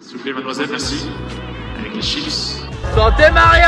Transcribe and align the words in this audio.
S'il 0.00 0.18
vous 0.18 0.22
plaît, 0.22 0.32
mademoiselle, 0.32 0.68
merci. 0.70 1.06
Avec 1.78 1.94
les 1.94 2.02
chips. 2.02 2.60
Santé 2.94 3.30
Mario 3.32 3.64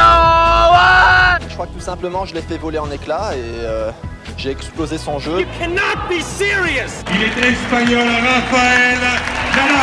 ouais 0.73 1.47
Je 1.49 1.55
crois 1.55 1.67
que 1.67 1.73
tout 1.73 1.81
simplement, 1.81 2.25
je 2.27 2.35
l'ai 2.35 2.43
fait 2.43 2.59
voler 2.59 2.79
en 2.79 2.91
éclats 2.91 3.35
et 3.35 3.41
euh, 3.41 3.91
j'ai 4.37 4.51
explosé 4.51 4.99
son 4.99 5.19
jeu. 5.19 5.45
cannot 5.59 5.97
be 6.09 6.21
serious 6.21 7.03
Il 7.15 7.23
est 7.23 7.49
espagnol, 7.51 8.07
Rafael 8.09 8.99
Nadal 9.51 9.77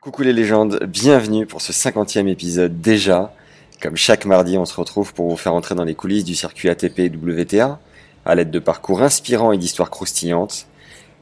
Coucou 0.00 0.22
les 0.22 0.32
légendes, 0.32 0.80
bienvenue 0.86 1.46
pour 1.46 1.60
ce 1.62 1.72
50e 1.72 2.28
épisode 2.28 2.80
déjà. 2.80 3.32
Comme 3.82 3.96
chaque 3.96 4.24
mardi, 4.26 4.56
on 4.56 4.64
se 4.64 4.74
retrouve 4.76 5.12
pour 5.14 5.28
vous 5.28 5.36
faire 5.36 5.54
entrer 5.54 5.74
dans 5.74 5.84
les 5.84 5.94
coulisses 5.94 6.24
du 6.24 6.34
circuit 6.34 6.68
ATP 6.68 6.98
et 7.00 7.08
WTA, 7.10 7.80
à 8.24 8.34
l'aide 8.34 8.50
de 8.50 8.58
parcours 8.58 9.02
inspirants 9.02 9.52
et 9.52 9.58
d'histoires 9.58 9.90
croustillantes. 9.90 10.66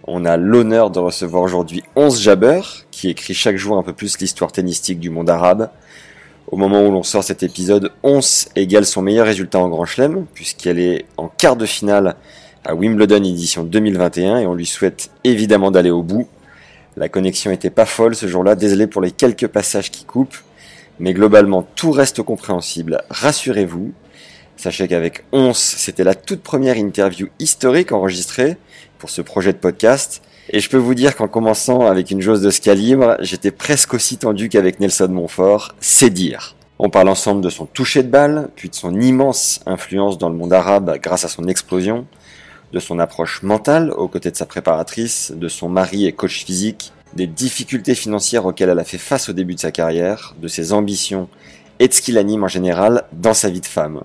On 0.04 0.24
a 0.24 0.36
l'honneur 0.36 0.90
de 0.90 0.98
recevoir 0.98 1.44
aujourd'hui 1.44 1.84
11 1.94 2.20
Jabber, 2.20 2.60
qui 2.90 3.08
écrit 3.08 3.34
chaque 3.34 3.56
jour 3.56 3.78
un 3.78 3.84
peu 3.84 3.92
plus 3.92 4.18
l'histoire 4.18 4.50
tennistique 4.50 4.98
du 4.98 5.10
monde 5.10 5.30
arabe. 5.30 5.70
Au 6.48 6.56
moment 6.56 6.84
où 6.84 6.90
l'on 6.90 7.04
sort 7.04 7.22
cet 7.22 7.44
épisode, 7.44 7.92
11 8.02 8.48
égale 8.56 8.84
son 8.84 9.00
meilleur 9.00 9.26
résultat 9.26 9.60
en 9.60 9.68
Grand 9.68 9.84
Chelem, 9.84 10.26
puisqu'elle 10.34 10.80
est 10.80 11.04
en 11.18 11.28
quart 11.28 11.54
de 11.54 11.66
finale 11.66 12.16
à 12.64 12.74
Wimbledon 12.74 13.22
édition 13.22 13.62
2021, 13.62 14.38
et 14.38 14.46
on 14.46 14.54
lui 14.54 14.66
souhaite 14.66 15.10
évidemment 15.22 15.70
d'aller 15.70 15.90
au 15.90 16.02
bout. 16.02 16.26
La 16.96 17.08
connexion 17.08 17.52
était 17.52 17.70
pas 17.70 17.86
folle 17.86 18.16
ce 18.16 18.26
jour-là, 18.26 18.56
désolé 18.56 18.88
pour 18.88 19.02
les 19.02 19.12
quelques 19.12 19.46
passages 19.46 19.92
qui 19.92 20.04
coupent, 20.04 20.36
mais 20.98 21.14
globalement 21.14 21.64
tout 21.76 21.92
reste 21.92 22.22
compréhensible, 22.22 23.02
rassurez-vous. 23.08 23.92
Sachez 24.56 24.88
qu'avec 24.88 25.24
11, 25.32 25.56
c'était 25.56 26.04
la 26.04 26.14
toute 26.14 26.42
première 26.42 26.76
interview 26.76 27.28
historique 27.38 27.92
enregistrée 27.92 28.56
pour 29.02 29.10
ce 29.10 29.20
projet 29.20 29.52
de 29.52 29.58
podcast, 29.58 30.22
et 30.48 30.60
je 30.60 30.70
peux 30.70 30.76
vous 30.76 30.94
dire 30.94 31.16
qu'en 31.16 31.26
commençant 31.26 31.86
avec 31.88 32.12
une 32.12 32.20
jauge 32.20 32.40
de 32.40 32.50
ce 32.50 32.60
calibre, 32.60 33.16
j'étais 33.18 33.50
presque 33.50 33.94
aussi 33.94 34.16
tendu 34.16 34.48
qu'avec 34.48 34.78
Nelson 34.78 35.08
Montfort, 35.08 35.74
c'est 35.80 36.08
dire. 36.08 36.54
On 36.78 36.88
parle 36.88 37.08
ensemble 37.08 37.40
de 37.40 37.50
son 37.50 37.66
toucher 37.66 38.04
de 38.04 38.08
balle, 38.08 38.50
puis 38.54 38.68
de 38.68 38.76
son 38.76 39.00
immense 39.00 39.60
influence 39.66 40.18
dans 40.18 40.28
le 40.28 40.36
monde 40.36 40.52
arabe 40.52 40.98
grâce 41.02 41.24
à 41.24 41.28
son 41.28 41.48
explosion, 41.48 42.06
de 42.72 42.78
son 42.78 43.00
approche 43.00 43.42
mentale 43.42 43.90
aux 43.90 44.06
côtés 44.06 44.30
de 44.30 44.36
sa 44.36 44.46
préparatrice, 44.46 45.32
de 45.34 45.48
son 45.48 45.68
mari 45.68 46.06
et 46.06 46.12
coach 46.12 46.44
physique, 46.44 46.92
des 47.16 47.26
difficultés 47.26 47.96
financières 47.96 48.46
auxquelles 48.46 48.68
elle 48.68 48.78
a 48.78 48.84
fait 48.84 48.98
face 48.98 49.28
au 49.28 49.32
début 49.32 49.56
de 49.56 49.60
sa 49.60 49.72
carrière, 49.72 50.36
de 50.40 50.46
ses 50.46 50.72
ambitions 50.72 51.28
et 51.80 51.88
de 51.88 51.92
ce 51.92 52.00
qui 52.00 52.12
l'anime 52.12 52.44
en 52.44 52.48
général 52.48 53.02
dans 53.12 53.34
sa 53.34 53.50
vie 53.50 53.60
de 53.60 53.66
femme. 53.66 54.02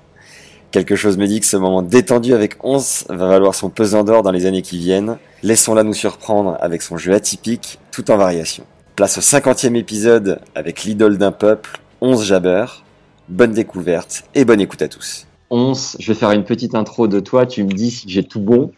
Quelque 0.77 0.95
chose 0.95 1.17
me 1.17 1.25
dit 1.25 1.39
que 1.39 1.47
ce 1.47 1.57
moment 1.57 1.81
détendu 1.81 2.35
avec 2.35 2.63
11 2.63 3.05
va 3.09 3.27
valoir 3.27 3.55
son 3.55 3.71
pesant 3.71 4.03
d'or 4.03 4.21
dans 4.21 4.29
les 4.29 4.45
années 4.45 4.61
qui 4.61 4.77
viennent. 4.77 5.17
Laissons-la 5.41 5.81
nous 5.81 5.95
surprendre 5.95 6.55
avec 6.59 6.83
son 6.83 6.97
jeu 6.97 7.15
atypique, 7.15 7.79
tout 7.91 8.11
en 8.11 8.17
variation. 8.17 8.63
Place 8.95 9.17
au 9.17 9.21
50e 9.21 9.73
épisode 9.75 10.39
avec 10.53 10.83
l'idole 10.83 11.17
d'un 11.17 11.31
peuple, 11.31 11.79
11 12.01 12.23
Jabber. 12.23 12.65
Bonne 13.27 13.53
découverte 13.53 14.25
et 14.35 14.45
bonne 14.45 14.61
écoute 14.61 14.83
à 14.83 14.87
tous. 14.87 15.25
11, 15.49 15.97
je 15.99 16.13
vais 16.13 16.19
faire 16.19 16.29
une 16.29 16.43
petite 16.43 16.75
intro 16.75 17.07
de 17.07 17.19
toi, 17.21 17.47
tu 17.47 17.63
me 17.63 17.71
dis 17.71 17.89
si 17.89 18.07
j'ai 18.07 18.21
tout 18.21 18.39
bon. 18.39 18.71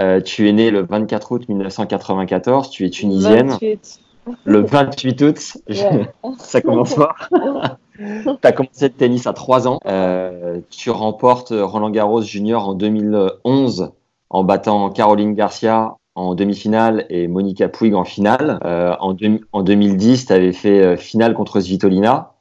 Euh, 0.00 0.20
tu 0.20 0.48
es 0.48 0.52
né 0.52 0.72
le 0.72 0.84
24 0.84 1.30
août 1.30 1.48
1994, 1.48 2.68
tu 2.68 2.84
es 2.84 2.90
tunisienne. 2.90 3.50
28. 3.50 4.00
Le 4.44 4.60
28 4.60 5.22
août, 5.22 5.38
Ouais. 5.68 6.10
ça 6.40 6.60
commence 6.60 6.96
fort. 6.96 7.14
tu 7.96 8.38
as 8.42 8.52
commencé 8.52 8.88
le 8.88 8.94
tennis 8.94 9.26
à 9.26 9.32
3 9.32 9.68
ans. 9.68 9.78
Euh, 9.86 10.60
tu 10.70 10.90
remportes 10.90 11.52
Roland 11.56 11.90
Garros 11.90 12.22
Junior 12.22 12.68
en 12.68 12.74
2011 12.74 13.92
en 14.30 14.44
battant 14.44 14.90
Caroline 14.90 15.34
Garcia 15.34 15.96
en 16.14 16.34
demi-finale 16.34 17.06
et 17.08 17.28
Monica 17.28 17.68
Puig 17.68 17.94
en 17.94 18.04
finale. 18.04 18.58
Euh, 18.64 18.94
en, 19.00 19.16
en 19.52 19.62
2010, 19.62 20.26
tu 20.26 20.32
avais 20.32 20.52
fait 20.52 20.84
euh, 20.84 20.96
finale 20.96 21.34
contre 21.34 21.60
Svitolina. 21.60 22.32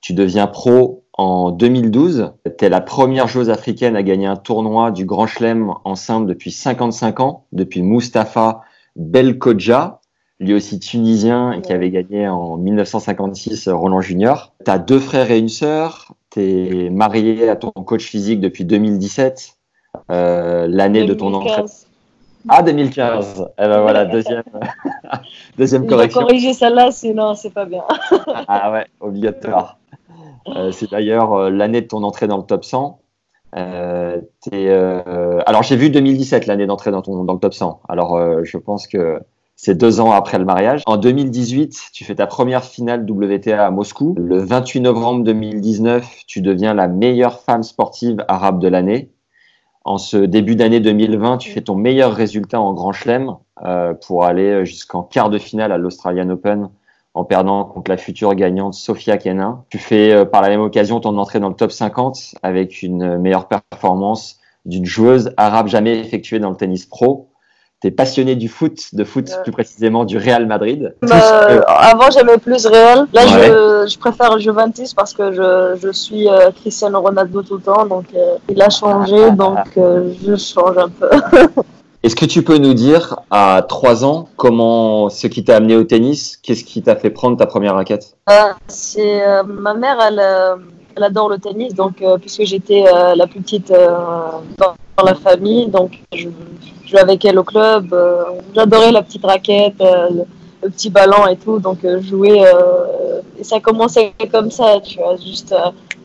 Tu 0.00 0.14
deviens 0.14 0.46
pro 0.46 1.04
en 1.12 1.50
2012. 1.50 2.32
Tu 2.58 2.64
es 2.64 2.68
la 2.68 2.80
première 2.80 3.28
joueuse 3.28 3.50
africaine 3.50 3.96
à 3.96 4.02
gagner 4.02 4.26
un 4.26 4.36
tournoi 4.36 4.90
du 4.90 5.04
Grand 5.04 5.26
Chelem 5.26 5.72
en 5.84 5.94
simple 5.94 6.26
depuis 6.26 6.50
55 6.50 7.20
ans, 7.20 7.46
depuis 7.52 7.82
Mustapha 7.82 8.62
Belkodja, 8.96 10.00
lui 10.40 10.54
aussi 10.54 10.78
tunisien 10.78 11.52
et 11.52 11.62
qui 11.62 11.72
avait 11.72 11.90
gagné 11.90 12.28
en 12.28 12.56
1956 12.56 13.68
Roland 13.68 14.00
Junior. 14.00 14.52
Tu 14.64 14.70
as 14.70 14.78
deux 14.78 15.00
frères 15.00 15.30
et 15.30 15.38
une 15.38 15.48
sœur. 15.48 16.14
Tu 16.30 16.40
es 16.86 16.90
marié 16.90 17.48
à 17.48 17.56
ton 17.56 17.70
coach 17.70 18.04
physique 18.04 18.40
depuis 18.40 18.64
2017, 18.64 19.56
euh, 20.10 20.66
l'année 20.68 21.04
de 21.04 21.14
ton 21.14 21.34
entrée. 21.34 21.56
2015. 21.56 21.86
Ah, 22.48 22.62
2015. 22.62 23.46
Eh 23.58 23.62
ben 23.62 23.80
voilà, 23.80 24.04
deuxième, 24.04 24.44
deuxième 25.58 25.86
correction. 25.86 26.20
corriger 26.20 26.54
celle-là, 26.54 26.90
sinon 26.92 27.34
c'est 27.34 27.52
pas 27.52 27.64
bien. 27.64 27.82
Ah 28.48 28.70
ouais, 28.72 28.86
obligatoire. 29.00 29.78
Euh, 30.46 30.70
c'est 30.70 30.90
d'ailleurs 30.90 31.34
euh, 31.34 31.50
l'année 31.50 31.82
de 31.82 31.86
ton 31.86 32.02
entrée 32.04 32.26
dans 32.26 32.38
le 32.38 32.44
top 32.44 32.64
100. 32.64 33.00
Euh, 33.56 34.20
t'es, 34.40 34.68
euh, 34.68 35.40
alors 35.46 35.62
j'ai 35.62 35.76
vu 35.76 35.88
2017 35.90 36.46
l'année 36.46 36.66
d'entrée 36.66 36.90
dans, 36.90 37.02
ton, 37.02 37.24
dans 37.24 37.32
le 37.32 37.38
top 37.38 37.54
100. 37.54 37.80
Alors 37.88 38.16
euh, 38.16 38.42
je 38.44 38.58
pense 38.58 38.86
que 38.86 39.20
c'est 39.60 39.74
deux 39.74 40.00
ans 40.00 40.12
après 40.12 40.38
le 40.38 40.44
mariage. 40.44 40.82
En 40.86 40.96
2018, 40.96 41.90
tu 41.92 42.04
fais 42.04 42.14
ta 42.14 42.28
première 42.28 42.62
finale 42.62 43.04
WTA 43.10 43.66
à 43.66 43.70
Moscou. 43.72 44.14
Le 44.16 44.38
28 44.38 44.80
novembre 44.82 45.24
2019, 45.24 46.06
tu 46.28 46.40
deviens 46.40 46.74
la 46.74 46.86
meilleure 46.86 47.40
femme 47.40 47.64
sportive 47.64 48.24
arabe 48.28 48.60
de 48.60 48.68
l'année. 48.68 49.10
En 49.84 49.98
ce 49.98 50.16
début 50.16 50.54
d'année 50.54 50.78
2020, 50.78 51.38
tu 51.38 51.50
fais 51.50 51.60
ton 51.60 51.74
meilleur 51.74 52.14
résultat 52.14 52.60
en 52.60 52.72
Grand 52.72 52.92
Chelem 52.92 53.34
euh, 53.64 53.94
pour 53.94 54.24
aller 54.24 54.64
jusqu'en 54.64 55.02
quart 55.02 55.28
de 55.28 55.38
finale 55.38 55.72
à 55.72 55.76
l'Australian 55.76 56.30
Open 56.30 56.68
en 57.14 57.24
perdant 57.24 57.64
contre 57.64 57.90
la 57.90 57.96
future 57.96 58.36
gagnante 58.36 58.74
Sofia 58.74 59.18
Kenin. 59.18 59.64
Tu 59.70 59.78
fais 59.78 60.12
euh, 60.12 60.24
par 60.24 60.40
la 60.40 60.50
même 60.50 60.60
occasion 60.60 61.00
ton 61.00 61.18
entrée 61.18 61.40
dans 61.40 61.48
le 61.48 61.56
top 61.56 61.72
50 61.72 62.36
avec 62.44 62.80
une 62.84 63.18
meilleure 63.18 63.48
performance 63.48 64.38
d'une 64.66 64.86
joueuse 64.86 65.32
arabe 65.36 65.66
jamais 65.66 65.98
effectuée 65.98 66.38
dans 66.38 66.50
le 66.50 66.56
tennis 66.56 66.86
pro. 66.86 67.27
Tu 67.80 67.88
es 67.88 67.90
passionné 67.92 68.34
du 68.34 68.48
foot, 68.48 68.76
de 68.92 69.04
foot 69.04 69.28
Ouais. 69.28 69.42
plus 69.44 69.52
précisément 69.52 70.04
du 70.04 70.18
Real 70.18 70.46
Madrid. 70.46 70.94
Euh, 71.04 71.60
avant 71.68 72.10
j'aimais 72.10 72.38
plus 72.38 72.66
Real. 72.66 73.06
Là 73.12 73.22
Ouais. 73.24 73.28
je, 73.30 73.90
je 73.92 73.98
préfère 73.98 74.36
Juventus 74.40 74.94
parce 74.94 75.12
que 75.14 75.32
je, 75.32 75.78
je 75.80 75.92
suis 75.92 76.28
euh, 76.28 76.50
Cristiano 76.50 77.00
Ronaldo 77.00 77.42
tout 77.42 77.56
le 77.56 77.62
temps. 77.62 77.86
Donc 77.86 78.06
euh, 78.16 78.36
il 78.48 78.60
a 78.60 78.68
changé, 78.70 79.30
donc 79.30 79.58
euh, 79.76 80.12
je 80.26 80.34
change 80.34 80.76
un 80.76 80.88
peu. 80.88 81.08
Est-ce 82.02 82.16
que 82.16 82.26
tu 82.26 82.42
peux 82.42 82.58
nous 82.58 82.74
dire 82.74 83.20
à 83.30 83.64
trois 83.68 84.04
ans 84.04 84.28
comment 84.36 85.08
ce 85.08 85.26
qui 85.26 85.44
t'a 85.44 85.56
amené 85.56 85.76
au 85.76 85.82
tennis, 85.84 86.36
qu'est-ce 86.36 86.64
qui 86.64 86.80
t'a 86.82 86.94
fait 86.96 87.10
prendre 87.10 87.36
ta 87.36 87.46
première 87.46 87.74
raquette? 87.74 88.16
Euh, 88.30 88.32
c'est 88.68 89.26
euh, 89.26 89.42
ma 89.42 89.74
mère, 89.74 89.98
elle, 90.00 90.22
elle 90.96 91.02
adore 91.04 91.28
le 91.28 91.38
tennis, 91.38 91.74
donc 91.74 92.02
euh, 92.02 92.18
puisque 92.18 92.42
j'étais 92.44 92.84
euh, 92.86 93.14
la 93.14 93.26
plus 93.26 93.40
petite 93.40 93.70
euh, 93.70 93.88
dans, 94.58 94.74
la 95.04 95.14
famille, 95.14 95.68
donc 95.68 96.00
je 96.12 96.28
je 96.28 96.70
jouais 96.88 97.00
avec 97.00 97.24
elle 97.24 97.38
au 97.38 97.44
club. 97.44 97.92
euh, 97.92 98.24
J'adorais 98.54 98.92
la 98.92 99.02
petite 99.02 99.24
raquette, 99.24 99.80
euh, 99.80 100.08
le, 100.10 100.24
le 100.62 100.70
petit 100.70 100.90
ballon 100.90 101.26
et 101.28 101.36
tout, 101.36 101.58
donc 101.58 101.84
euh, 101.84 102.00
jouer. 102.02 102.42
et 103.38 103.44
ça 103.44 103.60
commençait 103.60 104.12
comme 104.32 104.50
ça, 104.50 104.80
tu 104.80 104.98
vois, 104.98 105.16
juste 105.16 105.54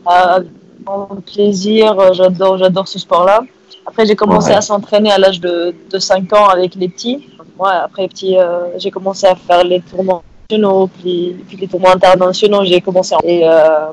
à, 0.06 0.38
en 0.86 1.06
plaisir. 1.32 2.12
J'adore, 2.14 2.58
j'adore 2.58 2.86
ce 2.88 2.98
sport-là. 2.98 3.40
Après, 3.86 4.06
j'ai 4.06 4.16
commencé 4.16 4.50
Ouais. 4.50 4.56
à 4.56 4.60
s'entraîner 4.60 5.10
à 5.12 5.18
l'âge 5.18 5.40
de, 5.40 5.74
de 5.90 5.98
5 5.98 6.32
ans 6.32 6.48
avec 6.48 6.74
les 6.74 6.88
petits. 6.88 7.28
Ouais, 7.58 7.70
après 7.82 8.08
petit, 8.08 8.36
euh, 8.38 8.78
j'ai 8.78 8.90
commencé 8.90 9.26
à 9.26 9.34
faire 9.34 9.62
les 9.64 9.80
tournois 9.80 10.22
nationaux, 10.50 10.88
puis, 10.98 11.36
puis 11.46 11.56
les 11.56 11.68
tournois 11.68 11.92
internationaux, 11.94 12.64
j'ai 12.64 12.80
commencé. 12.80 13.14
Et 13.24 13.42
euh, 13.46 13.86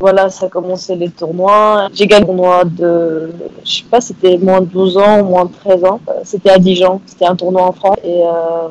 voilà, 0.00 0.28
ça 0.30 0.46
a 0.46 0.48
commencé 0.48 0.94
les 0.96 1.10
tournois. 1.10 1.88
J'ai 1.94 2.06
gagné 2.06 2.22
un 2.22 2.26
tournoi 2.26 2.64
de, 2.64 3.30
je 3.64 3.70
sais 3.70 3.84
pas, 3.90 4.00
c'était 4.00 4.38
moins 4.38 4.60
de 4.60 4.66
12 4.66 4.96
ans, 4.98 5.24
moins 5.24 5.46
de 5.46 5.52
13 5.52 5.84
ans. 5.84 6.00
Euh, 6.08 6.12
C'était 6.24 6.50
à 6.50 6.58
Dijon, 6.58 7.00
c'était 7.06 7.26
un 7.26 7.36
tournoi 7.36 7.62
en 7.62 7.72
France. 7.72 7.96
Et 8.04 8.22
euh, 8.22 8.68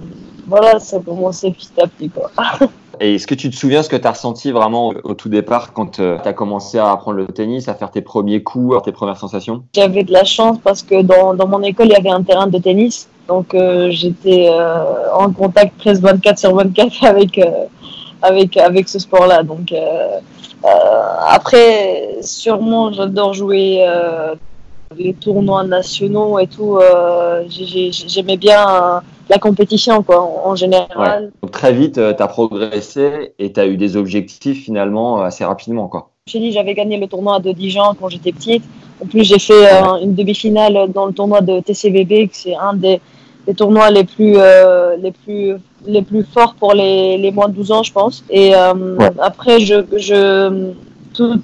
voilà, 0.48 0.80
ça 0.80 0.98
a 0.98 1.00
commencé 1.00 1.52
petit 1.52 1.70
à 1.82 1.88
petit, 1.88 2.10
quoi. 2.10 2.32
Et 3.00 3.16
est-ce 3.16 3.26
que 3.26 3.34
tu 3.34 3.50
te 3.50 3.56
souviens 3.56 3.82
ce 3.82 3.90
que 3.90 3.96
tu 3.96 4.08
as 4.08 4.12
ressenti 4.12 4.52
vraiment 4.52 4.94
au, 5.04 5.14
tout 5.16 5.28
départ 5.28 5.74
quand 5.74 5.96
tu 5.96 6.04
as 6.04 6.34
commencé 6.34 6.78
à 6.78 6.92
apprendre 6.92 7.18
le 7.18 7.26
tennis, 7.26 7.68
à 7.68 7.74
faire 7.74 7.90
tes 7.90 8.02
premiers 8.02 8.44
coups, 8.44 8.78
tes 8.84 8.92
premières 8.92 9.18
sensations? 9.18 9.64
J'avais 9.74 10.04
de 10.04 10.14
la 10.14 10.24
chance 10.24 10.58
parce 10.64 10.84
que 10.84 11.02
dans, 11.02 11.34
dans 11.34 11.48
mon 11.48 11.64
école, 11.64 11.88
il 11.88 11.94
y 11.94 11.96
avait 11.96 12.12
un 12.12 12.22
terrain 12.22 12.48
de 12.48 12.58
tennis. 12.60 13.10
Donc 13.28 13.56
euh, 13.56 13.90
j'étais 13.90 14.48
euh, 14.50 15.12
en 15.14 15.32
contact 15.32 15.78
presque 15.80 16.02
24 16.02 16.38
sur 16.38 16.56
24 16.56 17.04
avec, 17.06 17.38
euh, 17.40 17.66
avec, 18.22 18.58
avec 18.58 18.88
ce 18.88 19.00
sport-là. 19.00 19.44
Donc 19.44 19.72
euh, 19.72 19.78
euh, 19.78 20.20
après, 20.66 22.18
sûrement, 22.22 22.92
j'adore 22.94 23.34
jouer 23.34 23.86
euh, 23.88 24.36
les 24.98 25.14
tournois 25.14 25.64
nationaux 25.64 26.40
et 26.40 26.48
tout. 26.48 26.78
euh, 26.78 27.44
j'ai- 27.50 27.66
j'ai- 27.66 28.08
J'aimais 28.08 28.38
bien 28.38 28.62
euh, 28.70 29.00
la 29.30 29.38
compétition 29.40 30.04
quoi, 30.04 30.22
en, 30.22 30.56
général. 30.56 31.32
Donc, 31.42 31.52
très 31.52 31.74
vite, 31.74 31.96
tu 31.96 32.24
as 32.24 32.28
progressé 32.28 33.34
et 33.40 33.52
tu 33.52 33.60
as 33.60 33.66
eu 33.68 33.78
des 33.78 33.98
objectifs 33.98 34.64
finalement 34.64 35.22
euh, 35.22 35.26
assez 35.26 35.44
rapidement. 35.46 35.88
Quoi. 35.88 36.10
J'ai 36.28 36.40
dit, 36.40 36.52
j'avais 36.52 36.74
gagné 36.74 36.98
le 36.98 37.08
tournoi 37.08 37.40
de 37.40 37.52
Dijon 37.52 37.96
quand 38.00 38.10
j'étais 38.10 38.32
petite. 38.32 38.64
En 39.04 39.06
plus, 39.08 39.24
j'ai 39.24 39.40
fait 39.40 39.74
euh, 39.74 39.98
une 40.02 40.16
demi-finale 40.16 40.92
dans 40.94 41.08
le 41.08 41.14
tournoi 41.14 41.42
de 41.42 41.60
que 41.60 41.74
c'est 41.74 42.56
un 42.56 42.74
des, 42.74 43.02
des 43.48 43.54
tournois 43.54 43.90
les 43.92 44.04
plus, 44.04 44.36
euh, 44.38 44.96
les 44.98 45.12
plus, 45.12 45.56
les 45.86 46.02
plus 46.02 46.24
forts 46.24 46.56
pour 46.60 46.74
les, 46.74 47.18
les 47.18 47.32
moins 47.32 47.50
de 47.50 47.54
12 47.56 47.72
ans, 47.72 47.84
je 47.84 47.92
pense. 47.92 48.24
Et 48.30 48.56
euh, 48.56 48.74
Ouais. 48.98 49.12
après, 49.20 49.60
je, 49.60 49.76
je, 49.98 50.72
tout, 51.14 51.36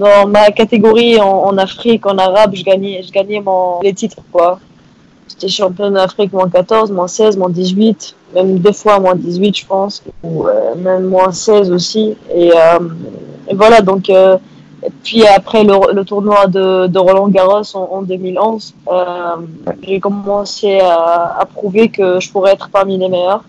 dans 0.00 0.26
ma 0.28 0.50
catégorie 0.50 1.20
en, 1.20 1.26
en 1.48 1.58
Afrique, 1.58 2.06
en 2.06 2.16
arabe, 2.18 2.54
je 2.54 2.64
gagnais, 2.64 3.02
je 3.02 3.10
gagnais 3.12 3.40
mon, 3.40 3.80
les 3.82 3.92
titres, 3.92 4.18
quoi. 4.30 4.58
J'étais 5.28 5.48
championne 5.48 5.94
d'Afrique 5.94 6.32
moins 6.32 6.48
14, 6.48 6.90
moins 6.92 7.08
16, 7.08 7.36
moins 7.38 7.48
18, 7.48 8.14
même 8.34 8.58
deux 8.58 8.72
fois 8.72 8.98
moins 9.00 9.14
18, 9.16 9.56
je 9.56 9.66
pense, 9.66 10.02
ou 10.22 10.46
euh, 10.46 10.74
même 10.76 11.04
moins 11.06 11.32
16 11.32 11.70
aussi. 11.72 12.14
Et, 12.34 12.50
euh, 12.52 12.78
et 13.48 13.54
voilà, 13.54 13.80
donc, 13.80 14.10
euh, 14.10 14.36
puis 15.02 15.26
après 15.26 15.64
le, 15.64 15.74
le 15.92 16.04
tournoi 16.04 16.46
de, 16.46 16.86
de 16.88 16.98
Roland 16.98 17.28
Garros 17.28 17.62
en, 17.74 17.88
en 17.98 18.02
2011, 18.02 18.74
euh, 18.90 19.36
j'ai 19.82 20.00
commencé 20.00 20.80
à, 20.80 21.36
à 21.40 21.44
prouver 21.46 21.88
que 21.88 22.18
je 22.20 22.30
pourrais 22.30 22.52
être 22.52 22.68
parmi 22.70 22.98
les 22.98 23.08
meilleurs. 23.08 23.44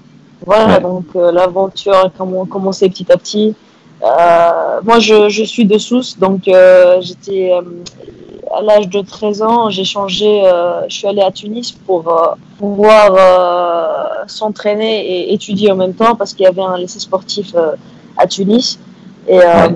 Voilà, 0.46 0.76
Ouais. 0.76 0.82
donc 0.82 1.06
euh, 1.16 1.32
l'aventure 1.32 1.94
a 1.96 2.08
comm- 2.10 2.48
commencé 2.48 2.90
petit 2.90 3.12
à 3.12 3.18
petit. 3.18 3.56
Euh, 4.04 4.82
moi, 4.84 5.00
je, 5.00 5.30
je 5.30 5.44
suis 5.44 5.66
de 5.66 5.78
Sousse, 5.78 6.20
donc 6.20 6.48
euh, 6.50 7.00
j'étais 7.02 7.52
euh, 7.54 7.62
à 8.54 8.62
l'âge 8.62 8.90
de 8.90 9.02
13 9.02 9.42
ans, 9.42 9.70
j'ai 9.70 9.86
changé, 9.86 10.44
euh, 10.46 10.82
je 10.90 10.94
suis 10.96 11.08
allée 11.08 11.22
à 11.22 11.32
Tunis 11.32 11.72
pour 11.72 12.08
euh, 12.10 12.36
pouvoir 12.60 13.16
euh, 13.18 14.24
s'entraîner 14.28 15.06
et 15.30 15.34
étudier 15.34 15.72
en 15.72 15.76
même 15.78 15.94
temps 15.94 16.16
parce 16.16 16.34
qu'il 16.34 16.44
y 16.44 16.48
avait 16.48 16.62
un 16.62 16.78
lycée 16.78 17.00
sportif 17.00 17.54
euh, 17.56 17.72
à 18.18 18.28
Tunis. 18.28 18.78
Et 19.28 19.40
euh, 19.40 19.70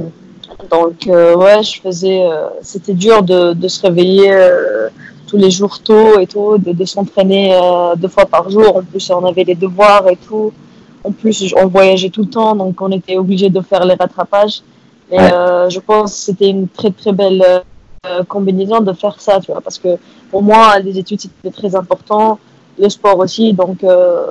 donc, 0.70 1.08
euh, 1.08 1.36
ouais, 1.36 1.62
je 1.64 1.80
faisais, 1.82 2.26
euh, 2.26 2.48
c'était 2.62 2.94
dur 2.94 3.22
de, 3.24 3.54
de 3.54 3.68
se 3.68 3.82
réveiller 3.82 4.32
euh, 4.34 4.90
tous 5.28 5.38
les 5.38 5.52
jours 5.52 5.80
tôt 5.80 6.20
et 6.20 6.28
tout, 6.28 6.58
de, 6.58 6.72
de 6.72 6.86
s'entraîner 6.86 7.54
euh, 7.54 7.96
deux 7.96 8.08
fois 8.08 8.26
par 8.26 8.50
jour. 8.50 8.76
En 8.78 8.82
plus, 8.84 9.10
on 9.12 9.24
avait 9.26 9.44
les 9.44 9.56
devoirs 9.56 10.08
et 10.10 10.16
tout. 10.18 10.52
En 11.04 11.12
plus, 11.12 11.54
on 11.56 11.68
voyageait 11.68 12.10
tout 12.10 12.22
le 12.22 12.30
temps, 12.30 12.56
donc 12.56 12.82
on 12.82 12.92
était 12.92 13.18
obligé 13.18 13.50
de 13.50 13.62
faire 13.62 13.86
les 13.86 13.96
rattrapages. 13.96 14.62
Et 15.12 15.18
Ouais. 15.18 15.32
euh, 15.34 15.70
je 15.70 15.80
pense 15.80 16.12
que 16.12 16.18
c'était 16.18 16.50
une 16.50 16.68
très 16.68 16.92
très 16.92 17.14
belle 17.14 17.42
euh, 18.06 18.24
combinaison 18.28 18.82
de 18.82 18.92
faire 18.94 19.22
ça, 19.22 19.40
tu 19.40 19.52
vois, 19.52 19.62
parce 19.62 19.78
que 19.78 19.96
pour 20.32 20.42
moi, 20.44 20.80
les 20.80 20.98
études 20.98 21.22
c'était 21.22 21.52
très 21.56 21.76
important, 21.78 22.40
le 22.78 22.90
sport 22.90 23.18
aussi, 23.20 23.54
donc 23.54 23.84
euh, 23.84 24.26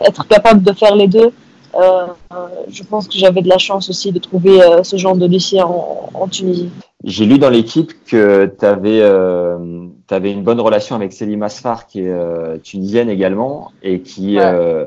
être 0.00 0.26
capable 0.26 0.62
de 0.64 0.72
faire 0.72 0.96
les 0.96 1.06
deux. 1.06 1.32
Euh, 1.80 2.06
euh, 2.32 2.36
je 2.68 2.82
pense 2.82 3.08
que 3.08 3.18
j'avais 3.18 3.42
de 3.42 3.48
la 3.48 3.58
chance 3.58 3.88
aussi 3.88 4.12
de 4.12 4.18
trouver 4.18 4.62
euh, 4.62 4.82
ce 4.82 4.96
genre 4.96 5.16
de 5.16 5.26
lycée 5.26 5.60
en, 5.62 6.10
en 6.14 6.28
Tunisie. 6.28 6.70
J'ai 7.04 7.26
lu 7.26 7.38
dans 7.38 7.50
l'équipe 7.50 7.92
que 8.06 8.46
tu 8.58 8.64
avais, 8.64 10.30
une 10.30 10.42
bonne 10.42 10.60
relation 10.60 10.96
avec 10.96 11.12
Céline 11.12 11.42
Asfar, 11.42 11.86
qui 11.86 12.00
est 12.00 12.08
euh, 12.08 12.56
tunisienne 12.58 13.10
également, 13.10 13.72
et 13.82 14.00
qui, 14.00 14.36
Ouais. 14.36 14.42
euh, 14.44 14.84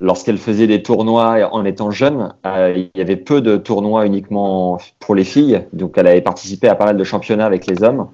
lorsqu'elle 0.00 0.38
faisait 0.38 0.66
des 0.66 0.82
tournois 0.82 1.48
en 1.52 1.64
étant 1.64 1.92
jeune, 1.92 2.34
euh, 2.46 2.72
il 2.76 2.90
y 2.96 3.00
avait 3.00 3.16
peu 3.16 3.40
de 3.40 3.56
tournois 3.56 4.06
uniquement 4.06 4.78
pour 4.98 5.14
les 5.14 5.22
filles, 5.24 5.64
donc 5.72 5.94
elle 5.96 6.08
avait 6.08 6.20
participé 6.22 6.66
à 6.68 6.74
pas 6.74 6.86
mal 6.86 6.96
de 6.96 7.04
championnats 7.04 7.46
avec 7.46 7.66
les 7.68 7.84
hommes, 7.84 8.08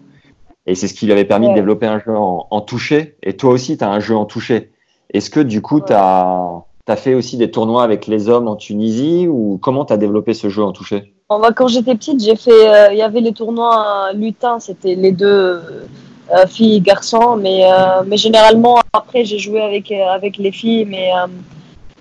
et 0.66 0.74
c'est 0.74 0.86
ce 0.86 0.92
qui 0.92 1.06
lui 1.06 1.12
avait 1.12 1.24
permis 1.24 1.46
Ouais. 1.46 1.52
de 1.54 1.58
développer 1.60 1.86
un 1.86 2.00
jeu 2.00 2.14
en, 2.14 2.46
en 2.50 2.60
toucher, 2.60 3.16
et 3.22 3.34
toi 3.38 3.50
aussi, 3.52 3.78
tu 3.78 3.84
as 3.84 3.90
un 3.90 4.00
jeu 4.00 4.14
en 4.14 4.26
toucher. 4.26 4.70
Est-ce 5.14 5.30
que 5.30 5.40
du 5.40 5.62
coup, 5.62 5.76
Ouais. 5.76 5.84
tu 5.86 5.92
as, 5.94 6.64
fait 6.96 7.14
aussi 7.14 7.36
des 7.36 7.50
tournois 7.50 7.82
avec 7.82 8.06
les 8.06 8.28
hommes 8.28 8.48
en 8.48 8.56
Tunisie, 8.56 9.26
ou 9.28 9.58
comment 9.60 9.84
tu 9.84 9.92
as 9.92 9.96
développé 9.96 10.34
ce 10.34 10.48
jeu 10.48 10.62
en 10.62 10.72
toucher 10.72 11.12
bah, 11.28 11.50
quand 11.54 11.68
j'étais 11.68 11.94
petite, 11.94 12.22
j'ai 12.24 12.36
fait, 12.36 12.50
euh, 12.50 12.92
il 12.92 12.98
y 12.98 13.02
avait 13.02 13.20
les 13.20 13.32
tournois 13.32 14.08
euh, 14.08 14.12
lutins, 14.14 14.60
c'était 14.60 14.94
les 14.94 15.12
deux 15.12 15.60
euh, 16.34 16.46
filles 16.46 16.76
et 16.76 16.80
garçons, 16.80 17.36
mais, 17.36 17.64
euh, 17.64 18.02
mais 18.06 18.16
généralement 18.16 18.78
après 18.92 19.24
j'ai 19.24 19.38
joué 19.38 19.60
avec, 19.60 19.90
euh, 19.90 20.08
avec 20.08 20.38
les 20.38 20.52
filles, 20.52 20.84
mais 20.84 21.10
euh, 21.12 21.26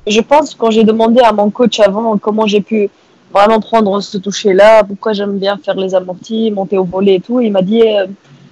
je 0.06 0.22
pense 0.22 0.56
quand 0.56 0.72
j'ai 0.72 0.84
demandé 0.84 1.20
à 1.22 1.32
mon 1.32 1.50
coach 1.50 1.80
avant 1.80 2.18
comment 2.18 2.46
j'ai 2.48 2.62
pu 2.62 2.90
vraiment 3.34 3.60
prendre 3.60 4.00
ce 4.02 4.18
toucher-là, 4.18 4.84
pourquoi 4.84 5.14
j'aime 5.14 5.38
bien 5.38 5.58
faire 5.58 5.76
les 5.76 5.94
amortis, 5.96 6.52
monter 6.52 6.78
au 6.78 6.86
volet 6.86 7.16
et 7.16 7.20
tout, 7.20 7.40
il 7.40 7.52
m'a 7.52 7.62
dit, 7.62 7.82
euh, 7.82 8.08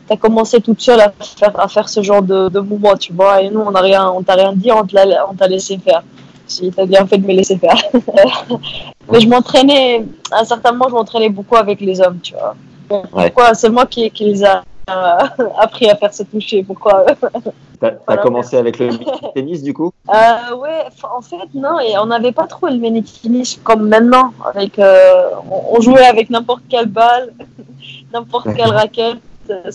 t'as 0.07 0.17
commencé 0.17 0.61
toute 0.61 0.81
seule 0.81 0.99
à 0.99 1.13
faire, 1.19 1.59
à 1.59 1.67
faire 1.67 1.89
ce 1.89 2.01
genre 2.01 2.21
de, 2.21 2.59
mouvement, 2.59 2.95
tu 2.95 3.13
vois, 3.13 3.41
et 3.41 3.49
nous 3.49 3.61
on 3.61 3.71
n'a 3.71 3.81
rien, 3.81 4.09
on 4.09 4.21
t'a 4.21 4.33
rien 4.33 4.53
dit, 4.53 4.71
on 4.71 4.85
t'a 4.85 5.47
laissé 5.47 5.77
faire. 5.77 6.03
Si 6.47 6.71
t'as 6.71 6.85
bien 6.85 7.05
fait 7.07 7.17
de 7.17 7.25
me 7.25 7.33
laisser 7.33 7.57
faire. 7.57 7.75
Mais 9.11 9.19
je 9.19 9.27
m'entraînais, 9.27 10.05
à 10.31 10.41
un 10.41 10.43
certain 10.45 10.71
moment, 10.71 10.87
je 10.89 10.93
m'entraînais 10.93 11.29
beaucoup 11.29 11.55
avec 11.55 11.81
les 11.81 11.99
hommes, 12.01 12.19
tu 12.21 12.33
vois. 12.33 12.55
Ouais. 12.89 13.29
Pourquoi? 13.31 13.53
C'est 13.55 13.69
moi 13.69 13.85
qui, 13.85 14.09
qui 14.11 14.25
les 14.25 14.43
a 14.43 14.63
euh, 14.89 15.17
appris 15.59 15.89
à 15.89 15.95
faire 15.95 16.13
se 16.13 16.23
toucher. 16.23 16.63
Pourquoi? 16.63 17.05
Tu 17.79 17.85
as, 17.85 17.93
Voilà. 18.05 18.21
commencé 18.21 18.55
avec 18.57 18.77
le 18.79 18.89
tennis 19.33 19.61
du 19.63 19.73
coup? 19.73 19.91
Euh, 20.13 20.55
Ouais, 20.55 20.83
en 21.17 21.21
fait, 21.21 21.35
non, 21.55 21.79
et 21.79 21.97
on 21.97 22.05
n'avait 22.05 22.31
pas 22.31 22.45
trop 22.45 22.67
le 22.67 22.75
mini-tennis 22.77 23.59
comme 23.63 23.87
maintenant. 23.89 24.33
Avec, 24.53 24.77
euh, 24.77 25.29
on, 25.49 25.77
on 25.77 25.81
jouait 25.81 26.05
avec 26.05 26.29
n'importe 26.29 26.61
quelle 26.69 26.85
balle, 26.85 27.33
n'importe 28.13 28.47
quelle 28.55 28.69
raquette. 28.71 29.17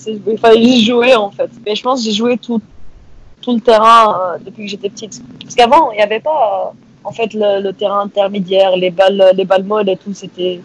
Il 0.06 0.38
fallait 0.38 0.62
juste 0.62 0.86
jouer, 0.86 1.14
en 1.16 1.30
fait. 1.30 1.50
Mais 1.66 1.74
je 1.74 1.82
pense 1.82 2.00
que 2.00 2.04
j'ai 2.06 2.12
joué 2.16 2.38
tout, 2.38 2.60
tout 3.40 3.54
le 3.54 3.60
terrain 3.60 4.18
euh, 4.20 4.38
depuis 4.44 4.64
que 4.64 4.70
j'étais 4.70 4.90
petite. 4.90 5.22
Parce 5.42 5.54
qu'avant, 5.54 5.90
il 5.92 5.96
n'y 5.96 6.02
avait 6.02 6.20
pas, 6.20 6.72
euh, 6.74 7.08
en 7.08 7.12
fait, 7.12 7.32
le, 7.34 7.62
le 7.62 7.72
terrain 7.72 8.00
intermédiaire, 8.00 8.76
les 8.76 8.90
balles, 8.90 9.32
les 9.34 9.44
balles 9.44 9.64
molles 9.64 9.88
et 9.88 9.96
tout. 9.96 10.12
C'était 10.14 10.60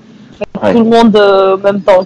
Ouais. 0.62 0.74
tout 0.74 0.80
le 0.80 0.86
monde 0.86 1.16
euh, 1.16 1.56
en 1.56 1.60
même 1.60 1.82
temps. 1.82 2.04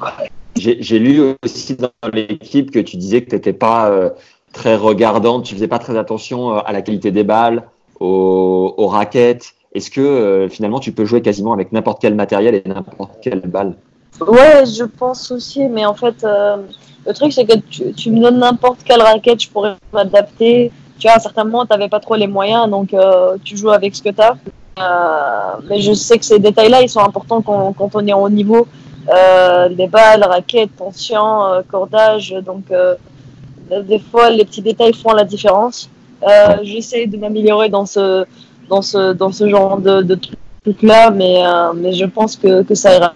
J'ai 0.56 1.00
lu 1.00 1.36
aussi 1.44 1.75
dans 1.75 1.89
l'équipe 2.13 2.69
que 2.69 2.77
tu 2.80 2.95
disais 2.98 3.24
que 3.24 3.30
tu 3.30 3.36
n'étais 3.36 3.54
pas 3.54 3.89
euh, 3.89 4.12
très 4.54 4.75
regardante, 4.75 5.45
tu 5.45 5.56
faisais 5.56 5.68
pas 5.68 5.80
très 5.80 5.98
attention 5.98 6.54
euh, 6.54 6.60
à 6.66 6.71
la 6.71 6.83
qualité 6.83 7.10
des 7.12 7.24
balles, 7.24 7.63
aux, 8.00 8.75
aux 8.77 8.88
raquettes. 8.88 9.54
Est-ce 9.74 9.89
que 9.89 10.01
euh, 10.01 10.48
finalement 10.50 10.80
tu 10.80 10.92
peux 10.92 11.06
jouer 11.06 11.21
quasiment 11.23 11.54
avec 11.54 11.71
n'importe 11.71 12.02
quel 12.02 12.14
matériel 12.14 12.54
et 12.56 12.64
n'importe 12.68 13.14
quelle 13.21 13.42
balle? 13.42 13.76
Ouais, 14.21 14.63
je 14.66 14.83
pense 14.83 15.31
aussi, 15.31 15.66
mais 15.66 15.85
en 15.85 15.94
fait, 15.94 16.23
euh, 16.23 16.57
le 17.06 17.13
truc, 17.13 17.31
c'est 17.31 17.45
que 17.45 17.57
tu, 17.57 17.94
tu 17.94 18.11
me 18.11 18.19
donnes 18.21 18.39
n'importe 18.39 18.83
quelle 18.83 19.01
raquette, 19.01 19.42
je 19.44 19.49
pourrais 19.49 19.75
m'adapter. 19.94 20.71
Tu 20.97 21.07
vois, 21.07 21.16
à 21.16 21.19
certains 21.19 21.45
moments, 21.45 21.66
tu 21.66 21.71
n'avais 21.71 21.87
pas 21.89 22.01
trop 22.01 22.16
les 22.16 22.28
moyens, 22.28 22.69
donc 22.69 22.94
euh, 22.94 23.37
tu 23.44 23.56
joues 23.56 23.71
avec 23.71 23.95
ce 23.95 24.01
que 24.04 24.09
tu 24.09 24.21
as. 24.21 24.35
mais 25.69 25.80
je 25.81 25.94
sais 25.94 26.18
que 26.18 26.25
ces 26.25 26.39
détails-là, 26.39 26.81
ils 26.81 26.89
sont 26.89 26.99
importants 26.99 27.42
quand, 27.42 27.73
quand 27.73 27.92
on 27.95 28.06
est 28.06 28.13
au 28.13 28.30
niveau. 28.30 28.68
Euh, 29.09 29.69
les 29.69 29.87
balles, 29.87 30.23
raquettes, 30.23 30.75
tension, 30.75 31.45
euh, 31.45 31.61
cordage, 31.68 32.35
donc 32.45 32.66
euh, 32.71 32.95
des 33.83 33.99
fois, 33.99 34.30
les 34.30 34.45
petits 34.45 34.61
détails 34.61 34.94
font 34.94 35.13
la 35.13 35.23
différence. 35.23 35.89
Euh, 36.23 36.57
J'essaie 36.63 37.07
de 37.07 37.18
m'améliorer 37.18 37.69
dans 37.69 37.85
ce, 37.85 38.25
dans, 38.68 38.81
ce, 38.81 39.13
dans 39.13 39.31
ce 39.31 39.49
genre 39.49 39.80
de, 39.80 40.01
de 40.01 40.18
trucs-là, 40.63 41.11
mais, 41.11 41.44
euh, 41.45 41.71
mais 41.73 41.94
je 41.94 42.06
pense 42.06 42.35
que, 42.35 42.63
que 42.63 42.75
ça 42.75 42.95
ira. 42.95 43.13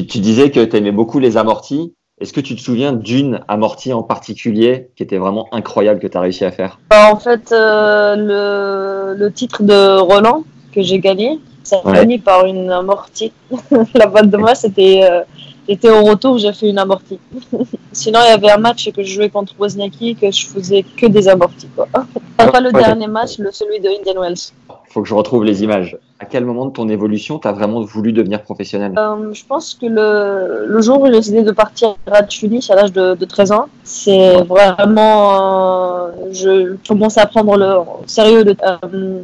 Tu, 0.00 0.06
tu 0.06 0.18
disais 0.18 0.50
que 0.50 0.64
tu 0.64 0.76
aimais 0.76 0.90
beaucoup 0.92 1.18
les 1.20 1.36
amortis. 1.36 1.94
Est-ce 2.20 2.32
que 2.32 2.40
tu 2.40 2.54
te 2.56 2.60
souviens 2.60 2.92
d'une 2.92 3.40
amortie 3.48 3.92
en 3.92 4.02
particulier 4.02 4.88
qui 4.96 5.02
était 5.02 5.18
vraiment 5.18 5.48
incroyable 5.52 6.00
que 6.00 6.06
tu 6.08 6.16
as 6.16 6.20
réussi 6.20 6.44
à 6.44 6.50
faire? 6.52 6.78
Bah, 6.90 7.10
En 7.12 7.16
fait, 7.18 7.52
euh, 7.52 8.16
le, 8.16 9.16
le 9.18 9.32
titre 9.32 9.62
de 9.62 9.98
Roland 9.98 10.42
que 10.72 10.82
j'ai 10.82 10.98
gagné, 10.98 11.38
ça 11.62 11.76
a 11.84 11.88
Ouais. 11.88 12.00
fini 12.00 12.18
par 12.18 12.44
une 12.46 12.70
amortie. 12.70 13.32
La 13.94 14.06
balle 14.06 14.30
de 14.30 14.36
moi, 14.36 14.54
c'était. 14.54 15.00
euh, 15.08 15.22
J'étais 15.66 15.88
au 15.90 16.04
retour, 16.04 16.36
j'ai 16.36 16.52
fait 16.52 16.68
une 16.68 16.76
amortie. 16.78 17.18
Sinon, 17.92 18.18
il 18.26 18.28
y 18.28 18.32
avait 18.32 18.50
un 18.50 18.58
match 18.58 18.90
que 18.92 19.02
je 19.02 19.14
jouais 19.14 19.30
contre 19.30 19.54
Wozniacki 19.58 20.14
que 20.14 20.30
je 20.30 20.44
faisais 20.46 20.82
que 20.82 21.06
des 21.06 21.26
amortis. 21.26 21.68
Quoi. 21.74 21.88
Pas 22.36 22.60
le 22.60 22.66
Ouais. 22.70 22.82
dernier 22.82 23.06
match, 23.06 23.38
le, 23.38 23.50
celui 23.50 23.80
de 23.80 23.88
Indian 23.88 24.20
Wells. 24.20 24.52
faut 24.90 25.00
que 25.00 25.08
je 25.08 25.14
retrouve 25.14 25.42
les 25.42 25.62
images. 25.64 25.96
À 26.24 26.26
quel 26.26 26.46
moment 26.46 26.64
de 26.64 26.70
ton 26.70 26.88
évolution 26.88 27.38
tu 27.38 27.46
as 27.46 27.52
vraiment 27.52 27.82
voulu 27.82 28.14
devenir 28.14 28.40
professionnel? 28.40 28.94
Euh, 28.96 29.34
je 29.34 29.44
pense 29.44 29.74
que 29.74 29.84
le, 29.84 30.64
le 30.66 30.80
jour 30.80 31.02
où 31.02 31.04
j'ai 31.04 31.12
décidé 31.12 31.42
de 31.42 31.52
partir 31.52 31.96
à 32.10 32.22
Tunis 32.22 32.70
à 32.70 32.76
l'âge 32.76 32.94
de, 32.94 33.14
de 33.14 33.24
13 33.26 33.52
ans, 33.52 33.66
c'est 33.82 34.40
vraiment. 34.44 35.34
euh, 35.34 36.10
je 36.32 36.76
commençais 36.88 37.20
à 37.20 37.26
prendre 37.26 37.58
le 37.58 37.74
sérieux. 38.06 38.42
De, 38.42 38.56
euh, 38.62 39.20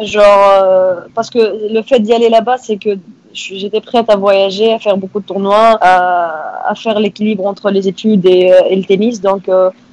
genre, 0.00 1.02
parce 1.14 1.28
que 1.28 1.40
le 1.74 1.82
fait 1.82 2.00
d'y 2.00 2.14
aller 2.14 2.30
là-bas, 2.30 2.56
c'est 2.56 2.78
que 2.78 2.96
j'étais 3.34 3.82
prête 3.82 4.08
à 4.08 4.16
voyager, 4.16 4.72
à 4.72 4.78
faire 4.78 4.96
beaucoup 4.96 5.20
de 5.20 5.26
tournois, 5.26 5.76
à, 5.82 6.72
faire 6.74 6.98
l'équilibre 7.00 7.44
entre 7.46 7.70
les 7.70 7.86
études 7.86 8.24
et, 8.24 8.50
le 8.74 8.84
tennis. 8.84 9.20
Donc, 9.20 9.42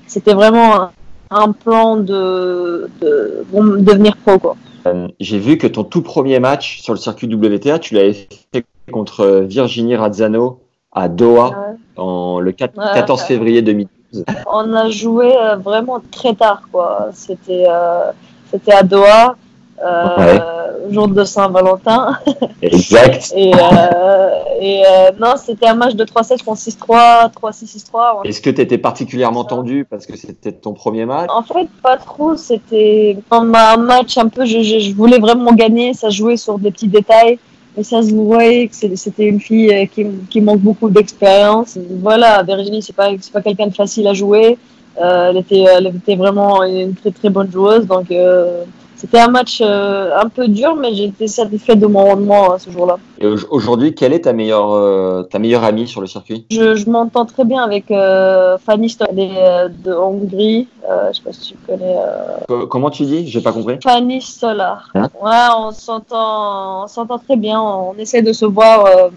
c'était 0.07 0.33
vraiment 0.33 0.81
un, 0.81 0.91
un 1.29 1.51
plan 1.51 1.97
de, 1.97 2.89
de, 3.01 3.43
de 3.51 3.81
devenir 3.81 4.15
pro. 4.15 4.39
Quoi. 4.39 4.55
Euh, 4.95 5.07
J'ai 5.19 5.39
vu 5.39 5.57
que 5.57 5.67
ton 5.67 5.83
tout 5.83 6.01
premier 6.01 6.39
match 6.39 6.81
sur 6.81 6.93
le 6.93 6.99
circuit 6.99 7.27
WTA, 7.33 7.79
tu 7.79 7.95
l'avais 7.95 8.13
fait 8.13 8.65
contre 8.91 9.41
Virginie 9.47 9.95
Razzano 9.95 10.59
à 10.91 11.09
Doha 11.09 11.49
Ouais. 11.49 11.75
en, 11.97 12.39
le 12.39 12.51
4 12.51 12.77
Ouais. 12.77 12.85
14 12.93 13.21
février 13.23 13.61
2012. 13.61 14.23
On 14.51 14.73
a 14.73 14.89
joué 14.89 15.35
euh, 15.35 15.55
vraiment 15.57 16.01
très 16.11 16.33
tard. 16.33 16.63
quoi. 16.71 17.09
C'était 17.13 17.65
euh, 17.69 18.11
c'était 18.51 18.71
à 18.73 18.83
Doha, 18.83 19.35
euh, 19.83 20.91
jour 20.91 21.07
de 21.07 21.23
Saint-Valentin. 21.23 22.17
Exact. 22.61 23.33
Et, 23.35 23.51
euh, 23.53 24.29
et 24.59 24.83
euh, 24.85 25.11
non, 25.19 25.33
c'était 25.37 25.67
un 25.67 25.75
match 25.75 25.93
de 25.93 26.03
3-7 26.03 26.43
contre 26.43 26.61
6-3, 26.61 27.31
3-6, 27.33 27.91
6-3. 27.91 28.27
Est-ce 28.27 28.41
que 28.41 28.49
tu 28.49 28.61
étais 28.61 28.77
particulièrement 28.77 29.43
tendu 29.43 29.85
parce 29.85 30.05
que 30.05 30.17
c'était 30.17 30.51
ton 30.51 30.73
premier 30.73 31.05
match? 31.05 31.29
En 31.33 31.43
fait, 31.43 31.67
pas 31.83 31.97
trop. 31.97 32.35
C'était 32.35 33.17
un 33.31 33.43
match 33.77 34.17
un 34.17 34.29
peu. 34.29 34.45
Je, 34.45 34.61
je, 34.61 34.79
je 34.79 34.93
voulais 34.93 35.19
vraiment 35.19 35.53
gagner. 35.53 35.93
Ça 35.93 36.09
jouait 36.09 36.37
sur 36.37 36.57
des 36.57 36.71
petits 36.71 36.87
détails. 36.87 37.37
Mais 37.75 37.83
ça 37.83 38.01
se 38.01 38.11
voyait 38.11 38.67
que 38.67 38.75
c'était 38.95 39.25
une 39.25 39.39
fille 39.39 39.87
qui, 39.93 40.07
qui 40.31 40.41
manque 40.41 40.61
beaucoup 40.61 40.89
d'expérience. 40.89 41.77
Voilà, 42.01 42.41
Virginie, 42.41 42.81
c'est 42.81 42.95
pas, 42.95 43.09
pas 43.31 43.41
quelqu'un 43.43 43.67
de 43.67 43.75
facile 43.75 44.07
à 44.07 44.15
jouer. 44.15 44.57
Euh, 44.99 45.29
elle, 45.29 45.37
était, 45.37 45.61
elle 45.61 45.87
était 45.87 46.15
vraiment 46.15 46.63
une 46.63 46.95
très 46.95 47.11
très 47.11 47.29
bonne 47.29 47.51
joueuse. 47.51 47.85
Donc, 47.85 48.09
euh, 48.11 48.63
c'était 48.97 49.19
un 49.19 49.27
match 49.29 49.59
euh, 49.61 50.11
un 50.19 50.27
peu 50.27 50.47
dur, 50.47 50.75
mais 50.75 50.93
j'étais 50.93 51.27
satisfait 51.27 51.75
de 51.75 51.85
mon 51.87 52.03
rendement 52.05 52.53
euh, 52.53 52.57
ce 52.57 52.69
jour-là. 52.71 52.97
Et 53.19 53.27
au- 53.27 53.37
aujourd'hui, 53.51 53.93
quelle 53.95 54.13
est 54.13 54.21
ta 54.21 54.33
meilleure, 54.33 54.71
euh, 54.73 55.23
ta 55.23 55.39
meilleure 55.39 55.63
amie 55.63 55.87
sur 55.87 56.01
le 56.01 56.07
circuit? 56.07 56.45
Je, 56.51 56.75
je 56.75 56.89
m'entends 56.89 57.25
très 57.25 57.45
bien 57.45 57.63
avec 57.63 57.89
euh, 57.91 58.57
Fanny 58.57 58.95
euh, 59.01 59.69
de 59.69 59.93
Hongrie. 59.93 60.67
Euh, 60.89 61.09
je 61.11 61.17
sais 61.17 61.23
pas 61.23 61.33
si 61.33 61.51
tu 61.53 61.57
connais. 61.67 61.95
euh, 61.97 62.37
Co- 62.47 62.67
Comment 62.67 62.89
tu 62.89 63.03
dis? 63.05 63.27
J'ai 63.27 63.41
pas 63.41 63.51
compris. 63.51 63.77
Fanny 63.83 64.21
Solar. 64.21 64.89
Hein? 64.95 65.09
Ouais, 65.21 65.47
on 65.57 65.71
s'entend, 65.71 66.83
on 66.83 66.87
s'entend 66.87 67.17
très 67.19 67.35
bien. 67.37 67.61
On 67.61 67.93
essaie 67.97 68.21
de 68.21 68.33
se 68.33 68.45
voir. 68.45 68.85
Euh, 68.85 69.09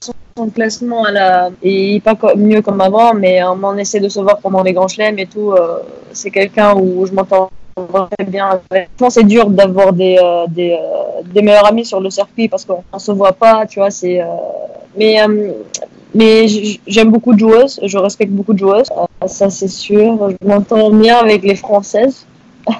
son, 0.00 0.50
classement, 0.50 1.06
elle 1.08 1.16
a, 1.16 1.48
est 1.62 2.02
pas 2.04 2.14
mieux 2.36 2.60
comme 2.60 2.80
avant, 2.82 3.14
mais 3.14 3.42
on 3.42 3.76
essaie 3.78 4.00
de 4.00 4.08
se 4.10 4.20
voir 4.20 4.36
pendant 4.38 4.62
les 4.62 4.72
grands 4.74 4.86
chelems 4.88 5.18
et 5.18 5.26
tout. 5.26 5.52
euh, 5.52 5.78
c'est 6.12 6.30
quelqu'un 6.30 6.74
où 6.74 7.06
je 7.06 7.12
m'entends 7.12 7.50
bien. 8.26 8.60
que 8.70 9.10
c'est 9.10 9.24
dur 9.24 9.50
d'avoir 9.50 9.92
des, 9.92 10.16
euh, 10.22 10.46
des, 10.48 10.72
euh, 10.72 11.22
des 11.24 11.42
meilleurs 11.42 11.66
amis 11.66 11.84
sur 11.84 12.00
le 12.00 12.10
circuit 12.10 12.48
parce 12.48 12.64
qu'on 12.64 12.82
on 12.92 12.98
se 12.98 13.12
voit 13.12 13.32
pas, 13.32 13.66
tu 13.66 13.78
vois. 13.80 13.90
C'est, 13.90 14.20
euh, 14.20 14.26
mais 14.96 15.16
mais 16.14 16.46
j'aime 16.86 17.10
beaucoup 17.10 17.34
de 17.34 17.38
joueuses, 17.38 17.78
je 17.82 17.98
respecte 17.98 18.32
beaucoup 18.32 18.54
de 18.54 18.58
joueuses, 18.58 18.88
ça 19.26 19.50
c'est 19.50 19.68
sûr. 19.68 20.30
Je 20.30 20.48
m'entends 20.48 20.90
bien 20.90 21.18
avec 21.18 21.42
les 21.42 21.56
françaises. 21.56 22.26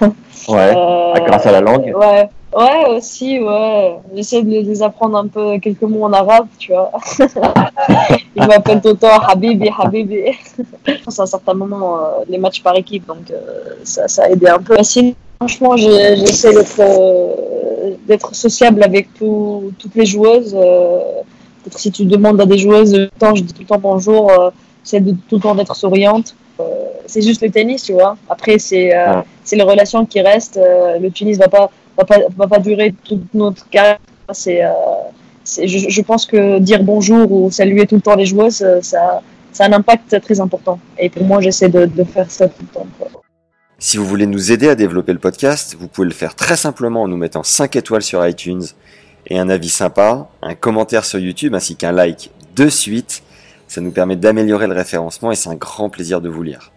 Ouais. 0.49 0.73
Ah, 0.77 1.15
grâce 1.27 1.47
à 1.47 1.51
la 1.51 1.61
langue 1.61 1.93
Ouais, 1.97 2.29
ouais 2.57 2.97
aussi, 2.97 3.39
ouais. 3.41 3.97
J'essaie 4.15 4.43
de 4.43 4.51
les 4.51 4.83
apprendre 4.83 5.17
un 5.19 5.27
peu 5.29 5.59
quelques 5.59 5.83
mots 5.83 6.05
en 6.05 6.13
arabe, 6.13 6.47
tu 6.59 6.73
vois. 6.73 6.91
Ils 8.37 8.47
m'appellent 8.47 8.81
tout 8.81 8.89
le 8.89 8.97
temps 8.97 9.19
Habibi, 9.29 9.71
Habibi. 9.79 10.21
C'est 11.09 11.21
un 11.23 11.27
certain 11.27 11.55
moment, 11.55 11.97
euh, 11.99 12.01
les 12.29 12.39
matchs 12.39 12.63
par 12.63 12.77
équipe, 12.77 13.07
donc 13.07 13.31
euh, 13.31 13.75
ça, 13.85 14.09
ça 14.09 14.25
a 14.25 14.29
aidé 14.31 14.49
un 14.49 14.59
peu. 14.59 14.75
Mais 14.77 14.85
sinon, 14.85 15.15
franchement, 15.39 15.77
j'essaie 15.77 16.53
d'être 16.55 16.81
euh, 16.81 17.95
d'être 18.07 18.35
sociable 18.35 18.83
avec 18.83 19.13
tout- 19.15 19.73
toutes 19.79 19.95
les 19.95 20.07
joueuses. 20.07 20.53
Peut-être 20.55 21.79
si 21.79 21.91
tu 21.91 22.05
demandes 22.05 22.41
à 22.41 22.47
des 22.47 22.59
joueuses, 22.59 23.09
temps, 23.19 23.35
je 23.35 23.43
dis 23.43 23.53
tout 23.53 23.63
le 23.63 23.67
temps 23.67 23.79
bonjour, 23.79 24.31
j'essaie 24.85 25.01
de 25.01 25.13
tout 25.29 25.37
le 25.37 25.41
temps 25.41 25.55
d'être 25.55 25.75
souriante. 25.77 26.35
C'est 27.07 27.23
juste 27.23 27.43
le 27.43 27.51
tennis, 27.51 27.83
tu 27.85 27.93
vois. 27.93 28.17
Après, 28.29 28.59
c'est 28.59 28.95
euh, 28.97 29.17
Ouais. 29.19 29.23
c'est 29.45 29.57
les 29.57 29.63
relations 29.63 30.05
qui 30.07 30.21
restent. 30.21 30.57
Euh, 30.57 30.99
le 30.99 31.11
tennis 31.11 31.39
va 31.39 31.47
pas 31.49 31.71
va 31.97 32.05
pas 32.05 32.19
va 32.37 32.47
pas 32.47 32.59
durer 32.59 32.95
toute 33.05 33.33
notre 33.35 33.69
carrière. 33.69 33.99
C'est 34.33 34.65
euh, 34.65 34.71
je 35.45 36.01
pense 36.03 36.27
que 36.27 36.59
dire 36.59 36.83
bonjour 36.83 37.31
ou 37.31 37.51
saluer 37.51 37.87
tout 37.87 37.97
le 37.97 38.01
temps 38.01 38.17
les 38.17 38.27
joueuses, 38.27 38.63
euh, 38.63 38.81
ça 38.83 39.23
ça 39.53 39.65
a 39.65 39.69
un 39.69 39.73
impact 39.73 40.21
très 40.21 40.39
important. 40.41 40.79
Et 40.99 41.09
pour 41.09 41.25
moi, 41.25 41.41
j'essaie 41.41 41.71
de, 41.71 41.87
de 41.87 42.05
faire 42.05 42.31
ça 42.31 42.47
tout 42.47 42.61
le 42.61 42.67
temps. 42.67 42.87
quoi. 42.99 43.23
Si 43.79 43.97
vous 43.97 44.05
voulez 44.05 44.27
nous 44.27 44.53
aider 44.53 44.69
à 44.69 44.75
développer 44.75 45.13
le 45.13 45.19
podcast, 45.19 45.77
vous 45.79 45.89
pouvez 45.89 46.09
le 46.09 46.15
faire 46.15 46.35
très 46.35 46.57
simplement 46.57 47.03
en 47.03 47.09
nous 47.09 47.17
mettant 47.17 47.43
5 47.43 47.77
étoiles 47.77 48.03
sur 48.03 48.27
iTunes 48.27 48.65
et 49.27 49.39
un 49.39 49.49
avis 49.49 49.69
sympa, 49.69 50.29
un 50.43 50.55
commentaire 50.55 51.05
sur 51.05 51.19
YouTube 51.19 51.55
ainsi 51.55 51.77
qu'un 51.77 51.93
like 51.93 52.31
de 52.55 52.69
suite. 52.69 53.23
Ça 53.69 53.81
nous 53.81 53.91
permet 53.91 54.17
d'améliorer 54.17 54.67
le 54.67 54.75
référencement 54.75 55.33
et 55.33 55.35
c'est 55.35 55.49
un 55.49 55.57
grand 55.57 55.91
plaisir 55.91 56.21
de 56.21 56.29
vous 56.29 56.43
lire. 56.43 56.73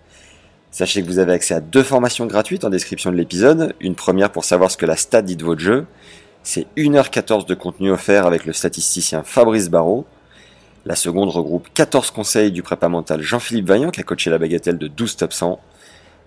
Sachez 0.71 1.01
que 1.01 1.07
vous 1.07 1.19
avez 1.19 1.33
accès 1.33 1.55
à 1.55 1.61
deux 1.61 1.83
formations 1.83 2.25
gratuites 2.27 2.63
en 2.63 2.69
description 2.69 3.11
de 3.11 3.15
l'épisode. 3.15 3.73
Une 3.79 3.95
première 3.95 4.31
pour 4.31 4.43
savoir 4.43 4.69
ce 4.69 4.77
que 4.77 4.85
la 4.85 4.95
stat 4.95 5.23
dit 5.23 5.35
de 5.35 5.43
votre 5.43 5.61
jeu. 5.61 5.85
C'est 6.43 6.67
1h14 6.77 7.45
de 7.47 7.55
contenu 7.55 7.91
offert 7.91 8.25
avec 8.25 8.45
le 8.45 8.53
statisticien 8.53 9.23
Fabrice 9.23 9.69
Barrault. 9.69 10.05
La 10.85 10.95
seconde 10.95 11.29
regroupe 11.29 11.67
14 11.73 12.11
conseils 12.11 12.51
du 12.51 12.63
prépa 12.63 12.87
mental 12.87 13.21
Jean-Philippe 13.21 13.67
Vaillant 13.67 13.89
qui 13.89 13.99
a 13.99 14.03
coaché 14.03 14.29
la 14.29 14.37
bagatelle 14.37 14.77
de 14.77 14.87
12 14.87 15.17
top 15.17 15.33
100. 15.33 15.59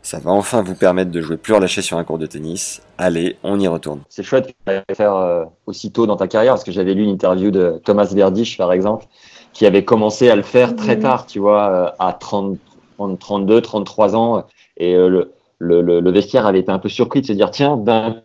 Ça 0.02 0.18
va 0.18 0.32
enfin 0.32 0.62
vous 0.62 0.74
permettre 0.74 1.12
de 1.12 1.20
jouer 1.20 1.36
plus 1.36 1.54
relâché 1.54 1.80
sur 1.80 1.96
un 1.96 2.02
cours 2.04 2.18
de 2.18 2.26
tennis. 2.26 2.82
Allez, 2.98 3.36
on 3.44 3.58
y 3.60 3.68
retourne. 3.68 4.00
C'est 4.08 4.24
chouette 4.24 4.48
de 4.66 4.82
le 4.88 4.94
faire 4.96 5.14
euh, 5.14 5.44
aussitôt 5.66 6.06
dans 6.06 6.16
ta 6.16 6.26
carrière 6.26 6.54
parce 6.54 6.64
que 6.64 6.72
j'avais 6.72 6.94
lu 6.94 7.04
une 7.04 7.10
interview 7.10 7.52
de 7.52 7.80
Thomas 7.84 8.06
Verdich 8.12 8.58
par 8.58 8.72
exemple 8.72 9.06
qui 9.52 9.64
avait 9.64 9.84
commencé 9.84 10.28
à 10.28 10.34
le 10.36 10.42
faire 10.42 10.74
très 10.74 10.96
Mhm. 10.96 11.02
tard, 11.02 11.26
tu 11.26 11.38
vois, 11.38 11.70
euh, 11.70 11.90
à 11.98 12.12
30, 12.14 12.58
30, 12.58 12.58
32, 12.98 13.60
33 13.60 14.16
ans 14.16 14.44
et 14.76 14.94
euh, 14.94 15.08
le, 15.08 15.32
le, 15.58 16.00
le, 16.00 16.10
vestiaire 16.10 16.46
avait 16.46 16.60
été 16.60 16.70
un 16.72 16.78
peu 16.78 16.88
surpris 16.88 17.20
de 17.20 17.26
se 17.26 17.32
dire 17.32 17.50
tiens 17.50 17.76
d'un 17.76 18.16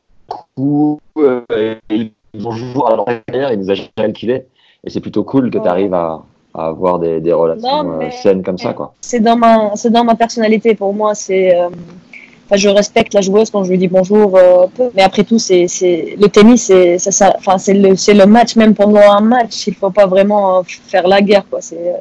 coup 0.55 1.00
euh, 1.19 1.41
bonjour 2.33 2.89
à 2.91 2.95
la 2.95 3.21
carrière, 3.24 3.51
il 3.53 3.59
nous 3.59 3.71
a 3.71 3.75
jamais 3.75 3.89
calculé 3.95 4.45
et 4.83 4.89
c'est 4.89 5.00
plutôt 5.01 5.24
cool 5.24 5.50
que 5.50 5.57
tu 5.57 5.67
arrives 5.67 5.93
à, 5.93 6.24
à 6.53 6.67
avoir 6.67 7.00
des, 7.00 7.19
des 7.19 7.33
relations 7.33 7.83
Non, 7.83 7.97
mais- 7.97 8.05
euh, 8.07 8.12
saines 8.12 8.43
comme 8.43 8.57
ça 8.57 8.74
quoi. 8.74 8.93
c'est 9.01 9.19
dans 9.19 9.36
ma 9.36 9.71
dans 9.89 10.03
ma 10.03 10.15
personnalité 10.15 10.75
pour 10.75 10.93
moi 10.93 11.13
c'est 11.15 11.55
euh, 11.55 11.69
enfin 12.45 12.55
je 12.55 12.69
respecte 12.69 13.13
la 13.13 13.21
joueuse 13.21 13.50
quand 13.51 13.63
je 13.63 13.69
lui 13.71 13.77
dis 13.77 13.88
bonjour 13.88 14.36
euh, 14.38 14.65
peu. 14.75 14.89
mais 14.95 15.03
après 15.03 15.24
tout 15.24 15.38
c'est 15.39 15.67
le 16.19 16.27
tennis 16.27 16.65
c'est 16.65 16.97
ça, 16.97 17.12
ça 17.12 17.74
le 17.74 17.89
le 18.21 18.25
match 18.25 18.55
même 18.55 18.74
pendant 18.74 19.01
un 19.12 19.21
match 19.21 19.67
il 19.67 19.75
faut 19.75 19.89
pas 19.91 20.07
vraiment 20.07 20.63
faire 20.63 21.07
la 21.07 21.21
guerre 21.21 21.45
quoi 21.50 21.62
c'est 21.62 21.93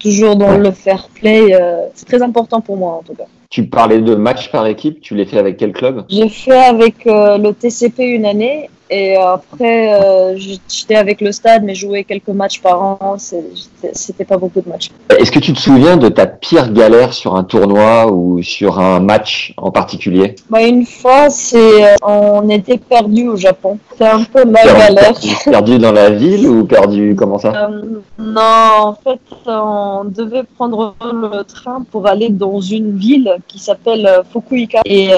toujours 0.00 0.36
dans 0.36 0.56
le 0.56 0.70
fair 0.72 1.08
play 1.14 1.54
euh, 1.54 1.86
c'est 1.94 2.06
très 2.06 2.22
important 2.22 2.60
pour 2.60 2.76
moi 2.76 2.94
en 2.94 3.02
tout 3.02 3.14
cas. 3.14 3.26
Tu 3.50 3.66
parlais 3.66 4.00
de 4.00 4.14
matchs 4.14 4.50
par 4.50 4.66
équipe, 4.66 5.00
tu 5.00 5.14
les 5.14 5.26
fais 5.26 5.38
avec 5.38 5.56
quel 5.56 5.72
club? 5.72 6.04
J'ai 6.08 6.28
fait 6.28 6.64
avec 6.64 7.06
euh, 7.06 7.36
le 7.36 7.52
TCP 7.52 8.04
une 8.04 8.24
année 8.24 8.70
et 8.90 9.16
après 9.16 9.94
euh, 9.94 10.36
j'étais 10.36 10.96
avec 10.96 11.20
le 11.20 11.32
stade 11.32 11.62
mais 11.62 11.74
jouer 11.74 12.04
quelques 12.04 12.28
matchs 12.28 12.60
par 12.60 12.82
an 12.82 13.16
c'était- 13.18 14.24
pas 14.24 14.36
beaucoup 14.36 14.60
de 14.60 14.68
matchs 14.68 14.90
Est-ce 15.18 15.30
que 15.30 15.38
tu 15.38 15.52
te 15.52 15.58
souviens 15.60 15.96
de 15.96 16.08
ta 16.08 16.26
pire 16.26 16.72
galère 16.72 17.12
sur 17.12 17.36
un 17.36 17.44
tournoi 17.44 18.10
ou 18.12 18.42
sur 18.42 18.78
un 18.78 19.00
match 19.00 19.54
en 19.56 19.70
particulier? 19.70 20.36
Bah, 20.48 20.62
une 20.62 20.86
fois, 20.86 21.30
c'est 21.30 21.84
euh, 21.84 21.94
on 22.02 22.48
était 22.48 22.78
perdu 22.78 23.28
au 23.28 23.36
Japon. 23.36 23.78
C'est 23.96 24.06
un 24.06 24.22
peu 24.22 24.44
la 24.44 24.64
galère. 24.64 25.14
Perdu 25.44 25.78
dans 25.78 25.92
la 25.92 26.10
ville 26.10 26.46
ou 26.48 26.64
perdu 26.64 27.14
comment 27.16 27.38
ça? 27.38 27.68
Euh, 27.68 28.00
non, 28.18 28.42
en 28.90 28.94
fait, 28.94 29.20
on 29.46 30.04
devait 30.04 30.44
prendre 30.56 30.94
le 31.02 31.42
train 31.44 31.84
pour 31.90 32.06
aller 32.06 32.28
dans 32.28 32.60
une 32.60 32.96
ville 32.96 33.36
qui 33.48 33.58
s'appelle 33.58 34.08
Fukuoka. 34.32 34.80
Et, 34.84 35.10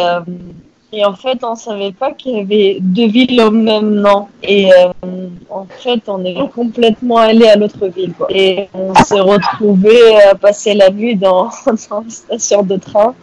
et 0.93 1.05
en 1.05 1.15
fait, 1.15 1.43
on 1.43 1.55
savait 1.55 1.93
pas 1.93 2.13
qu'il 2.13 2.37
y 2.37 2.41
avait 2.41 2.79
deux 2.81 3.09
villes 3.09 3.41
au 3.41 3.51
même 3.51 3.95
nom. 3.95 4.29
Et 4.43 4.71
euh, 4.73 4.93
en 5.49 5.65
fait, 5.65 6.03
on 6.07 6.23
est 6.25 6.37
complètement 6.55 7.17
allé 7.17 7.49
à 7.49 7.57
l'autre 7.57 7.87
ville. 7.87 8.13
Et 8.29 8.69
on 8.75 8.95
s'est 8.95 9.21
retrouvé 9.21 10.21
à 10.23 10.35
passer 10.35 10.75
la 10.75 10.91
nuit 10.91 11.17
dans, 11.17 11.51
une 11.67 12.11
station 12.11 12.63
de 12.63 12.77
train. 12.77 13.15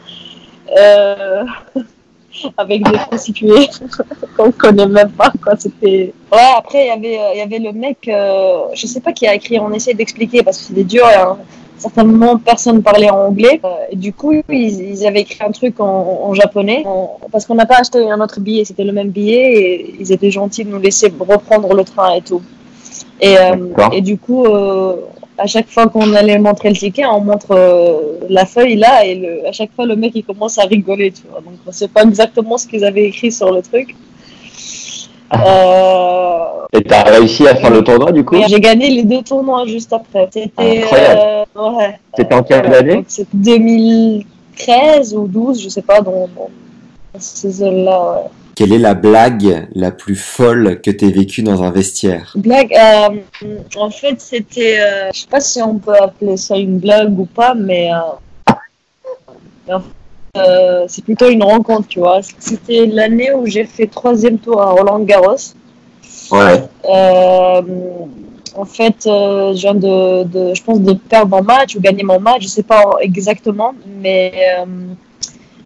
Euh, 0.77 1.43
avec 2.57 2.83
des 2.83 2.97
prostituées 2.97 3.67
qu'on 4.37 4.51
connaît 4.51 4.87
même 4.87 5.11
pas 5.11 5.31
quoi 5.43 5.55
c'était 5.57 6.13
ouais 6.31 6.51
après 6.57 6.85
il 6.85 6.87
y 6.87 6.91
avait 6.91 7.19
euh, 7.19 7.35
y 7.35 7.41
avait 7.41 7.59
le 7.59 7.71
mec 7.73 8.07
euh, 8.07 8.67
je 8.73 8.87
sais 8.87 9.01
pas 9.01 9.11
qui 9.11 9.27
a 9.27 9.33
écrit 9.33 9.59
on 9.59 9.71
essaie 9.71 9.93
d'expliquer 9.93 10.43
parce 10.43 10.59
que 10.59 10.63
c'était 10.65 10.83
dur 10.83 11.05
hein. 11.05 11.37
Certainement 11.85 12.33
personne 12.51 12.79
parlait 12.89 13.09
en 13.09 13.21
anglais 13.29 13.55
Euh, 13.63 13.91
et 13.93 13.95
du 14.05 14.11
coup 14.19 14.31
ils, 14.49 14.77
ils 14.93 15.01
avaient 15.07 15.21
écrit 15.27 15.43
un 15.49 15.53
truc 15.59 15.73
en, 15.79 15.97
en 16.27 16.33
japonais 16.41 16.81
en- 16.85 17.17
parce 17.31 17.43
qu'on 17.45 17.55
n'a 17.61 17.65
pas 17.73 17.79
acheté 17.83 17.97
un 18.15 18.19
autre 18.25 18.39
billet 18.45 18.63
c'était 18.69 18.87
le 18.91 18.95
même 18.99 19.11
billet 19.19 19.45
et 19.61 19.95
ils 20.01 20.09
étaient 20.15 20.31
gentils 20.39 20.65
de 20.67 20.71
nous 20.75 20.79
laisser 20.87 21.07
reprendre 21.33 21.69
le 21.79 21.83
train 21.91 22.09
et 22.19 22.21
tout 22.29 22.41
et, 23.27 23.35
euh, 23.37 23.55
et 23.97 24.01
du 24.01 24.17
coup 24.25 24.43
euh, 24.45 24.95
à 25.37 25.47
chaque 25.53 25.69
fois 25.75 25.85
qu'on 25.87 26.09
allait 26.21 26.37
montrer 26.37 26.69
le 26.69 26.75
ticket, 26.75 27.05
on 27.05 27.21
montre 27.21 27.51
euh, 27.51 28.17
la 28.29 28.45
feuille 28.45 28.75
là, 28.75 29.05
et 29.05 29.15
le, 29.15 29.47
à 29.47 29.53
chaque 29.53 29.71
fois 29.75 29.85
le 29.85 29.95
mec 29.95 30.11
il 30.13 30.25
commence 30.25 30.57
à 30.57 30.63
rigoler, 30.63 31.09
tu 31.17 31.21
vois. 31.31 31.39
Donc 31.39 31.53
on 31.65 31.71
sait 31.71 31.87
pas 31.87 32.03
exactement 32.03 32.57
ce 32.57 32.67
qu'ils 32.67 32.83
avaient 32.83 33.05
écrit 33.05 33.31
sur 33.31 33.49
le 33.55 33.61
truc. 33.61 33.95
Euh, 35.33 36.65
Et 36.73 36.83
t'as 36.83 37.03
réussi 37.03 37.47
à 37.47 37.55
faire 37.55 37.69
le 37.69 37.83
tournoi 37.83 38.11
du 38.11 38.25
coup 38.25 38.35
j'ai 38.47 38.59
gagné 38.59 38.89
les 38.89 39.03
deux 39.03 39.21
tournois 39.21 39.65
juste 39.67 39.93
après. 39.93 40.27
C'était 40.31 40.83
euh, 40.89 41.45
ouais. 41.55 41.99
C'était 42.15 42.33
en 42.33 42.43
quelle 42.43 42.73
année 42.73 42.95
Donc, 42.95 43.05
C'est 43.07 43.27
2000 43.33 44.25
13 44.59 45.15
ou 45.15 45.27
12, 45.27 45.63
je 45.63 45.69
sais 45.69 45.81
pas, 45.81 46.01
dans, 46.01 46.27
dans 46.27 46.49
ces 47.17 47.49
zones-là. 47.49 48.13
Ouais. 48.13 48.29
Quelle 48.55 48.73
est 48.73 48.79
la 48.79 48.93
blague 48.93 49.67
la 49.73 49.89
plus 49.91 50.17
folle 50.17 50.81
que 50.81 50.91
tu 50.91 51.05
aies 51.05 51.11
vécue 51.11 51.43
dans 51.43 51.63
un 51.63 51.71
vestiaire 51.71 52.33
Blague, 52.35 52.73
euh, 52.73 53.57
en 53.77 53.89
fait, 53.89 54.19
c'était, 54.19 54.79
euh, 54.79 55.09
je 55.13 55.21
sais 55.21 55.27
pas 55.27 55.39
si 55.39 55.61
on 55.61 55.79
peut 55.79 55.95
appeler 55.95 56.35
ça 56.35 56.57
une 56.57 56.77
blague 56.77 57.17
ou 57.17 57.25
pas, 57.25 57.53
mais 57.55 57.89
euh, 59.69 59.77
euh, 60.37 60.85
c'est 60.87 61.03
plutôt 61.03 61.29
une 61.29 61.43
rencontre, 61.43 61.87
tu 61.87 61.99
vois. 61.99 62.19
C'était 62.39 62.85
l'année 62.85 63.33
où 63.33 63.45
j'ai 63.45 63.65
fait 63.65 63.87
troisième 63.87 64.37
tour 64.37 64.61
à 64.61 64.71
Roland 64.71 64.99
Garros. 64.99 65.35
Ouais. 66.31 66.63
Euh, 66.85 67.61
en 68.55 68.65
fait, 68.65 69.07
euh, 69.07 69.53
je 69.53 69.61
viens 69.61 69.73
de, 69.73 70.23
de, 70.23 70.53
je 70.53 70.63
pense, 70.63 70.79
de 70.81 70.93
perdre 70.93 71.35
mon 71.35 71.43
match 71.43 71.75
ou 71.75 71.81
gagner 71.81 72.03
mon 72.03 72.19
match, 72.19 72.43
je 72.43 72.47
sais 72.47 72.63
pas 72.63 72.83
exactement, 73.01 73.73
mais 74.01 74.33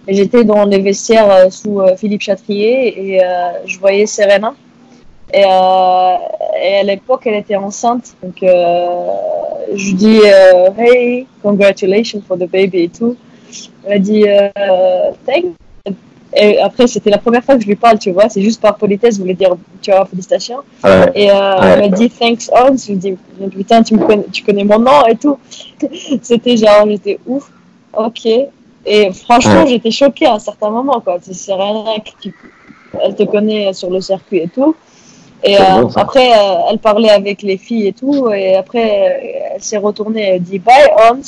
j'étais 0.07 0.43
dans 0.43 0.65
les 0.65 0.79
vestiaires 0.79 1.51
sous 1.51 1.81
Philippe 1.97 2.21
Chatrier 2.21 3.15
et 3.15 3.21
je 3.65 3.79
voyais 3.79 4.05
Serena. 4.05 4.53
Et, 5.33 5.41
et 5.41 6.75
à 6.79 6.83
l'époque, 6.83 7.21
elle 7.25 7.35
était 7.35 7.55
enceinte, 7.55 8.15
donc 8.21 8.35
je 8.41 9.95
dis 9.95 10.19
Hey, 10.77 11.25
congratulations 11.41 12.21
for 12.25 12.37
the 12.37 12.49
baby 12.49 12.83
et 12.83 12.89
tout. 12.89 13.17
Elle 13.85 13.93
a 13.93 13.99
dit 13.99 14.23
euh, 14.27 15.11
Thanks. 15.25 15.55
Et 16.35 16.57
après, 16.59 16.87
c'était 16.87 17.11
la 17.11 17.19
première 17.19 17.43
fois 17.43 17.55
que 17.55 17.61
je 17.61 17.67
lui 17.67 17.75
parle, 17.75 17.99
tu 17.99 18.09
vois. 18.11 18.27
C'est 18.27 18.41
juste 18.41 18.59
par 18.59 18.75
politesse, 18.77 19.15
je 19.17 19.21
voulais 19.21 19.35
dire, 19.35 19.55
tu 19.83 19.91
vois, 19.91 20.03
félicitations. 20.05 20.61
Ouais. 20.83 21.11
Et 21.13 21.29
euh, 21.29 21.35
elle 21.61 21.79
m'a 21.81 21.87
dit 21.89 22.09
thanks 22.09 22.49
Hans. 22.51 22.75
Je 22.75 22.87
lui 22.93 22.95
dis 22.97 23.15
putain 23.51 23.83
tu 23.83 23.93
me 23.95 24.03
connais, 24.03 24.25
tu 24.31 24.41
connais 24.43 24.63
mon 24.63 24.79
nom 24.79 25.05
et 25.07 25.15
tout. 25.15 25.37
C'était 26.23 26.57
genre 26.57 26.87
j'étais 26.87 27.19
ouf. 27.27 27.51
Ok. 27.95 28.25
Et 28.85 29.11
franchement 29.13 29.61
Ouais. 29.61 29.67
j'étais 29.67 29.91
choquée 29.91 30.25
à 30.25 30.33
un 30.33 30.39
certain 30.39 30.71
moment 30.71 30.99
quoi. 31.01 31.17
C'est 31.21 31.53
rien 31.53 31.83
tu- 32.19 32.33
elle 33.03 33.13
te 33.15 33.23
connaît 33.23 33.71
sur 33.73 33.91
le 33.91 34.01
circuit 34.01 34.39
et 34.39 34.47
tout. 34.47 34.75
Et 35.43 35.55
euh, 35.57 35.81
bon, 35.83 35.89
après 35.95 36.31
euh, 36.33 36.55
elle 36.71 36.79
parlait 36.79 37.11
avec 37.11 37.43
les 37.43 37.57
filles 37.57 37.87
et 37.89 37.93
tout. 37.93 38.31
Et 38.31 38.55
après 38.55 39.51
elle 39.53 39.61
s'est 39.61 39.77
retournée. 39.77 40.23
Elle 40.35 40.41
dit 40.41 40.57
bye 40.57 40.89
Hans. 40.97 41.19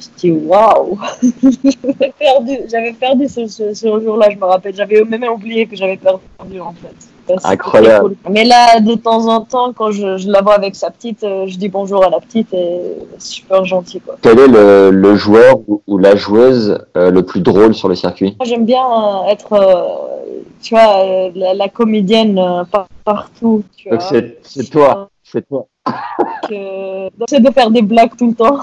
Je 0.00 0.08
dis 0.18 0.30
waouh. 0.32 0.98
j'avais 1.42 2.12
perdu. 2.18 2.58
J'avais 2.70 2.92
perdu 2.92 3.28
ce, 3.28 3.46
ce, 3.46 3.74
ce 3.74 3.86
jour-là. 4.00 4.30
Je 4.30 4.36
me 4.36 4.44
rappelle. 4.44 4.74
J'avais 4.74 5.04
même 5.04 5.24
oublié 5.24 5.66
que 5.66 5.76
j'avais 5.76 5.96
perdu 5.96 6.60
en 6.60 6.72
fait. 6.72 6.94
Incroyable. 7.44 8.16
cool. 8.24 8.32
Mais 8.32 8.44
là, 8.44 8.80
de 8.80 8.94
temps 8.96 9.28
en 9.28 9.42
temps, 9.42 9.72
quand 9.72 9.92
je, 9.92 10.16
je 10.16 10.28
la 10.28 10.40
vois 10.42 10.54
avec 10.54 10.74
sa 10.74 10.90
petite, 10.90 11.22
euh, 11.22 11.46
je 11.46 11.58
dis 11.58 11.68
bonjour 11.68 12.04
à 12.04 12.08
la 12.10 12.18
petite 12.18 12.52
et 12.52 12.80
c'est 13.18 13.34
super 13.34 13.64
gentil 13.64 14.00
quoi. 14.00 14.16
Quel 14.20 14.36
est 14.40 14.48
le, 14.48 14.90
le 14.90 15.14
joueur 15.14 15.60
ou, 15.68 15.80
ou 15.86 15.96
la 15.98 16.16
joueuse 16.16 16.76
euh, 16.96 17.10
le 17.12 17.22
plus 17.24 17.40
drôle 17.40 17.72
sur 17.74 17.88
le 17.88 17.94
circuit? 17.94 18.34
Moi, 18.40 18.46
j'aime 18.48 18.64
bien 18.64 18.82
euh, 18.82 19.28
être, 19.28 19.52
euh, 19.52 20.40
tu 20.60 20.74
vois, 20.74 21.30
la, 21.36 21.54
la 21.54 21.68
comédienne 21.68 22.34
par- 22.72 22.88
partout. 23.04 23.62
Tu 23.76 23.88
vois, 23.88 23.98
Donc 23.98 24.06
c'est 24.42 24.68
toi, 24.70 25.08
c'est 25.22 25.46
toi. 25.46 25.66
donc, 26.50 27.28
c'est 27.28 27.40
de 27.40 27.50
faire 27.52 27.70
des 27.70 27.82
blagues 27.82 28.16
tout 28.18 28.26
le 28.28 28.34
temps. 28.34 28.58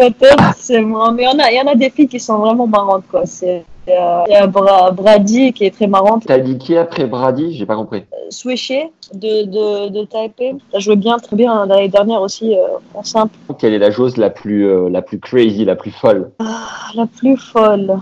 Peut-être 0.00 0.54
c'est 0.56 0.80
moi, 0.80 1.12
mais 1.12 1.24
il 1.24 1.26
y 1.26 1.28
en 1.28 1.38
a, 1.38 1.50
il 1.50 1.56
y 1.56 1.60
en 1.60 1.66
a 1.70 1.74
des 1.74 1.90
filles 1.90 2.08
qui 2.08 2.18
sont 2.20 2.38
vraiment 2.38 2.66
marrantes 2.66 3.04
quoi. 3.10 3.22
C'est 3.26 3.64
euh, 3.88 4.22
il 4.28 4.32
y 4.32 4.36
a 4.36 4.46
Bra- 4.46 4.92
Brady 4.92 5.52
qui 5.52 5.64
est 5.66 5.74
très 5.74 5.86
marrante. 5.86 6.24
T'as 6.26 6.38
dit 6.38 6.56
qui 6.58 6.76
après 6.76 7.06
Brady? 7.06 7.52
J'ai 7.54 7.66
pas 7.66 7.76
compris. 7.76 8.04
Swisher 8.30 8.90
de, 9.12 9.44
de, 9.44 9.88
de 9.88 10.04
Taipei. 10.04 10.54
Elle 10.72 10.80
jouait 10.80 10.96
bien, 10.96 11.18
très 11.18 11.34
bien 11.36 11.66
l'année 11.66 11.88
dernière 11.88 12.22
aussi 12.22 12.54
euh, 12.56 12.62
en 12.94 13.02
simple. 13.02 13.34
Quelle 13.58 13.74
est 13.74 13.78
la 13.78 13.90
joueuse 13.90 14.16
la 14.16 14.30
plus 14.30 14.66
euh, 14.70 14.88
la 14.88 15.02
plus 15.02 15.18
crazy, 15.18 15.64
la 15.64 15.76
plus 15.76 15.90
folle? 15.90 16.30
Ah, 16.38 16.88
La 16.94 17.06
plus 17.06 17.36
folle. 17.36 17.98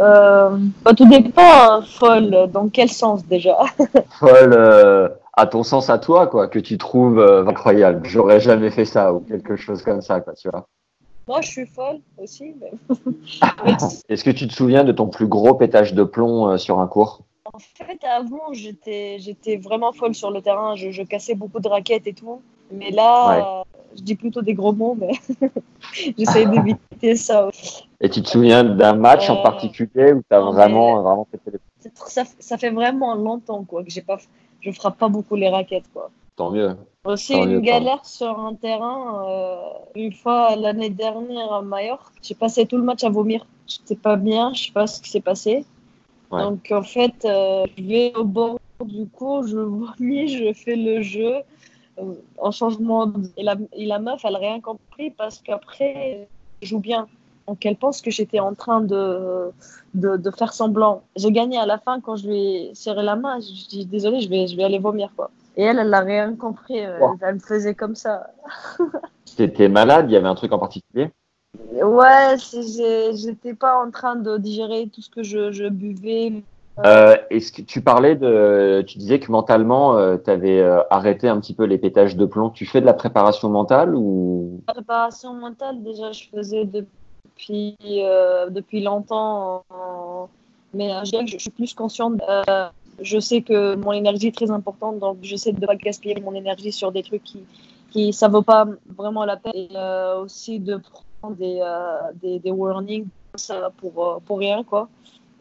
Euh, 0.00 0.50
bah, 0.84 0.92
tout 0.94 1.08
dépend, 1.08 1.42
hein, 1.42 1.80
folle. 1.98 2.48
Dans 2.52 2.68
quel 2.68 2.88
sens 2.90 3.26
déjà 3.26 3.56
Folle 4.20 4.54
euh, 4.56 5.08
à 5.34 5.46
ton 5.46 5.62
sens 5.62 5.90
à 5.90 5.98
toi 5.98 6.26
quoi, 6.28 6.46
que 6.48 6.58
tu 6.58 6.78
trouves 6.78 7.18
euh, 7.18 7.46
incroyable. 7.46 8.00
J'aurais 8.04 8.40
jamais 8.40 8.70
fait 8.70 8.84
ça 8.84 9.12
ou 9.12 9.20
quelque 9.20 9.56
chose 9.56 9.82
comme 9.82 10.02
ça 10.02 10.20
quoi, 10.20 10.34
tu 10.34 10.48
vois. 10.50 10.66
Moi, 11.28 11.40
je 11.40 11.48
suis 11.48 11.66
folle 11.66 12.00
aussi. 12.18 12.54
mais- 12.60 12.72
Est-ce 14.08 14.24
que 14.24 14.30
tu 14.30 14.46
te 14.48 14.52
souviens 14.52 14.84
de 14.84 14.92
ton 14.92 15.08
plus 15.08 15.26
gros 15.26 15.54
pétage 15.54 15.94
de 15.94 16.02
plomb 16.04 16.48
euh, 16.48 16.56
sur 16.58 16.80
un 16.80 16.86
cours? 16.88 17.20
En 17.52 17.58
fait, 17.58 17.98
avant, 18.04 18.52
j'étais, 18.52 19.16
j'étais 19.18 19.56
vraiment 19.56 19.92
folle 19.92 20.14
sur 20.14 20.30
le 20.30 20.40
terrain. 20.42 20.74
Je, 20.76 20.90
je 20.90 21.02
cassais 21.02 21.34
beaucoup 21.34 21.60
de 21.60 21.68
raquettes 21.68 22.06
et 22.06 22.12
tout. 22.14 22.40
Mais 22.70 22.90
là, 22.90 23.62
Ouais. 23.62 23.62
je 23.96 24.02
dis 24.02 24.14
plutôt 24.14 24.42
des 24.42 24.54
gros 24.54 24.72
mots, 24.72 24.96
mais 24.98 25.12
j'essaie 26.16 26.46
d'éviter 26.46 27.16
ça. 27.16 27.48
Et 28.00 28.08
tu 28.08 28.22
te 28.22 28.28
souviens 28.28 28.64
d'un 28.64 28.94
match 28.94 29.28
en 29.28 29.38
Euh, 29.38 29.42
particulier 29.42 30.12
où 30.12 30.22
t'as 30.28 30.40
non, 30.40 30.46
mais- 30.52 30.56
vraiment 30.58 31.02
vraiment 31.02 31.24
pété 31.30 31.50
les 31.52 31.58
plombs 31.58 31.90
Ça, 32.06 32.22
ça 32.38 32.56
fait 32.58 32.70
vraiment 32.70 33.14
longtemps 33.14 33.62
quoi, 33.64 33.82
que 33.84 33.90
j'ai 33.90 34.02
pas, 34.02 34.18
je 34.60 34.70
frappe 34.70 34.96
pas 34.98 35.08
beaucoup 35.08 35.34
les 35.36 35.48
raquettes. 35.48 35.90
Quoi. 35.92 36.10
Tant 36.36 36.50
mieux. 36.50 36.76
Aussi 37.04 37.34
une 37.34 37.60
galère 37.60 38.04
sur 38.04 38.38
un 38.38 38.54
terrain. 38.54 39.24
euh, 39.28 39.56
une 39.96 40.12
fois 40.12 40.54
l'année 40.54 40.88
dernière 40.90 41.52
à 41.52 41.60
Majorque, 41.62 42.12
j'ai 42.22 42.34
passé 42.36 42.64
tout 42.64 42.76
le 42.76 42.84
match 42.84 43.02
à 43.02 43.10
vomir. 43.10 43.44
J'étais 43.66 43.96
pas 43.96 44.14
bien, 44.16 44.52
je 44.54 44.66
sais 44.66 44.72
pas 44.72 44.86
ce 44.86 45.00
qui 45.02 45.10
s'est 45.10 45.20
passé. 45.20 45.64
Ouais. 46.30 46.42
Donc 46.42 46.70
en 46.70 46.82
fait, 46.84 47.24
euh, 47.24 47.64
je 47.76 47.82
vais 47.82 48.12
au 48.16 48.22
bord 48.24 48.58
du 48.84 49.06
cours, 49.08 49.44
je 49.46 49.58
vomis, 49.58 50.28
je 50.28 50.52
fais 50.52 50.76
le 50.76 51.02
jeu 51.02 51.34
euh, 51.98 52.14
en 52.38 52.52
changement. 52.52 53.06
de- 53.06 53.28
Et 53.36 53.42
la, 53.42 53.56
et 53.72 53.84
la 53.84 53.98
meuf, 53.98 54.20
elle 54.24 54.36
a 54.36 54.38
rien 54.38 54.60
compris 54.60 55.10
parce 55.10 55.40
qu'après, 55.40 56.28
je 56.62 56.68
joue 56.68 56.78
bien. 56.78 57.08
Donc 57.48 57.66
elle 57.66 57.76
pense 57.76 58.00
que 58.00 58.12
j'étais 58.12 58.38
en 58.38 58.54
train 58.54 58.80
de, 58.80 59.50
de, 59.94 60.16
de 60.16 60.30
faire 60.30 60.52
semblant. 60.52 61.02
J'ai 61.16 61.32
gagné 61.32 61.58
à 61.58 61.66
la 61.66 61.78
fin 61.78 62.00
quand 62.00 62.14
je 62.14 62.28
lui 62.28 62.38
ai 62.70 62.74
serré 62.74 63.02
la 63.02 63.16
main. 63.16 63.40
Je 63.40 63.68
dis 63.68 63.86
désolé, 63.86 64.20
je 64.20 64.28
vais, 64.28 64.46
je 64.46 64.56
vais 64.56 64.62
aller 64.62 64.78
vomir 64.78 65.10
quoi. 65.16 65.30
Et 65.56 65.64
elle, 65.64 65.78
elle 65.78 65.90
n'a 65.90 66.00
rien 66.00 66.34
compris. 66.34 66.84
euh, 66.84 66.98
Wow. 66.98 67.16
Elle 67.20 67.34
me 67.34 67.40
faisait 67.40 67.74
comme 67.74 67.94
ça. 67.94 68.28
T'étais 69.36 69.68
malade, 69.68 70.06
il 70.08 70.12
y 70.12 70.16
avait 70.16 70.28
un 70.28 70.34
truc 70.34 70.52
en 70.52 70.58
particulier? 70.58 71.10
Ouais, 71.82 72.36
j'étais 73.14 73.54
pas 73.54 73.82
en 73.82 73.90
train 73.90 74.16
de 74.16 74.36
digérer 74.38 74.88
tout 74.92 75.02
ce 75.02 75.10
que 75.10 75.22
je, 75.22 75.52
je 75.52 75.68
buvais. 75.68 76.42
Euh, 76.84 77.16
Est-ce 77.30 77.52
que 77.52 77.60
tu 77.62 77.82
parlais 77.82 78.14
de, 78.14 78.82
tu 78.86 78.96
disais 78.98 79.20
que 79.20 79.30
mentalement, 79.30 80.16
tu 80.18 80.30
avais 80.30 80.62
arrêté 80.90 81.28
un 81.28 81.38
petit 81.40 81.54
peu 81.54 81.64
les 81.64 81.78
pétages 81.78 82.16
de 82.16 82.24
plomb. 82.24 82.50
Tu 82.50 82.64
fais 82.66 82.80
de 82.80 82.86
la 82.86 82.94
préparation 82.94 83.48
mentale 83.50 83.94
ou? 83.94 84.62
La 84.68 84.74
préparation 84.74 85.34
mentale, 85.34 85.82
déjà, 85.82 86.12
je 86.12 86.24
faisais 86.34 86.64
depuis, 86.64 87.76
euh, 87.82 88.48
depuis 88.48 88.82
longtemps. 88.82 89.64
Mais 90.74 90.90
euh, 90.92 91.04
je, 91.04 91.26
je 91.26 91.38
suis 91.38 91.50
plus 91.50 91.74
consciente. 91.74 92.20
Je 93.02 93.18
sais 93.18 93.42
que 93.42 93.74
mon 93.76 93.92
énergie 93.92 94.28
est 94.28 94.36
très 94.36 94.50
importante, 94.50 94.98
donc 94.98 95.18
j'essaie 95.22 95.52
de 95.52 95.60
ne 95.60 95.66
pas 95.66 95.76
gaspiller 95.76 96.20
mon 96.20 96.34
énergie 96.34 96.72
sur 96.72 96.92
des 96.92 97.02
trucs 97.02 97.22
qui, 97.22 97.40
qui 97.90 98.12
ça 98.12 98.28
vaut 98.28 98.42
pas 98.42 98.66
vraiment 98.96 99.24
la 99.24 99.36
peine. 99.36 99.52
Et 99.54 99.68
euh, 99.74 100.20
aussi 100.20 100.58
de 100.58 100.80
prendre 101.20 101.36
des, 101.36 101.58
euh, 101.60 102.12
des, 102.22 102.38
des 102.38 102.50
warnings 102.50 103.06
ça, 103.36 103.70
pour, 103.78 104.06
euh, 104.06 104.18
pour 104.24 104.38
rien, 104.38 104.64
quoi. 104.64 104.88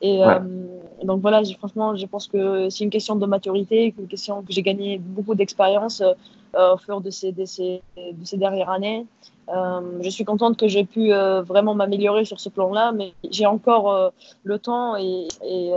Et 0.01 0.19
Ouais. 0.19 0.39
euh, 0.39 0.79
donc 1.03 1.21
voilà, 1.21 1.43
franchement, 1.57 1.95
je 1.95 2.05
pense 2.07 2.27
que 2.27 2.69
c'est 2.69 2.83
une 2.83 2.89
question 2.89 3.15
de 3.15 3.25
maturité, 3.25 3.93
une 3.97 4.07
question 4.07 4.41
que 4.41 4.51
j'ai 4.51 4.63
gagné 4.63 4.97
beaucoup 4.97 5.35
d'expérience 5.35 6.01
au 6.53 6.77
fur 6.77 6.99
de 7.01 7.09
ces, 7.11 7.31
de 7.31 7.45
ces, 7.45 7.81
de 7.97 8.25
ces 8.25 8.37
dernières 8.37 8.69
années. 8.69 9.05
Euh, 9.49 9.99
je 10.01 10.09
suis 10.09 10.23
contente 10.23 10.57
que 10.57 10.67
j'ai 10.67 10.85
pu 10.85 11.13
euh, 11.13 11.41
vraiment 11.41 11.75
m'améliorer 11.75 12.25
sur 12.25 12.39
ce 12.39 12.49
plan-là, 12.49 12.93
mais 12.93 13.13
j'ai 13.29 13.45
encore 13.45 13.91
euh, 13.91 14.09
le 14.43 14.59
temps 14.59 14.95
et, 14.95 15.27
et 15.43 15.73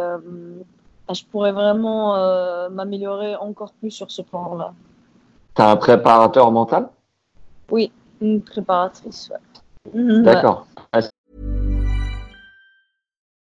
je 1.13 1.25
pourrais 1.31 1.53
vraiment 1.53 2.17
euh, 2.17 2.69
m'améliorer 2.71 3.37
encore 3.37 3.73
plus 3.75 3.91
sur 3.91 4.11
ce 4.11 4.23
plan-là. 4.23 4.73
tu 5.55 5.63
as 5.63 5.71
un 5.71 5.77
préparateur 5.77 6.51
mental 6.51 6.89
Oui, 7.71 7.93
une 8.21 8.41
préparatrice. 8.41 9.31
ouais. 9.31 10.01
Ouais. 10.03 10.23
D'accord. 10.23 10.67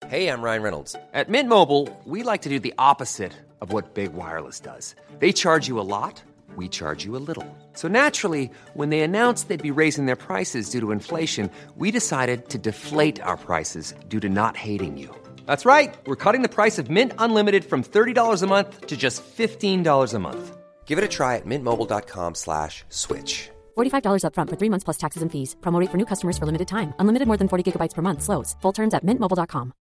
Hey, 0.10 0.28
I'm 0.28 0.42
Ryan 0.44 0.62
Reynolds. 0.62 0.96
At 1.14 1.30
Mint 1.30 1.48
Mobile, 1.50 1.88
we 2.06 2.24
like 2.24 2.42
to 2.44 2.50
do 2.50 2.60
the 2.60 2.74
opposite 2.78 3.32
of 3.62 3.72
what 3.74 3.94
Big 3.96 4.14
Wireless 4.14 4.60
does. 4.60 4.96
They 5.20 5.32
charge 5.32 5.68
you 5.68 5.80
a 5.80 5.82
lot, 5.82 6.22
we 6.56 6.68
charge 6.68 7.04
you 7.06 7.16
a 7.16 7.24
little. 7.26 7.46
So 7.74 7.88
naturally, 7.88 8.52
when 8.76 8.90
they 8.90 9.00
announced 9.02 9.48
they'd 9.48 9.62
be 9.64 9.72
raising 9.72 10.06
their 10.06 10.16
prices 10.18 10.70
due 10.70 10.82
to 10.82 10.92
inflation, 10.92 11.50
we 11.78 11.90
decided 11.90 12.50
to 12.50 12.58
deflate 12.60 13.22
our 13.24 13.38
prices 13.38 13.94
due 14.10 14.20
to 14.20 14.30
not 14.30 14.56
hating 14.58 14.98
you. 14.98 15.10
That's 15.48 15.66
right. 15.66 15.96
We're 16.06 16.16
cutting 16.16 16.44
the 16.44 16.50
price 16.50 16.78
of 16.78 16.92
Mint 16.92 17.14
Unlimited 17.18 17.66
from 17.66 17.84
$30 17.84 18.44
a 18.44 18.48
month 18.48 18.86
to 18.88 18.96
just 18.96 19.24
$15 19.38 20.14
a 20.14 20.20
month. 20.20 20.58
Give 20.86 21.00
it 21.00 21.04
a 21.04 21.08
try 21.08 21.38
at 21.38 21.46
mintmobile.com 21.46 22.36
slash 22.36 22.84
switch. 22.90 23.50
$45 23.76 24.24
upfront 24.28 24.50
for 24.50 24.58
three 24.58 24.70
months 24.70 24.84
plus 24.84 24.98
taxes 24.98 25.24
and 25.24 25.32
fees. 25.32 25.56
Promo 25.62 25.80
rate 25.80 25.90
for 25.90 25.98
new 25.98 26.06
customers 26.06 26.38
for 26.38 26.46
limited 26.46 26.68
time. 26.68 26.94
Unlimited 27.00 27.28
more 27.28 27.38
than 27.38 27.48
40 27.48 27.64
gigabytes 27.72 27.96
per 27.96 28.02
month. 28.04 28.22
Slows. 28.22 28.56
Full 28.62 28.74
terms 28.74 28.94
at 28.94 29.04
mintmobile.com. 29.04 29.74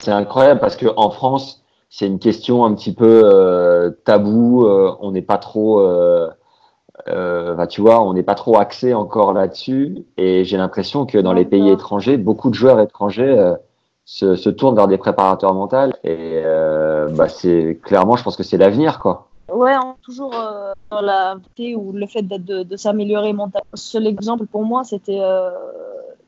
C'est 0.00 0.12
incroyable 0.12 0.60
parce 0.60 0.76
que 0.76 0.86
en 0.96 1.10
France, 1.10 1.62
c'est 1.88 2.06
une 2.06 2.18
question 2.18 2.64
un 2.64 2.74
petit 2.74 2.92
peu 2.94 3.22
euh, 3.24 3.90
tabou. 4.04 4.66
euh, 4.66 4.96
on 5.00 5.12
n'est 5.12 5.22
pas 5.22 5.38
trop, 5.38 5.80
euh, 5.80 6.30
euh, 7.08 7.54
bah, 7.54 7.66
tu 7.66 7.80
vois, 7.80 8.02
on 8.02 8.14
n'est 8.14 8.22
pas 8.22 8.34
trop 8.34 8.58
axé 8.58 8.94
encore 8.94 9.32
là-dessus. 9.32 10.04
Et 10.16 10.44
j'ai 10.44 10.56
l'impression 10.56 11.06
que 11.06 11.18
dans 11.18 11.32
les 11.32 11.44
pays 11.44 11.68
étrangers, 11.68 12.16
beaucoup 12.16 12.50
de 12.50 12.54
joueurs 12.54 12.80
étrangers 12.80 13.38
euh, 13.38 13.54
se, 14.04 14.36
se, 14.36 14.50
tournent 14.50 14.76
vers 14.76 14.88
des 14.88 14.98
préparateurs 14.98 15.54
mentaux. 15.54 15.92
Et 16.04 16.42
euh, 16.44 17.08
bah, 17.08 17.28
c'est 17.28 17.78
clairement, 17.82 18.16
je 18.16 18.24
pense 18.24 18.36
que 18.36 18.42
c'est 18.42 18.56
l'avenir, 18.56 18.98
quoi. 18.98 19.28
Ouais, 19.52 19.74
toujours 20.02 20.34
euh, 20.34 20.72
dans 20.90 21.02
la 21.02 21.36
ou 21.76 21.92
le 21.92 22.06
fait 22.06 22.22
de, 22.22 22.38
de, 22.38 22.62
de 22.62 22.76
s'améliorer 22.76 23.32
mentalement. 23.34 23.66
Le 23.72 23.78
seul 23.78 24.06
exemple 24.06 24.46
pour 24.46 24.64
moi, 24.64 24.84
c'était 24.84 25.20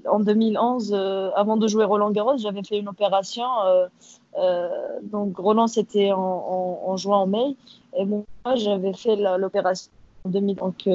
en 0.09 0.21
2011, 0.21 0.93
euh, 0.95 1.31
avant 1.35 1.57
de 1.57 1.67
jouer 1.67 1.85
Roland 1.85 2.11
Garros, 2.11 2.37
j'avais 2.37 2.63
fait 2.63 2.79
une 2.79 2.89
opération. 2.89 3.47
donc 5.03 5.37
Roland, 5.39 5.67
c'était 5.67 6.13
en, 6.13 6.21
en, 6.21 6.91
en, 6.91 6.97
juin, 6.99 7.17
en 7.17 7.27
mai. 7.27 7.57
Et 7.97 8.05
moi, 8.05 8.25
j'avais 8.55 8.93
fait 8.93 9.17
l'opération 9.17 9.91
2000. 10.27 10.57
Donc 10.57 10.89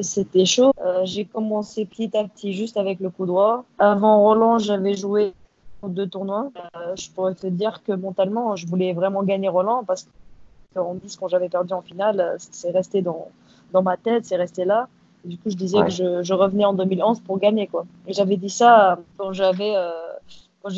c'était 0.00 0.44
chaud. 0.44 0.72
J'ai 1.04 1.24
commencé 1.24 1.84
petit 1.84 2.16
à 2.16 2.24
petit, 2.24 2.52
juste 2.52 2.76
avec 2.76 3.00
le 3.00 3.10
coup 3.10 3.26
droit. 3.26 3.64
Avant 3.78 4.20
Roland, 4.22 4.58
j'avais 4.58 4.94
joué 4.94 5.32
deux 5.88 6.06
tournois. 6.06 6.50
je 6.96 7.10
pourrais 7.10 7.34
te 7.34 7.46
dire 7.46 7.82
que 7.82 7.92
mentalement, 7.92 8.56
je 8.56 8.66
voulais 8.66 8.92
vraiment 8.92 9.22
gagner 9.22 9.48
Roland 9.48 9.84
parce 9.86 10.04
que 10.04 10.10
en 10.78 10.94
10 10.94 11.16
quand 11.16 11.28
j'avais 11.28 11.48
perdu 11.48 11.72
en 11.72 11.82
finale, 11.82 12.20
euh, 12.20 12.36
c'est 12.38 12.70
resté 12.70 13.02
dans, 13.02 13.28
dans 13.72 13.82
ma 13.82 13.96
tête, 13.96 14.24
c'est 14.24 14.36
resté 14.36 14.64
là. 14.64 14.88
Et 15.24 15.28
du 15.28 15.36
coup, 15.36 15.50
je 15.50 15.56
disais 15.56 15.82
que 15.82 15.90
je, 15.90 16.22
je, 16.22 16.34
revenais 16.34 16.64
en 16.64 16.72
2011 16.72 17.20
pour 17.20 17.38
gagner. 17.38 17.66
Quoi. 17.66 17.84
Et 18.06 18.12
j'avais 18.12 18.36
dit 18.36 18.48
ça 18.48 18.98
quand 19.18 19.32
j'avais. 19.32 19.74
Euh, 20.66 20.70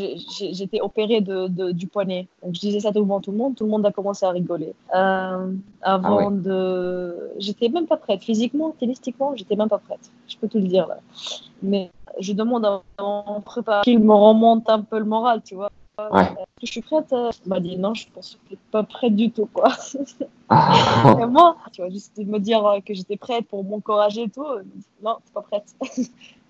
j'étais 0.52 0.80
opérée 0.80 1.20
de, 1.20 1.48
de, 1.48 1.72
du 1.72 1.86
poignet. 1.86 2.28
Donc 2.42 2.54
je 2.54 2.60
disais 2.60 2.80
ça 2.80 2.92
devant 2.92 3.20
tout 3.20 3.32
le 3.32 3.38
monde, 3.38 3.56
tout 3.56 3.64
le 3.64 3.70
monde 3.70 3.84
a 3.84 3.90
commencé 3.90 4.24
à 4.24 4.30
rigoler. 4.30 4.74
Euh, 4.94 5.52
avant 5.82 6.18
ah 6.18 6.28
ouais. 6.28 6.36
de. 6.36 7.30
J'étais 7.38 7.68
même 7.68 7.86
pas 7.86 7.96
prête. 7.96 8.22
Physiquement, 8.22 8.74
tennistiquement, 8.78 9.34
j'étais 9.34 9.56
même 9.56 9.68
pas 9.68 9.78
prête. 9.78 10.10
Je 10.28 10.36
peux 10.36 10.48
tout 10.48 10.58
le 10.58 10.68
dire 10.68 10.86
là. 10.86 10.98
Mais 11.62 11.90
je 12.20 12.32
demande 12.32 12.64
à 12.64 12.82
mon 13.00 13.40
préparateur 13.40 13.84
qu'il 13.84 13.98
me 13.98 14.14
remonte 14.14 14.68
un 14.68 14.82
peu 14.82 14.98
le 14.98 15.04
moral, 15.04 15.42
tu 15.44 15.56
vois. 15.56 15.70
Ouais. 15.98 16.28
Je 16.62 16.66
suis 16.66 16.80
prête. 16.80 17.12
Euh... 17.12 17.30
Il 17.44 17.48
m'a 17.48 17.58
dit 17.58 17.76
non, 17.76 17.94
je 17.94 18.06
pense 18.14 18.38
que 18.44 18.48
suis 18.48 18.58
pas 18.70 18.84
prête 18.84 19.16
du 19.16 19.32
tout, 19.32 19.48
quoi. 19.52 19.70
et 21.20 21.26
moi, 21.26 21.56
tu 21.72 21.82
vois, 21.82 21.90
juste 21.90 22.16
de 22.18 22.24
me 22.24 22.38
dire 22.38 22.62
que 22.86 22.94
j'étais 22.94 23.16
prête 23.16 23.46
pour 23.48 23.64
m'encourager 23.64 24.22
et 24.22 24.30
tout. 24.30 24.46
Non, 25.02 25.16
t'es 25.24 25.32
pas 25.34 25.42
prête. 25.42 25.74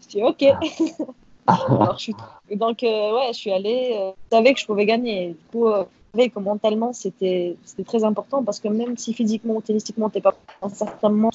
je 0.03 0.09
dis 0.09 0.23
ok. 0.23 0.45
Alors, 1.47 1.97
je 1.99 2.03
suis... 2.03 2.15
Donc, 2.55 2.83
euh, 2.83 3.15
ouais, 3.15 3.29
je 3.29 3.39
suis 3.39 3.53
allée. 3.53 3.97
Euh, 3.99 4.13
je 4.31 4.37
savais 4.37 4.55
que 4.55 4.61
je 4.61 4.67
pouvais 4.67 4.87
gagner. 4.87 5.29
Du 5.29 5.45
coup, 5.51 5.69
euh, 5.69 5.85
je 6.15 6.19
savais 6.19 6.31
que 6.31 6.39
mentalement, 6.39 6.93
c'était 6.93 7.57
très 7.87 8.05
important 8.05 8.43
parce 8.43 8.61
que 8.61 8.69
même 8.69 8.97
si 8.97 9.13
physiquement 9.15 9.55
ou 9.55 9.61
tennistiquement, 9.61 10.11
t'es 10.11 10.21
pas 10.21 10.35
certainement, 10.73 11.31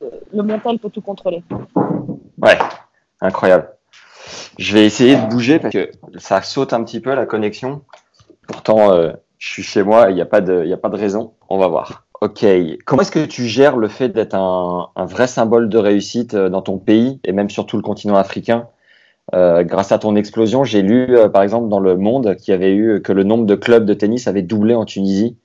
le 0.00 0.42
mental 0.42 0.78
peut 0.78 0.90
tout 0.90 1.02
contrôler. 1.02 1.42
Ouais, 2.38 2.58
incroyable. 3.20 3.70
Je 4.58 4.74
vais 4.74 4.86
essayer 4.86 5.16
de 5.16 5.26
bouger 5.26 5.58
parce 5.58 5.72
que 5.72 5.90
ça 6.16 6.42
saute 6.42 6.72
un 6.72 6.82
petit 6.84 7.00
peu 7.00 7.14
la 7.14 7.26
connexion. 7.26 7.82
Pourtant, 8.46 8.92
euh, 8.92 9.12
je 9.38 9.48
suis 9.48 9.62
chez 9.62 9.82
moi, 9.82 10.10
il 10.10 10.14
n'y 10.14 10.20
a, 10.20 10.26
pas 10.26 10.40
de, 10.40 10.70
a 10.70 10.76
pas 10.76 10.88
de 10.88 10.96
raison. 10.96 11.34
On 11.48 11.58
va 11.58 11.68
voir. 11.68 12.06
Ok. 12.20 12.44
Comment 12.84 13.02
est-ce 13.02 13.10
que 13.10 13.24
tu 13.24 13.46
gères 13.46 13.76
le 13.76 13.88
fait 13.88 14.08
d'être 14.08 14.34
un, 14.34 14.90
un, 14.94 15.04
vrai 15.04 15.26
symbole 15.26 15.68
de 15.68 15.78
réussite 15.78 16.34
euh, 16.34 16.48
dans 16.48 16.62
ton 16.62 16.78
pays 16.78 17.20
et 17.24 17.32
même 17.32 17.50
sur 17.50 17.66
tout 17.66 17.76
le 17.76 17.82
continent 17.82 18.16
africain? 18.16 18.68
Euh, 19.32 19.64
Grâce 19.64 19.92
à 19.92 19.98
ton 19.98 20.16
explosion, 20.16 20.64
j'ai 20.64 20.82
lu 20.82 21.16
euh, 21.16 21.28
par 21.28 21.42
exemple 21.42 21.68
dans 21.68 21.80
Le 21.80 21.96
Monde 21.96 22.36
qu'il 22.36 22.52
y 22.52 22.54
avait 22.54 22.74
eu 22.74 23.00
que 23.00 23.12
le 23.12 23.24
nombre 23.24 23.46
de 23.46 23.54
clubs 23.54 23.84
de 23.84 23.94
tennis 23.94 24.26
avait 24.26 24.42
doublé 24.42 24.74
en 24.74 24.84
Tunisie. 24.84 25.38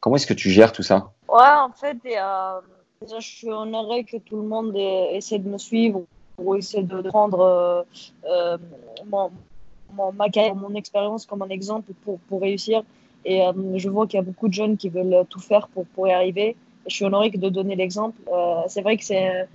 Comment 0.00 0.16
est-ce 0.16 0.26
que 0.26 0.34
tu 0.34 0.50
gères 0.50 0.72
tout 0.72 0.82
ça? 0.82 1.12
Ouais, 1.28 1.36
en 1.38 1.70
fait, 1.70 1.98
euh, 2.06 2.60
je 3.06 3.20
suis 3.20 3.50
honorée 3.50 4.04
que 4.04 4.16
tout 4.16 4.36
le 4.36 4.48
monde 4.48 4.74
essaie 4.76 5.38
de 5.38 5.48
me 5.48 5.58
suivre 5.58 6.02
pour 6.36 6.56
essayer 6.56 6.82
de 6.82 7.02
prendre 7.02 7.84
mon, 9.06 9.30
ma 10.12 10.28
carrière, 10.30 10.56
mon 10.56 10.74
expérience 10.74 11.26
comme 11.26 11.42
un 11.42 11.48
exemple 11.48 11.92
pour, 12.04 12.40
réussir. 12.40 12.82
Et 13.26 13.42
je 13.76 13.88
vois 13.90 14.06
qu'il 14.06 14.16
y 14.16 14.20
a 14.20 14.24
beaucoup 14.24 14.48
de 14.48 14.54
jeunes 14.54 14.78
qui 14.78 14.88
veulent 14.88 15.24
tout 15.28 15.40
faire 15.40 15.68
pour, 15.68 15.84
pour 15.86 16.08
y 16.08 16.12
arriver. 16.12 16.56
Je 16.86 16.94
suis 16.94 17.04
honorée 17.04 17.28
de 17.28 17.48
donner 17.50 17.76
l'exemple. 17.76 18.18
C'est 18.68 18.80
vrai 18.80 18.96
que 18.96 19.04
c'est, 19.04 19.46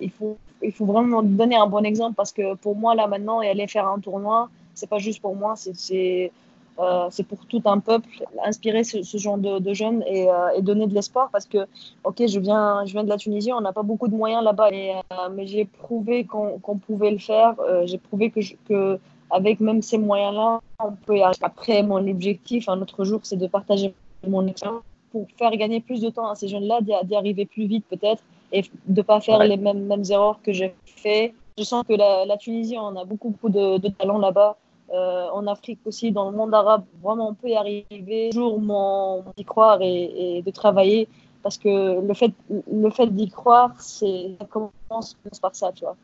il, 0.00 0.10
faut, 0.10 0.36
il 0.62 0.72
faut 0.72 0.86
vraiment 0.86 1.22
donner 1.22 1.56
un 1.56 1.66
bon 1.66 1.84
exemple 1.84 2.14
parce 2.14 2.32
que 2.32 2.54
pour 2.54 2.76
moi, 2.76 2.94
là 2.94 3.06
maintenant, 3.06 3.42
et 3.42 3.48
aller 3.48 3.66
faire 3.66 3.88
un 3.88 3.98
tournoi, 3.98 4.48
c'est 4.74 4.88
pas 4.88 4.98
juste 4.98 5.20
pour 5.20 5.34
moi, 5.34 5.54
c'est 5.56 6.32
euh, 6.78 7.08
pour 7.28 7.46
tout 7.46 7.62
un 7.64 7.78
peuple, 7.78 8.08
inspirer 8.44 8.84
ce, 8.84 9.16
genre 9.16 9.38
de, 9.38 9.72
jeunes 9.72 10.02
et, 10.06 10.28
euh, 10.28 10.48
et, 10.56 10.62
donner 10.62 10.86
de 10.86 10.94
l'espoir 10.94 11.30
parce 11.32 11.46
que, 11.46 11.66
ok, 12.04 12.26
je 12.26 12.38
viens, 12.38 12.84
je 12.84 12.92
viens 12.92 13.04
de 13.04 13.08
la 13.08 13.16
Tunisie, 13.16 13.52
on 13.52 13.60
n'a 13.60 13.72
pas 13.72 13.82
beaucoup 13.82 14.08
de 14.08 14.14
moyens 14.14 14.42
là-bas, 14.44 14.70
mais, 14.70 14.94
euh, 14.94 15.28
mais 15.32 15.46
j'ai 15.46 15.64
prouvé 15.64 16.24
qu'on 16.24 16.58
qu 16.58 16.76
pouvait 16.86 17.10
le 17.10 17.18
faire, 17.18 17.54
euh, 17.60 17.86
j'ai 17.86 17.98
prouvé 17.98 18.30
que, 18.30 18.40
que 18.68 18.98
avec 19.30 19.60
même 19.60 19.82
ces 19.82 19.98
moyens-là, 19.98 20.60
on 20.78 20.92
peut 20.92 21.16
y 21.16 21.22
arriver. 21.22 21.38
Après, 21.42 21.82
mon 21.82 22.06
objectif, 22.06 22.68
un 22.68 22.80
autre 22.80 23.04
jour, 23.04 23.20
c'est 23.22 23.36
de 23.36 23.46
partager 23.46 23.94
mon 24.26 24.46
expérience 24.46 24.82
pour 25.10 25.26
faire 25.38 25.50
gagner 25.52 25.80
plus 25.80 26.00
de 26.00 26.10
temps 26.10 26.28
à 26.28 26.34
ces 26.34 26.48
jeunes-là, 26.48 26.80
d'y 26.80 27.16
arriver 27.16 27.46
plus 27.46 27.66
vite 27.66 27.84
peut-être 27.88 28.22
et 28.52 28.62
de 28.62 28.68
ne 28.88 29.02
pas 29.02 29.20
faire 29.20 29.38
ouais. 29.38 29.48
les 29.48 29.56
mêmes, 29.56 29.86
mêmes 29.86 30.04
erreurs 30.10 30.40
que 30.42 30.52
j'ai 30.52 30.74
fait. 30.84 31.34
Je 31.58 31.64
sens 31.64 31.84
que 31.88 31.94
la, 31.94 32.24
la 32.26 32.36
Tunisie, 32.36 32.76
on 32.78 32.96
a 32.96 33.04
beaucoup, 33.04 33.30
beaucoup 33.30 33.48
de, 33.48 33.78
de 33.78 33.88
talent 33.88 34.18
là-bas. 34.18 34.56
Euh, 34.92 35.28
en 35.32 35.46
Afrique 35.48 35.80
aussi, 35.84 36.12
dans 36.12 36.30
le 36.30 36.36
monde 36.36 36.54
arabe, 36.54 36.84
vraiment 37.02 37.30
on 37.30 37.34
peut 37.34 37.48
y 37.48 37.56
arriver. 37.56 38.30
Toujours 38.30 38.60
d'y 39.36 39.44
croire 39.44 39.78
et, 39.82 40.36
et, 40.38 40.42
de 40.42 40.50
travailler 40.50 41.08
parce 41.42 41.58
que 41.58 42.00
le 42.00 42.14
fait, 42.14 42.32
le 42.50 42.90
fait 42.90 43.06
d'y 43.06 43.28
croire, 43.28 43.70
c'est, 43.78 44.32
ça 44.40 44.46
commence 44.46 45.16
par 45.40 45.54
ça, 45.54 45.70
tu 45.72 45.84
vois. 45.84 45.96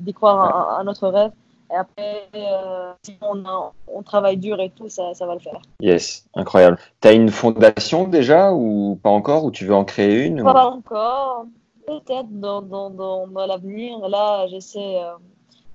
D'y 0.00 0.12
croire 0.12 0.40
à, 0.40 0.80
à, 0.80 0.84
notre 0.84 1.06
rêve. 1.08 1.30
Et 1.70 1.76
après, 1.76 2.28
euh, 2.34 2.92
si 3.02 3.16
on, 3.20 3.44
a, 3.44 3.72
on, 3.86 4.02
travaille 4.02 4.38
dur 4.38 4.58
et 4.60 4.70
tout, 4.70 4.88
ça, 4.88 5.12
ça 5.14 5.26
va 5.26 5.34
le 5.34 5.40
faire. 5.40 5.60
Yes, 5.80 6.26
incroyable. 6.34 6.78
Tu 7.00 7.08
as 7.08 7.12
une 7.12 7.28
fondation 7.28 8.08
déjà 8.08 8.52
ou 8.52 8.98
pas 9.02 9.10
encore 9.10 9.44
Ou 9.44 9.50
tu 9.50 9.66
veux 9.66 9.74
en 9.74 9.84
créer 9.84 10.24
une 10.24 10.42
Pas 10.42 10.66
ou... 10.66 10.78
encore. 10.78 11.44
Peut-être 11.86 12.28
dans, 12.30 12.62
dans, 12.62 12.90
dans, 12.90 13.26
dans 13.26 13.46
l'avenir. 13.46 13.98
Là, 14.08 14.46
j'essaie. 14.48 14.98
Euh, 15.00 15.12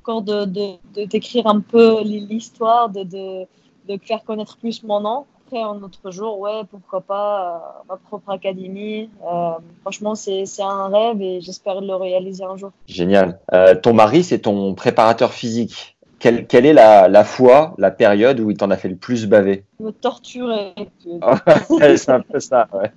encore 0.04 0.22
de, 0.22 0.46
de, 0.46 0.74
de 0.96 1.06
d'écrire 1.06 1.48
un 1.48 1.62
peu 1.62 2.04
l'histoire, 2.04 2.90
de, 2.90 3.04
de, 3.04 3.46
de 3.88 3.98
faire 4.04 4.24
connaître 4.26 4.58
plus 4.58 4.84
mon 4.84 5.00
nom. 5.00 5.26
Un 5.56 5.82
autre 5.84 6.12
jour, 6.12 6.40
ouais, 6.40 6.62
pourquoi 6.70 7.02
pas 7.02 7.56
euh, 7.56 7.84
ma 7.90 7.98
propre 7.98 8.32
académie. 8.32 9.10
Euh, 9.24 9.52
franchement, 9.82 10.16
c'est, 10.16 10.46
c'est 10.46 10.64
un 10.64 10.88
rêve 10.88 11.22
et 11.22 11.42
j'espère 11.42 11.82
le 11.82 11.96
réaliser 11.96 12.44
un 12.44 12.58
jour. 12.58 12.72
Génial. 12.88 13.40
Euh, 13.54 13.76
ton 13.76 13.94
mari, 13.94 14.24
c'est 14.24 14.40
ton 14.40 14.74
préparateur 14.74 15.34
physique. 15.34 15.93
Quelle, 16.24 16.48
quelle, 16.48 16.66
est 16.66 16.72
la, 16.72 17.10
la 17.10 17.26
fois, 17.26 17.76
la 17.78 17.92
période 17.92 18.40
où 18.40 18.50
il 18.50 18.56
t'en 18.56 18.72
a 18.72 18.78
fait 18.78 18.88
le 18.88 18.96
plus 18.96 19.28
baver 19.28 19.66
Me 19.82 19.92
torturer. 19.92 20.74
c'est 21.98 22.12
un 22.12 22.22
peu 22.22 22.40
ça, 22.40 22.70
ouais. 22.72 22.94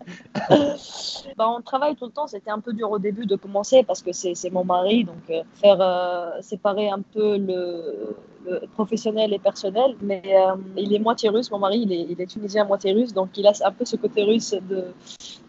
bah, 1.36 1.48
on 1.48 1.60
travaille 1.60 1.96
tout 1.96 2.04
le 2.04 2.12
temps. 2.12 2.28
C'était 2.28 2.52
un 2.52 2.60
peu 2.60 2.72
dur 2.72 2.88
au 2.88 3.00
début 3.00 3.26
de 3.26 3.34
commencer 3.34 3.82
parce 3.82 4.00
que 4.00 4.12
c'est, 4.12 4.36
mon 4.52 4.64
mari. 4.64 5.02
Donc, 5.02 5.16
euh, 5.30 5.42
faire 5.60 5.78
euh, 5.80 6.40
séparer 6.40 6.88
un 6.88 7.00
peu 7.00 7.36
le, 7.36 8.14
le, 8.46 8.60
professionnel 8.74 9.32
et 9.32 9.40
personnel. 9.40 9.96
Mais 10.02 10.22
euh, 10.26 10.54
il 10.76 10.94
est 10.94 11.00
moitié 11.00 11.28
russe, 11.28 11.50
mon 11.50 11.58
mari. 11.58 11.80
Il 11.80 11.92
est, 11.92 12.06
il 12.08 12.20
est 12.20 12.26
tunisien, 12.26 12.64
moitié 12.64 12.92
russe. 12.92 13.12
Donc, 13.12 13.30
il 13.36 13.44
a 13.48 13.52
un 13.64 13.72
peu 13.72 13.84
ce 13.84 13.96
côté 13.96 14.22
russe 14.22 14.54
de 14.70 14.84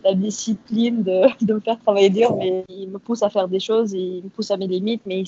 la 0.04 0.16
discipline, 0.16 1.04
de, 1.04 1.28
de 1.46 1.54
me 1.54 1.60
faire 1.60 1.78
travailler 1.78 2.10
dur. 2.10 2.36
Mais 2.38 2.66
il 2.70 2.90
me 2.90 2.98
pousse 2.98 3.22
à 3.22 3.30
faire 3.30 3.48
des 3.48 3.60
choses. 3.60 3.94
Il 3.94 4.24
me 4.24 4.30
pousse 4.30 4.50
à 4.50 4.58
mes 4.58 4.66
limites. 4.66 5.04
Mais, 5.06 5.20
il, 5.20 5.28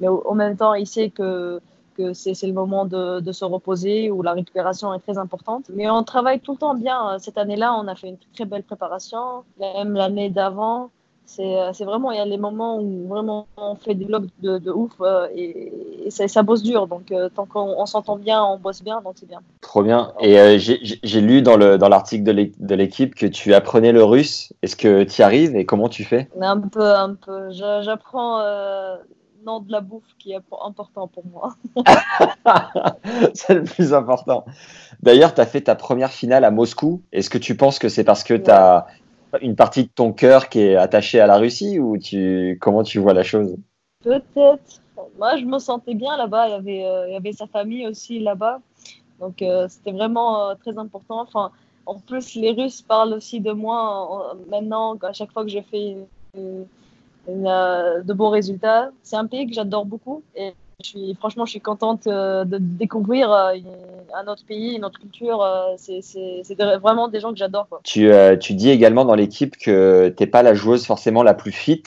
mais 0.00 0.08
au, 0.08 0.26
en 0.26 0.34
même 0.34 0.56
temps, 0.56 0.72
il 0.72 0.86
sait 0.86 1.10
que 1.10 1.60
que 2.00 2.12
c'est 2.14 2.46
le 2.46 2.52
moment 2.52 2.84
de, 2.84 3.20
de, 3.20 3.32
se 3.32 3.44
reposer 3.44 4.10
où 4.10 4.22
la 4.22 4.32
récupération 4.32 4.94
est 4.94 5.00
très 5.00 5.18
importante. 5.18 5.64
Mais 5.74 5.88
on 5.90 6.02
travaille 6.02 6.40
tout 6.40 6.52
le 6.52 6.58
temps 6.58 6.74
bien. 6.74 7.18
Cette 7.18 7.38
année-là, 7.38 7.74
on 7.74 7.86
a 7.88 7.94
fait 7.94 8.08
une 8.08 8.18
très 8.34 8.44
belle 8.44 8.62
préparation. 8.62 9.44
Même 9.58 9.94
l'année 9.94 10.30
d'avant, 10.30 10.90
c'est 11.30 11.84
vraiment, 11.84 12.10
il 12.10 12.18
y 12.18 12.20
a 12.20 12.24
les 12.24 12.38
moments 12.38 12.80
où 12.80 13.06
vraiment 13.06 13.46
on 13.56 13.76
fait 13.76 13.94
des 13.94 14.04
blocs 14.04 14.24
de, 14.42 14.58
de 14.58 14.70
ouf 14.72 14.92
euh, 15.00 15.28
et, 15.34 16.06
et 16.06 16.10
ça, 16.10 16.26
ça, 16.26 16.42
bosse 16.42 16.62
dur. 16.62 16.88
Donc, 16.88 17.12
euh, 17.12 17.28
tant 17.28 17.46
qu'on 17.46 17.86
s'entend 17.86 18.16
bien, 18.16 18.42
on 18.42 18.58
bosse 18.58 18.82
bien, 18.82 19.00
donc 19.00 19.14
c'est 19.16 19.28
bien. 19.28 19.40
Trop 19.60 19.82
bien. 19.82 20.12
Et 20.20 20.40
euh, 20.40 20.58
j'ai 20.58 21.20
lu 21.20 21.42
dans 21.42 21.56
l'article 21.56 22.24
dans 22.24 22.48
de 22.58 22.74
l'équipe 22.74 23.14
que 23.14 23.26
tu 23.26 23.54
apprenais 23.54 23.92
le 23.92 24.02
russe. 24.02 24.52
Est-ce 24.62 24.74
que 24.74 25.04
tu 25.04 25.20
y 25.20 25.24
arrives 25.24 25.54
et 25.54 25.64
comment 25.64 25.88
tu 25.88 26.04
fais? 26.04 26.28
Un 26.40 26.60
peu, 26.60 26.84
un 26.84 27.14
peu. 27.14 27.50
J'apprends 27.50 28.40
nom 29.44 29.60
de 29.60 29.70
la 29.72 29.80
bouffe 29.80 30.14
qui 30.18 30.32
est 30.32 30.40
important 30.64 31.08
pour 31.08 31.24
moi. 31.26 31.54
c'est 33.34 33.54
le 33.54 33.64
plus 33.64 33.94
important. 33.94 34.44
D'ailleurs, 35.02 35.34
tu 35.34 35.40
as 35.40 35.46
fait 35.46 35.62
ta 35.62 35.74
première 35.74 36.10
finale 36.10 36.44
à 36.44 36.50
Moscou. 36.50 37.02
Est-ce 37.12 37.30
que 37.30 37.38
tu 37.38 37.56
penses 37.56 37.78
que 37.78 37.88
c'est 37.88 38.04
parce 38.04 38.24
que 38.24 38.34
tu 38.34 38.50
as 38.50 38.86
une 39.40 39.56
partie 39.56 39.84
de 39.84 39.88
ton 39.88 40.12
cœur 40.12 40.48
qui 40.48 40.60
est 40.60 40.76
attachée 40.76 41.20
à 41.20 41.26
la 41.26 41.36
Russie 41.36 41.78
ou 41.78 41.98
tu... 41.98 42.58
comment 42.60 42.82
tu 42.82 42.98
vois 42.98 43.14
la 43.14 43.22
chose? 43.22 43.56
Peut-être. 44.02 44.80
Moi, 45.18 45.36
je 45.36 45.44
me 45.44 45.58
sentais 45.58 45.94
bien 45.94 46.16
là-bas. 46.16 46.48
Il, 46.48 46.50
y 46.50 46.54
avait, 46.54 46.84
euh, 46.84 47.08
il 47.08 47.12
y 47.12 47.16
avait 47.16 47.32
sa 47.32 47.46
famille 47.46 47.86
aussi 47.86 48.18
là-bas. 48.18 48.60
Donc, 49.18 49.42
euh, 49.42 49.68
c'était 49.68 49.92
vraiment 49.92 50.48
euh, 50.48 50.54
très 50.54 50.76
important. 50.78 51.20
Enfin, 51.20 51.50
en 51.86 51.98
plus, 51.98 52.34
les 52.34 52.52
Russes 52.52 52.82
parlent 52.82 53.12
aussi 53.12 53.40
de 53.40 53.52
moi 53.52 54.34
maintenant. 54.48 54.96
À 55.02 55.12
chaque 55.12 55.32
fois 55.32 55.44
que 55.44 55.50
je 55.50 55.60
fais 55.70 55.96
de 57.36 58.12
bons 58.12 58.30
résultats. 58.30 58.90
C'est 59.02 59.16
un 59.16 59.26
pays 59.26 59.46
que 59.46 59.54
j'adore 59.54 59.86
beaucoup 59.86 60.22
et 60.36 60.52
je 60.82 60.88
suis, 60.88 61.14
franchement, 61.14 61.44
je 61.44 61.50
suis 61.50 61.60
contente 61.60 62.06
de 62.06 62.58
découvrir 62.58 63.30
un 63.32 64.26
autre 64.28 64.44
pays, 64.46 64.76
une 64.76 64.84
autre 64.84 64.98
culture. 64.98 65.46
C'est 65.76 66.00
vraiment 66.80 67.08
des 67.08 67.20
gens 67.20 67.32
que 67.32 67.38
j'adore. 67.38 67.66
Tu, 67.82 68.10
tu 68.40 68.54
dis 68.54 68.70
également 68.70 69.04
dans 69.04 69.14
l'équipe 69.14 69.56
que 69.56 70.12
tu 70.16 70.22
n'es 70.22 70.26
pas 70.26 70.42
la 70.42 70.54
joueuse 70.54 70.86
forcément 70.86 71.22
la 71.22 71.34
plus 71.34 71.52
fit 71.52 71.82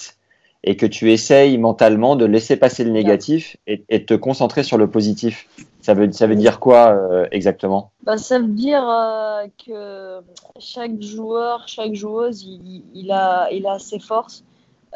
et 0.63 0.77
que 0.77 0.85
tu 0.85 1.11
essayes 1.11 1.57
mentalement 1.57 2.15
de 2.15 2.25
laisser 2.25 2.55
passer 2.55 2.83
le 2.83 2.91
négatif 2.91 3.57
et, 3.67 3.83
et 3.89 4.05
te 4.05 4.13
concentrer 4.13 4.63
sur 4.63 4.77
le 4.77 4.89
positif. 4.89 5.47
Ça 5.81 5.93
veut, 5.93 6.09
ça 6.13 6.27
veut 6.27 6.37
dire 6.37 6.61
quoi 6.61 6.91
euh, 6.93 7.27
exactement? 7.31 7.91
Bah, 8.03 8.17
Ça 8.17 8.39
veut 8.39 8.47
dire 8.47 8.87
euh, 8.87 9.45
que 9.65 10.21
chaque 10.59 11.01
joueur, 11.01 11.67
chaque 11.67 11.93
joueuse, 11.93 12.43
il, 12.43 12.83
il, 12.93 13.11
a, 13.11 13.49
il 13.51 13.67
a 13.67 13.79
ses 13.79 13.99
forces. 13.99 14.45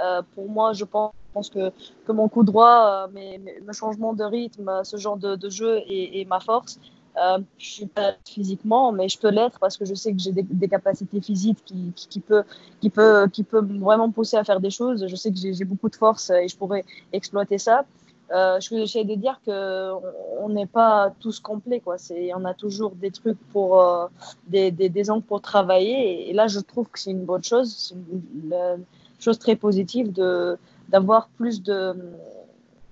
Euh, 0.04 0.22
pour 0.36 0.50
moi, 0.50 0.74
je 0.74 0.86
pense, 0.86 1.14
que, 1.50 1.72
mon 2.12 2.30
coup 2.30 2.44
droit, 2.44 3.08
mes, 3.14 3.38
mes, 3.38 3.74
changements 3.74 4.14
de 4.14 4.24
rythme, 4.24 4.82
ce 4.84 4.98
genre 4.98 5.18
de, 5.18 5.50
jeu 5.50 5.82
est, 5.88 6.28
ma 6.28 6.40
force. 6.40 6.80
Euh, 7.18 7.40
je 7.58 7.70
suis 7.70 7.86
pas 7.88 8.14
physiquement, 8.28 8.92
mais 8.92 9.10
je 9.10 9.18
peux 9.18 9.30
l'être 9.30 9.60
parce 9.60 9.76
que 9.76 9.86
je 9.86 9.96
sais 9.96 10.14
que 10.14 10.20
j'ai 10.20 10.32
des, 10.32 10.68
capacités 10.68 11.20
physiques 11.20 11.64
qui, 11.66 11.92
qui, 11.96 12.08
qui, 12.08 12.20
peut, 12.20 12.44
qui, 12.80 12.92
peut, 12.92 13.28
qui 13.34 13.44
peut 13.44 13.66
vraiment 13.80 14.12
pousser 14.12 14.38
à 14.38 14.44
faire 14.44 14.60
des 14.60 14.70
choses. 14.70 15.08
Je 15.08 15.16
sais 15.16 15.32
que 15.32 15.38
j'ai 15.38 15.66
beaucoup 15.66 15.90
de 15.90 15.96
force 15.96 16.30
et 16.30 16.48
je 16.48 16.56
pourrais 16.56 16.86
exploiter 17.12 17.58
ça. 17.58 17.86
Euh, 18.32 18.60
je 18.60 18.76
j'essaie 18.76 19.06
de 19.06 19.16
dire 19.16 19.40
que 19.46 19.92
on 20.40 20.50
n'est 20.50 20.66
pas 20.66 21.14
tous 21.22 21.40
complets 21.40 21.80
quoi. 21.80 21.98
C'est 21.98 22.34
on 22.36 22.44
a 22.44 22.54
toujours 22.54 22.92
des 22.92 23.10
trucs 23.10 23.40
pour 23.54 23.82
euh, 23.82 24.08
des, 24.48 24.70
des, 24.70 24.90
des 24.90 25.10
angles 25.10 25.24
pour 25.24 25.42
travailler 25.42 26.30
et, 26.30 26.34
là 26.34 26.48
je 26.48 26.60
trouve 26.60 26.90
que 26.90 27.00
c'est 27.00 27.12
une 27.12 27.24
bonne 27.24 27.44
chose, 27.44 27.96
chose 29.20 29.40
très 29.40 29.56
positive 29.56 30.12
de 30.14 30.58
d'avoir 30.90 31.28
plus 31.38 31.62
de 31.64 31.96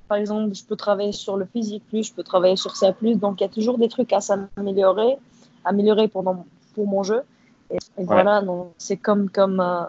par 0.07 0.17
exemple, 0.17 0.53
je 0.53 0.63
peux 0.63 0.75
travailler 0.75 1.11
sur 1.11 1.37
le 1.37 1.45
physique 1.45 1.83
plus, 1.87 2.03
je 2.07 2.13
peux 2.13 2.23
travailler 2.23 2.55
sur 2.55 2.75
ça 2.75 2.93
plus. 2.93 3.15
Donc, 3.15 3.41
il 3.41 3.43
y 3.43 3.47
a 3.47 3.49
toujours 3.49 3.77
des 3.77 3.89
trucs 3.89 4.13
à 4.13 4.21
s'améliorer, 4.21 5.17
améliorer 5.63 6.07
pendant, 6.07 6.45
pour 6.75 6.87
mon 6.87 7.03
jeu. 7.03 7.23
Et, 7.71 7.77
et 7.77 7.79
ouais. 7.97 8.05
voilà, 8.05 8.43
c'est 8.77 8.97
comme, 8.97 9.29
comme 9.29 9.59
euh, 9.59 9.83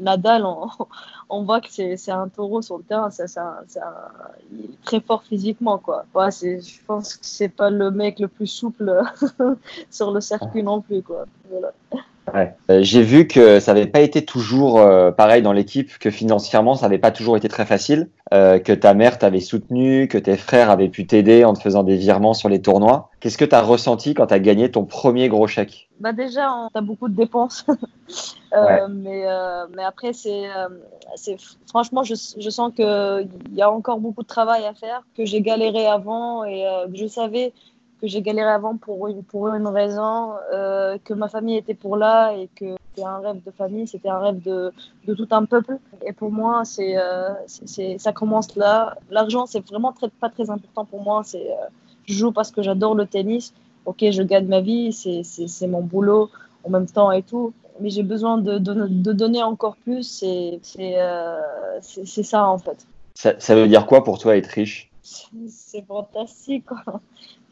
Nadal, 0.00 0.44
on, 0.44 0.68
on 1.30 1.44
voit 1.44 1.60
que 1.60 1.68
c'est 1.70 2.10
un 2.10 2.28
taureau 2.28 2.62
sur 2.62 2.78
le 2.78 2.82
terrain. 2.82 3.10
C'est 3.10 3.26
il 4.52 4.64
est 4.64 4.84
très 4.84 5.00
fort 5.00 5.22
physiquement. 5.22 5.78
Quoi. 5.78 6.04
Ouais, 6.14 6.30
je 6.32 6.84
pense 6.86 7.16
que 7.16 7.24
c'est 7.24 7.48
pas 7.48 7.70
le 7.70 7.92
mec 7.92 8.18
le 8.18 8.26
plus 8.26 8.48
souple 8.48 9.00
sur 9.90 10.10
le 10.10 10.20
circuit 10.20 10.64
non 10.64 10.80
plus. 10.80 11.02
Quoi. 11.02 11.26
Voilà. 11.48 11.72
Ouais. 12.32 12.54
Euh, 12.70 12.80
J'ai 12.82 13.02
vu 13.02 13.26
que 13.26 13.60
ça 13.60 13.74
n'avait 13.74 13.86
pas 13.86 14.00
été 14.00 14.24
toujours 14.24 14.78
euh, 14.78 15.10
pareil 15.10 15.42
dans 15.42 15.52
l'équipe, 15.52 15.98
que 15.98 16.10
financièrement 16.10 16.74
ça 16.74 16.86
n'avait 16.86 16.98
pas 16.98 17.10
toujours 17.10 17.36
été 17.36 17.48
très 17.48 17.66
facile, 17.66 18.08
euh, 18.32 18.58
que 18.58 18.72
ta 18.72 18.94
mère 18.94 19.18
t'avait 19.18 19.40
soutenu, 19.40 20.06
que 20.06 20.18
tes 20.18 20.36
frères 20.36 20.70
avaient 20.70 20.88
pu 20.88 21.06
t'aider 21.06 21.44
en 21.44 21.54
te 21.54 21.60
faisant 21.60 21.82
des 21.82 21.96
virements 21.96 22.34
sur 22.34 22.48
les 22.48 22.62
tournois. 22.62 23.10
Qu'est-ce 23.20 23.38
que 23.38 23.44
tu 23.44 23.54
as 23.54 23.62
ressenti 23.62 24.14
quand 24.14 24.28
tu 24.28 24.34
as 24.34 24.38
gagné 24.38 24.70
ton 24.70 24.84
premier 24.84 25.28
gros 25.28 25.46
chèque? 25.46 25.88
Bah 25.98 26.12
Déjà, 26.12 26.68
tu 26.72 26.78
as 26.78 26.82
beaucoup 26.82 27.08
de 27.08 27.14
dépenses. 27.16 27.66
euh, 28.54 28.64
ouais. 28.64 28.80
mais, 28.90 29.24
euh, 29.26 29.66
mais 29.76 29.82
après, 29.82 30.12
c'est 30.12 30.46
franchement, 31.68 32.04
je, 32.04 32.14
je 32.14 32.50
sens 32.50 32.72
qu'il 32.74 33.28
y 33.54 33.62
a 33.62 33.70
encore 33.70 33.98
beaucoup 33.98 34.22
de 34.22 34.28
travail 34.28 34.64
à 34.66 34.74
faire, 34.74 35.02
que 35.16 35.24
j'ai 35.24 35.40
galéré 35.40 35.86
avant 35.86 36.44
et 36.44 36.66
euh, 36.66 36.86
que 36.86 36.96
je 36.96 37.06
savais 37.06 37.52
que 38.00 38.06
j'ai 38.06 38.22
galéré 38.22 38.50
avant 38.50 38.76
pour 38.76 39.08
une, 39.08 39.22
pour 39.22 39.48
une 39.48 39.66
raison, 39.66 40.32
euh, 40.52 40.96
que 41.04 41.12
ma 41.12 41.28
famille 41.28 41.56
était 41.56 41.74
pour 41.74 41.96
là 41.96 42.32
et 42.32 42.48
que 42.54 42.76
c'était 42.88 43.06
un 43.06 43.18
rêve 43.18 43.42
de 43.44 43.50
famille, 43.50 43.86
c'était 43.86 44.08
un 44.08 44.18
rêve 44.18 44.42
de, 44.42 44.72
de, 45.06 45.14
tout 45.14 45.28
un 45.30 45.44
peuple. 45.44 45.78
Et 46.06 46.12
pour 46.12 46.32
moi, 46.32 46.64
c'est, 46.64 46.96
euh, 46.96 47.30
ça 47.98 48.12
commence 48.12 48.56
là. 48.56 48.96
L'argent, 49.10 49.46
c'est 49.46 49.64
vraiment 49.66 49.92
très, 49.92 50.08
pas 50.08 50.30
très 50.30 50.50
important 50.50 50.84
pour 50.84 51.02
moi. 51.02 51.22
C'est, 51.24 51.50
euh, 51.50 51.66
je 52.06 52.14
joue 52.14 52.32
parce 52.32 52.50
que 52.50 52.62
j'adore 52.62 52.94
le 52.94 53.06
tennis. 53.06 53.52
Ok, 53.84 54.04
je 54.10 54.22
gagne 54.22 54.46
ma 54.46 54.60
vie, 54.60 54.92
c'est, 54.92 55.22
c'est, 55.22 55.66
mon 55.66 55.82
boulot 55.82 56.30
en 56.64 56.70
même 56.70 56.86
temps 56.86 57.12
et 57.12 57.22
tout. 57.22 57.52
Mais 57.80 57.90
j'ai 57.90 58.02
besoin 58.02 58.38
de, 58.38 58.58
de, 58.58 58.86
de, 58.86 59.12
donner 59.12 59.42
encore 59.42 59.76
plus. 59.76 60.02
C'est, 60.02 60.60
c'est, 60.62 60.96
c'est, 61.80 62.22
ça 62.22 62.46
en 62.46 62.58
fait. 62.58 62.86
Ça, 63.14 63.38
ça 63.38 63.54
veut 63.54 63.68
dire 63.68 63.86
quoi 63.86 64.04
pour 64.04 64.18
toi 64.18 64.36
être 64.36 64.48
riche? 64.48 64.90
C'est 65.02 65.84
fantastique. 65.86 66.66
Quoi 66.66 67.00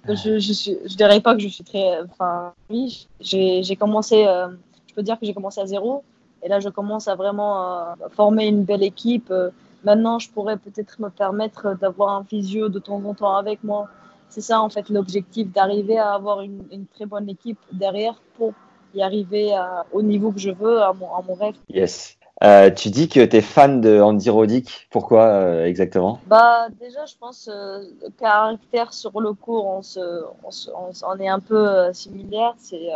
je, 0.06 0.38
je, 0.38 0.52
suis, 0.52 0.76
je 0.84 0.96
dirais 0.96 1.20
pas 1.20 1.34
que 1.34 1.40
je 1.40 1.48
suis 1.48 1.64
très, 1.64 2.00
enfin, 2.02 2.52
oui, 2.70 3.06
j'ai 3.20 3.76
commencé, 3.76 4.26
euh, 4.26 4.48
je 4.88 4.94
peux 4.94 5.02
dire 5.02 5.18
que 5.18 5.26
j'ai 5.26 5.34
commencé 5.34 5.60
à 5.60 5.66
zéro, 5.66 6.02
et 6.42 6.48
là 6.48 6.60
je 6.60 6.68
commence 6.68 7.08
à 7.08 7.14
vraiment 7.14 7.80
euh, 7.80 7.94
former 8.10 8.46
une 8.46 8.64
belle 8.64 8.82
équipe. 8.82 9.30
Euh, 9.30 9.50
maintenant, 9.84 10.18
je 10.18 10.30
pourrais 10.30 10.56
peut-être 10.56 11.00
me 11.00 11.08
permettre 11.10 11.76
d'avoir 11.78 12.14
un 12.14 12.24
physio 12.24 12.68
de 12.68 12.78
temps 12.78 13.02
en 13.04 13.14
temps 13.14 13.36
avec 13.36 13.62
moi. 13.64 13.88
C'est 14.28 14.40
ça 14.40 14.60
en 14.60 14.68
fait 14.68 14.88
l'objectif, 14.90 15.50
d'arriver 15.52 15.98
à 15.98 16.12
avoir 16.12 16.42
une, 16.42 16.62
une, 16.70 16.86
très 16.86 17.06
bonne 17.06 17.28
équipe 17.28 17.58
derrière 17.72 18.14
pour 18.36 18.52
y 18.94 19.02
arriver 19.02 19.54
à, 19.54 19.86
au 19.92 20.02
niveau 20.02 20.32
que 20.32 20.38
je 20.38 20.50
veux, 20.50 20.82
à 20.82 20.92
mon, 20.92 21.14
à 21.14 21.22
mon 21.22 21.34
rêve. 21.34 21.54
Yes. 21.68 22.17
Euh, 22.44 22.70
tu 22.70 22.90
dis 22.90 23.08
que 23.08 23.24
tu 23.24 23.36
es 23.36 23.40
fan 23.40 23.80
de 23.80 24.00
Andy 24.00 24.30
Roddick. 24.30 24.86
Pourquoi 24.90 25.24
euh, 25.24 25.64
exactement? 25.66 26.20
Bah 26.26 26.68
déjà, 26.80 27.04
je 27.04 27.14
pense 27.18 27.48
euh, 27.52 27.82
le 28.02 28.10
caractère 28.10 28.92
sur 28.92 29.20
le 29.20 29.32
cours, 29.32 29.66
on, 29.66 29.82
se, 29.82 30.24
on, 30.44 30.50
se, 30.50 30.70
on, 30.70 30.90
on 31.04 31.18
est 31.18 31.28
un 31.28 31.40
peu 31.40 31.68
euh, 31.68 31.92
similaire. 31.92 32.54
C'est 32.58 32.88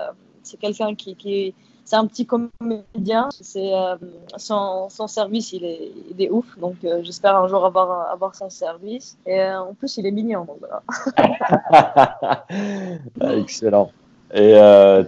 c'est 0.45 0.59
quelqu'un 0.59 0.95
qui, 0.95 1.17
qui 1.17 1.55
c'est 1.85 1.97
un 1.97 2.07
petit 2.07 2.25
comédien. 2.25 3.31
C'est 3.41 3.73
son, 4.37 4.89
son 4.89 5.07
service, 5.09 5.53
il 5.53 5.65
est, 5.65 5.93
il 6.11 6.23
est 6.23 6.31
ouf. 6.31 6.47
Donc 6.59 6.77
j'espère 7.03 7.37
un 7.37 7.49
jour 7.49 7.65
avoir 7.65 8.11
avoir 8.11 8.37
son 8.37 8.49
service. 8.49 9.19
Et 9.27 9.43
en 9.43 9.75
plus, 9.75 9.97
il 9.97 10.07
est 10.07 10.13
mignon. 10.13 10.45
Donc 10.45 10.59
voilà. 10.61 12.47
Excellent. 13.39 13.91
Et 14.35 14.53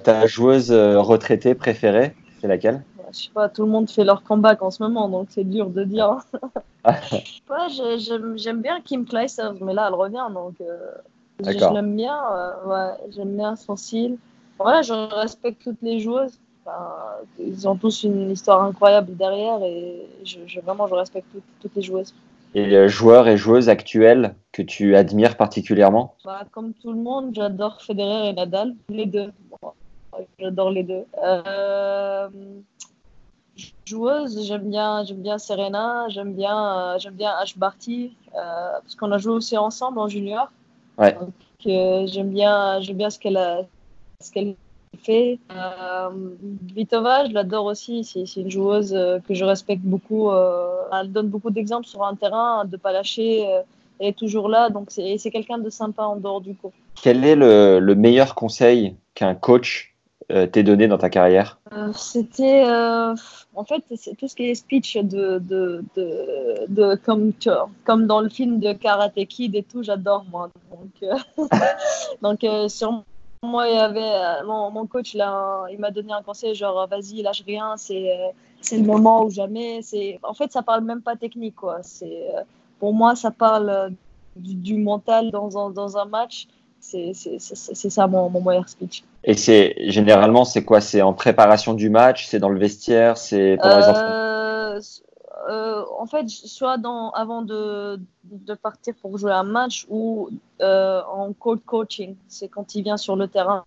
ta 0.02 0.26
joueuse 0.26 0.72
retraitée 0.72 1.54
préférée, 1.54 2.14
c'est 2.40 2.48
laquelle? 2.48 2.82
Je 3.14 3.24
sais 3.24 3.30
pas, 3.32 3.48
tout 3.48 3.62
le 3.62 3.70
monde 3.70 3.88
fait 3.88 4.04
leur 4.04 4.22
comeback 4.22 4.62
en 4.62 4.70
ce 4.70 4.82
moment, 4.82 5.08
donc 5.08 5.28
c'est 5.30 5.44
dur 5.44 5.70
de 5.70 5.84
dire. 5.84 6.18
ouais, 6.84 7.96
j'aime 8.36 8.60
bien 8.60 8.80
Kim 8.80 9.06
Clijsters, 9.06 9.54
mais 9.60 9.72
là, 9.72 9.86
elle 9.88 9.94
revient, 9.94 10.26
donc 10.32 10.54
euh, 10.60 10.92
je, 11.40 11.72
l'aime 11.72 11.96
bien. 11.96 12.18
Euh, 12.32 12.52
ouais, 12.66 12.94
j'aime 13.10 13.36
bien 13.36 13.56
son 13.56 13.76
style. 13.76 14.16
Ouais, 14.58 14.82
je 14.82 14.92
respecte 14.92 15.62
toutes 15.62 15.82
les 15.82 16.00
joueuses. 16.00 16.38
Enfin, 16.66 16.94
ils 17.38 17.68
ont 17.68 17.76
tous 17.76 18.04
une 18.04 18.30
histoire 18.30 18.62
incroyable 18.62 19.16
derrière 19.16 19.62
et 19.62 20.06
je, 20.24 20.38
je 20.46 20.60
vraiment, 20.60 20.86
je 20.86 20.94
respecte 20.94 21.26
tout, 21.32 21.42
toutes 21.60 21.74
les 21.76 21.82
joueuses. 21.82 22.14
Et 22.54 22.66
les 22.66 22.88
joueurs 22.88 23.26
et 23.26 23.36
joueuses 23.36 23.68
actuels 23.68 24.36
que 24.52 24.62
tu 24.62 24.94
admires 24.94 25.36
particulièrement? 25.36 26.14
Bah, 26.24 26.42
Comme 26.52 26.72
tout 26.74 26.92
le 26.92 26.98
monde, 26.98 27.30
j'adore 27.34 27.82
Federer 27.82 28.28
et 28.28 28.32
Nadal, 28.32 28.74
les 28.88 29.06
deux. 29.06 29.32
J'adore 30.38 30.70
les 30.70 30.84
deux. 30.84 31.04
Euh, 31.24 32.28
joueuse, 33.84 34.46
j'aime 34.46 34.68
bien, 34.70 35.04
j'aime 35.04 35.22
bien 35.22 35.38
Serena, 35.38 36.06
j'aime 36.08 36.32
bien, 36.32 36.78
euh, 36.78 36.98
j'aime 36.98 37.14
bien 37.14 37.30
Ash 37.40 37.56
Barty, 37.56 38.16
euh, 38.34 38.38
parce 38.82 38.94
qu'on 38.94 39.12
a 39.12 39.18
joué 39.18 39.32
aussi 39.34 39.56
ensemble 39.56 39.98
en 39.98 40.08
junior. 40.08 40.50
Ouais. 40.98 41.12
Donc 41.14 41.32
euh, 41.66 42.06
j'aime 42.06 42.30
bien, 42.30 42.80
j'aime 42.80 42.96
bien 42.96 43.10
ce 43.10 43.18
qu'elle 43.18 43.36
a, 43.36 43.62
ce 44.20 44.30
qu'elle 44.30 44.54
fait. 45.02 45.38
Euh, 45.50 46.10
Vitova, 46.74 47.26
je 47.26 47.32
l'adore 47.32 47.66
aussi. 47.66 48.04
C'est, 48.04 48.26
c'est 48.26 48.40
une 48.40 48.50
joueuse 48.50 48.96
que 49.26 49.34
je 49.34 49.44
respecte 49.44 49.82
beaucoup. 49.82 50.30
elle 50.32 51.12
donne 51.12 51.28
beaucoup 51.28 51.50
d'exemples 51.50 51.86
sur 51.86 52.04
un 52.04 52.14
terrain, 52.14 52.64
de 52.64 52.76
pas 52.76 52.92
lâcher. 52.92 53.42
elle 53.98 54.08
est 54.08 54.16
toujours 54.16 54.48
là, 54.48 54.70
donc 54.70 54.86
c'est, 54.90 55.18
c'est 55.18 55.30
quelqu'un 55.30 55.58
de 55.58 55.70
sympa 55.70 56.04
en 56.04 56.16
dehors 56.16 56.40
du 56.40 56.54
cours. 56.54 56.72
Quel 57.02 57.24
est 57.24 57.36
le, 57.36 57.80
le 57.80 57.94
meilleur 57.94 58.34
conseil 58.34 58.94
qu'un 59.14 59.34
coach 59.34 59.93
euh, 60.32 60.46
t'est 60.46 60.62
donné 60.62 60.88
dans 60.88 60.98
ta 60.98 61.10
carrière? 61.10 61.58
Euh, 61.72 61.92
C'était 61.94 62.64
euh, 62.66 63.14
en 63.54 63.64
fait 63.64 63.84
c'est 63.96 64.16
tout 64.16 64.26
ce 64.26 64.34
qui 64.34 64.44
est 64.50 64.54
speech 64.54 64.96
de, 64.96 65.38
de, 65.38 65.84
de, 66.68 66.94
comme, 66.96 67.32
comme 67.84 68.06
dans 68.06 68.20
le 68.20 68.28
film 68.28 68.58
de 68.58 68.72
Karate 68.72 69.26
Kid 69.26 69.54
et 69.54 69.62
tout, 69.62 69.82
j'adore 69.82 70.24
moi. 70.30 70.50
Donc, 70.70 71.50
donc 72.22 72.70
sur 72.70 73.04
moi, 73.42 73.68
il 73.68 73.74
y 73.74 73.78
avait 73.78 74.42
mon, 74.46 74.70
mon 74.70 74.86
coach 74.86 75.14
là, 75.14 75.66
il 75.70 75.78
m'a 75.78 75.90
donné 75.90 76.12
un 76.12 76.22
conseil 76.22 76.54
genre 76.54 76.86
vas-y 76.88 77.20
lâche 77.22 77.42
rien, 77.46 77.74
c'est 77.76 78.32
le 78.72 78.82
moment 78.82 79.24
ou 79.24 79.30
jamais. 79.30 79.80
En 80.22 80.32
fait 80.32 80.50
ça 80.52 80.62
parle 80.62 80.84
même 80.84 81.02
pas 81.02 81.16
technique 81.16 81.56
quoi. 81.56 81.80
Pour 82.78 82.94
moi 82.94 83.14
ça 83.14 83.30
parle 83.30 83.92
du, 84.36 84.54
du 84.54 84.76
mental 84.76 85.30
dans 85.30 85.58
un, 85.58 85.70
dans 85.70 85.98
un 85.98 86.06
match 86.06 86.48
c'est 86.80 87.12
ça 87.90 88.06
mon, 88.06 88.30
mon 88.30 88.42
meilleur 88.42 88.68
speech. 88.68 89.04
Et 89.24 89.34
c'est 89.34 89.74
généralement 89.90 90.44
c'est 90.44 90.64
quoi? 90.64 90.80
C'est 90.80 91.02
en 91.02 91.14
préparation 91.14 91.72
du 91.74 91.88
match, 91.88 92.26
c'est 92.26 92.38
dans 92.38 92.50
le 92.50 92.58
vestiaire, 92.58 93.16
c'est 93.16 93.56
pendant 93.60 93.76
euh, 93.96 94.78
les 94.78 94.80
euh, 95.50 95.82
En 95.98 96.06
fait, 96.06 96.28
soit 96.28 96.76
dans, 96.76 97.10
avant 97.10 97.40
de, 97.42 97.98
de, 98.24 98.54
partir 98.54 98.94
pour 99.00 99.16
jouer 99.16 99.32
un 99.32 99.42
match 99.42 99.86
ou 99.88 100.28
euh, 100.60 101.00
en 101.10 101.32
cold 101.32 101.64
coaching, 101.64 102.16
c'est 102.28 102.48
quand 102.48 102.74
il 102.74 102.82
vient 102.82 102.98
sur 102.98 103.16
le 103.16 103.26
terrain. 103.26 103.64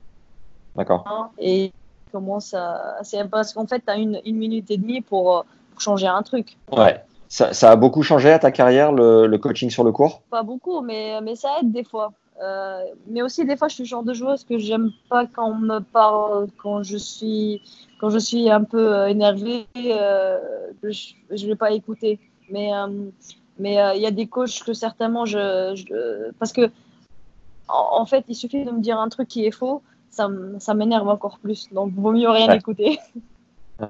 D'accord. 0.75 1.31
Et 1.39 1.73
commence 2.11 2.53
à, 2.53 2.97
c'est 3.01 3.27
parce 3.27 3.53
qu'en 3.53 3.65
fait 3.65 3.79
tu 3.79 3.91
as 3.91 3.97
une, 3.97 4.21
une 4.25 4.37
minute 4.37 4.69
et 4.69 4.77
demie 4.77 5.01
pour 5.01 5.43
changer 5.79 6.07
un 6.07 6.21
truc. 6.21 6.55
Ouais. 6.71 7.03
Ça, 7.29 7.53
ça, 7.53 7.71
a 7.71 7.75
beaucoup 7.75 8.03
changé 8.03 8.31
à 8.31 8.39
ta 8.39 8.51
carrière, 8.51 8.93
le, 8.93 9.27
le, 9.27 9.37
coaching 9.37 9.69
sur 9.69 9.83
le 9.83 9.91
court? 9.91 10.21
Pas 10.29 10.43
beaucoup, 10.43 10.79
mais, 10.79 11.19
mais 11.21 11.35
ça 11.35 11.49
aide 11.59 11.73
des 11.73 11.83
fois. 11.83 12.13
Euh, 12.41 12.83
mais 13.07 13.21
aussi, 13.21 13.45
des 13.45 13.57
fois, 13.57 13.67
je 13.67 13.75
suis 13.75 13.83
le 13.83 13.87
genre 13.87 14.03
de 14.03 14.13
joueuse 14.13 14.43
que 14.43 14.57
j'aime 14.57 14.91
pas 15.09 15.25
quand 15.25 15.49
on 15.49 15.55
me 15.55 15.79
parle, 15.79 16.47
quand 16.57 16.83
je 16.83 16.97
suis, 16.97 17.61
quand 17.99 18.09
je 18.09 18.19
suis 18.19 18.49
un 18.49 18.63
peu 18.63 18.95
euh, 18.95 19.07
énervée, 19.07 19.65
euh, 19.75 20.37
je 20.83 21.13
ne 21.31 21.47
vais 21.47 21.55
pas 21.55 21.71
écouter. 21.71 22.19
Mais 22.49 22.73
euh, 22.73 22.87
mais 23.59 23.77
il 23.95 24.01
y 24.01 24.05
a 24.05 24.11
des 24.11 24.27
coachs 24.27 24.63
que 24.63 24.73
certainement 24.73 25.25
je, 25.25 25.73
je 25.75 26.31
parce 26.37 26.53
que 26.53 26.69
en, 27.67 28.01
en, 28.01 28.05
fait, 28.05 28.23
il 28.27 28.35
suffit 28.35 28.63
de 28.63 28.71
me 28.71 28.81
dire 28.81 28.99
un 28.99 29.09
truc 29.09 29.27
qui 29.27 29.45
est 29.45 29.51
faux, 29.51 29.81
ça, 30.11 30.29
ça 30.59 30.75
m'énerve 30.75 31.07
encore 31.09 31.39
plus. 31.39 31.67
Donc, 31.73 31.91
vaut 31.95 32.11
mieux 32.11 32.29
rien 32.29 32.47
Ouais. 32.47 32.57
écouter. 32.57 32.99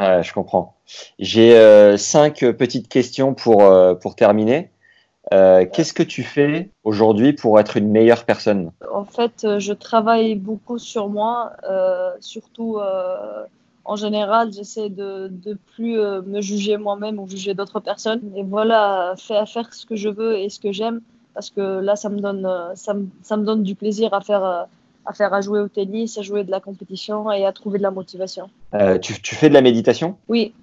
Ouais, 0.01 0.21
je 0.21 0.33
comprends. 0.33 0.75
J'ai 1.17 1.95
cinq 1.97 2.39
petites 2.39 2.89
questions 2.89 3.33
pour, 3.33 3.63
pour 4.01 4.15
terminer. 4.17 4.69
Euh, 5.33 5.65
Qu'est-ce 5.71 5.93
que 5.93 6.03
tu 6.03 6.23
fais 6.23 6.69
aujourd'hui 6.83 7.33
pour 7.33 7.59
être 7.59 7.77
une 7.77 7.89
meilleure 7.89 8.23
personne? 8.23 8.71
En 8.93 9.03
fait, 9.03 9.43
euh, 9.43 9.59
je 9.59 9.73
travaille 9.73 10.35
beaucoup 10.35 10.77
sur 10.77 11.09
moi, 11.09 11.51
euh, 11.69 12.11
surtout 12.19 12.77
euh, 12.77 13.43
en 13.83 13.95
général, 13.95 14.53
j'essaie 14.53 14.89
de 14.89 15.27
de 15.29 15.57
plus 15.75 15.97
me 15.97 16.41
juger 16.41 16.77
moi-même 16.77 17.19
ou 17.19 17.27
juger 17.27 17.53
d'autres 17.53 17.79
personnes. 17.79 18.21
Et 18.35 18.43
voilà, 18.43 19.15
faire 19.17 19.47
faire 19.47 19.73
ce 19.73 19.85
que 19.85 19.95
je 19.95 20.09
veux 20.09 20.37
et 20.37 20.49
ce 20.49 20.59
que 20.59 20.71
j'aime, 20.71 21.01
parce 21.33 21.49
que 21.49 21.79
là, 21.79 21.95
ça 21.95 22.09
me 22.09 22.19
donne 22.19 22.49
ça 22.75 22.93
me, 22.93 23.07
ça 23.21 23.37
me 23.37 23.45
donne 23.45 23.63
du 23.63 23.75
plaisir 23.75 24.13
à 24.13 24.21
faire 24.21 24.67
à 25.05 25.13
faire 25.13 25.33
à 25.33 25.39
jouer 25.39 25.61
au 25.61 25.69
tennis, 25.69 26.17
à 26.17 26.21
jouer 26.21 26.43
de 26.43 26.51
la 26.51 26.59
compétition 26.59 27.31
et 27.31 27.45
à 27.45 27.53
trouver 27.53 27.77
de 27.77 27.83
la 27.83 27.91
motivation. 27.91 28.49
Euh, 28.73 28.97
tu, 28.99 29.21
tu 29.21 29.35
fais 29.35 29.47
de 29.47 29.53
la 29.53 29.61
méditation? 29.61 30.17
Oui, 30.27 30.53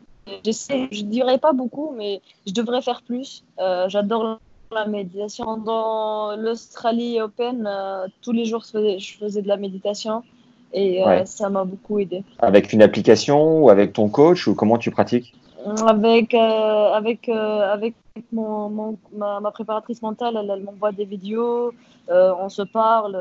j'essaie, 0.45 0.89
je 0.91 1.03
dirais 1.03 1.39
pas 1.39 1.55
beaucoup, 1.55 1.95
mais 1.97 2.21
je 2.47 2.53
devrais 2.53 2.83
faire 2.83 3.01
plus. 3.01 3.43
Euh, 3.59 3.89
J'adore 3.89 4.39
la 4.75 4.87
méditation. 4.87 5.57
Dans 5.57 6.37
l'Australie 6.37 7.21
Open, 7.21 7.67
euh, 7.67 8.07
tous 8.23 8.33
les 8.33 8.45
jours, 8.45 8.63
je 8.65 8.71
faisais, 8.71 8.99
je 8.99 9.17
faisais 9.17 9.43
de 9.43 9.49
la 9.49 9.57
méditation 9.57 10.23
et 10.73 11.03
euh, 11.05 11.25
ça 11.25 11.49
m'a 11.51 11.65
beaucoup 11.65 11.99
aidé. 11.99 12.25
avec 12.39 12.73
une 12.73 12.83
application 12.83 13.63
ou 13.63 13.71
avec 13.71 13.93
ton 13.93 14.09
coach 14.09 14.47
ou 14.49 14.55
comment 14.55 14.77
tu 14.77 14.91
pratiques? 14.91 15.35
Avec, 15.87 16.35
euh, 16.35 16.93
avec, 16.93 17.29
avec 17.29 17.95
mon, 18.33 18.69
mon- 18.69 18.99
ma, 19.13 19.41
ma 19.41 19.51
préparatrice 19.51 20.03
mentale, 20.03 20.37
elle, 20.37 20.51
elle 20.51 20.63
m'envoie 20.63 20.93
des 20.93 21.05
vidéos, 21.05 21.73
on 22.09 22.49
se 22.49 22.63
parle. 22.63 23.17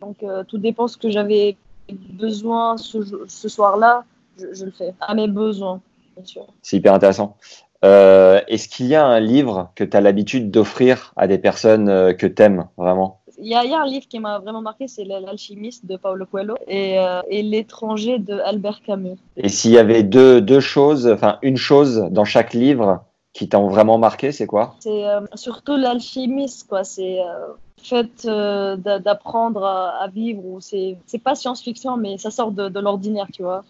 donc, 0.00 0.18
tout 0.48 0.58
dépend 0.58 0.88
ce 0.88 0.96
que 0.98 1.10
j'avais 1.10 1.56
besoin 1.90 2.76
ce, 2.76 2.98
ce 3.26 3.48
soir-là, 3.48 4.04
je, 4.38 4.52
je 4.52 4.64
le 4.64 4.70
fais, 4.70 4.94
à 5.00 5.14
mes 5.14 5.28
besoins, 5.28 5.80
bien 6.16 6.24
sûr. 6.24 6.46
C'est 6.62 6.76
hyper 6.76 6.94
intéressant. 6.94 7.36
Euh, 7.84 8.40
Est-ce 8.48 8.68
qu'il 8.68 8.86
y 8.86 8.94
a 8.94 9.06
un 9.06 9.20
livre 9.20 9.70
que 9.74 9.84
tu 9.84 9.96
as 9.96 10.00
l'habitude 10.00 10.50
d'offrir 10.50 11.12
à 11.16 11.26
des 11.26 11.38
personnes 11.38 11.88
euh, 11.88 12.12
que 12.12 12.26
tu 12.26 12.42
aimes 12.42 12.66
vraiment? 12.76 13.20
Il 13.42 13.48
y, 13.48 13.54
a, 13.54 13.64
il 13.64 13.70
y 13.70 13.74
a 13.74 13.80
un 13.80 13.86
livre 13.86 14.06
qui 14.06 14.18
m'a 14.18 14.38
vraiment 14.38 14.60
marqué, 14.60 14.86
c'est 14.86 15.04
L'Alchimiste 15.04 15.86
de 15.86 15.96
Paulo 15.96 16.26
Coelho 16.26 16.56
et, 16.68 16.98
euh, 16.98 17.22
et 17.30 17.42
L'étranger 17.42 18.18
de 18.18 18.34
Albert 18.34 18.82
Camus. 18.82 19.16
Et 19.38 19.48
s'il 19.48 19.70
y 19.70 19.78
avait 19.78 20.02
deux, 20.02 20.42
deux 20.42 20.60
choses, 20.60 21.06
enfin 21.10 21.38
une 21.40 21.56
chose 21.56 22.06
dans 22.10 22.26
chaque 22.26 22.52
livre 22.52 23.02
qui 23.32 23.48
t'ont 23.48 23.68
vraiment 23.68 23.96
marqué, 23.96 24.30
c'est 24.32 24.46
quoi? 24.46 24.74
C'est 24.80 25.06
euh, 25.08 25.20
surtout 25.34 25.76
l'alchimiste, 25.76 26.68
quoi. 26.68 26.84
C'est 26.84 27.20
euh, 27.20 27.46
le 27.78 27.82
fait 27.82 28.26
euh, 28.26 28.76
d'a- 28.76 28.98
d'apprendre 28.98 29.64
à, 29.64 30.02
à 30.02 30.08
vivre, 30.08 30.58
c'est 30.60 30.98
pas 31.24 31.34
science-fiction, 31.34 31.96
mais 31.96 32.18
ça 32.18 32.30
sort 32.30 32.50
de, 32.50 32.68
de 32.68 32.80
l'ordinaire, 32.80 33.28
tu 33.32 33.42
vois. 33.42 33.64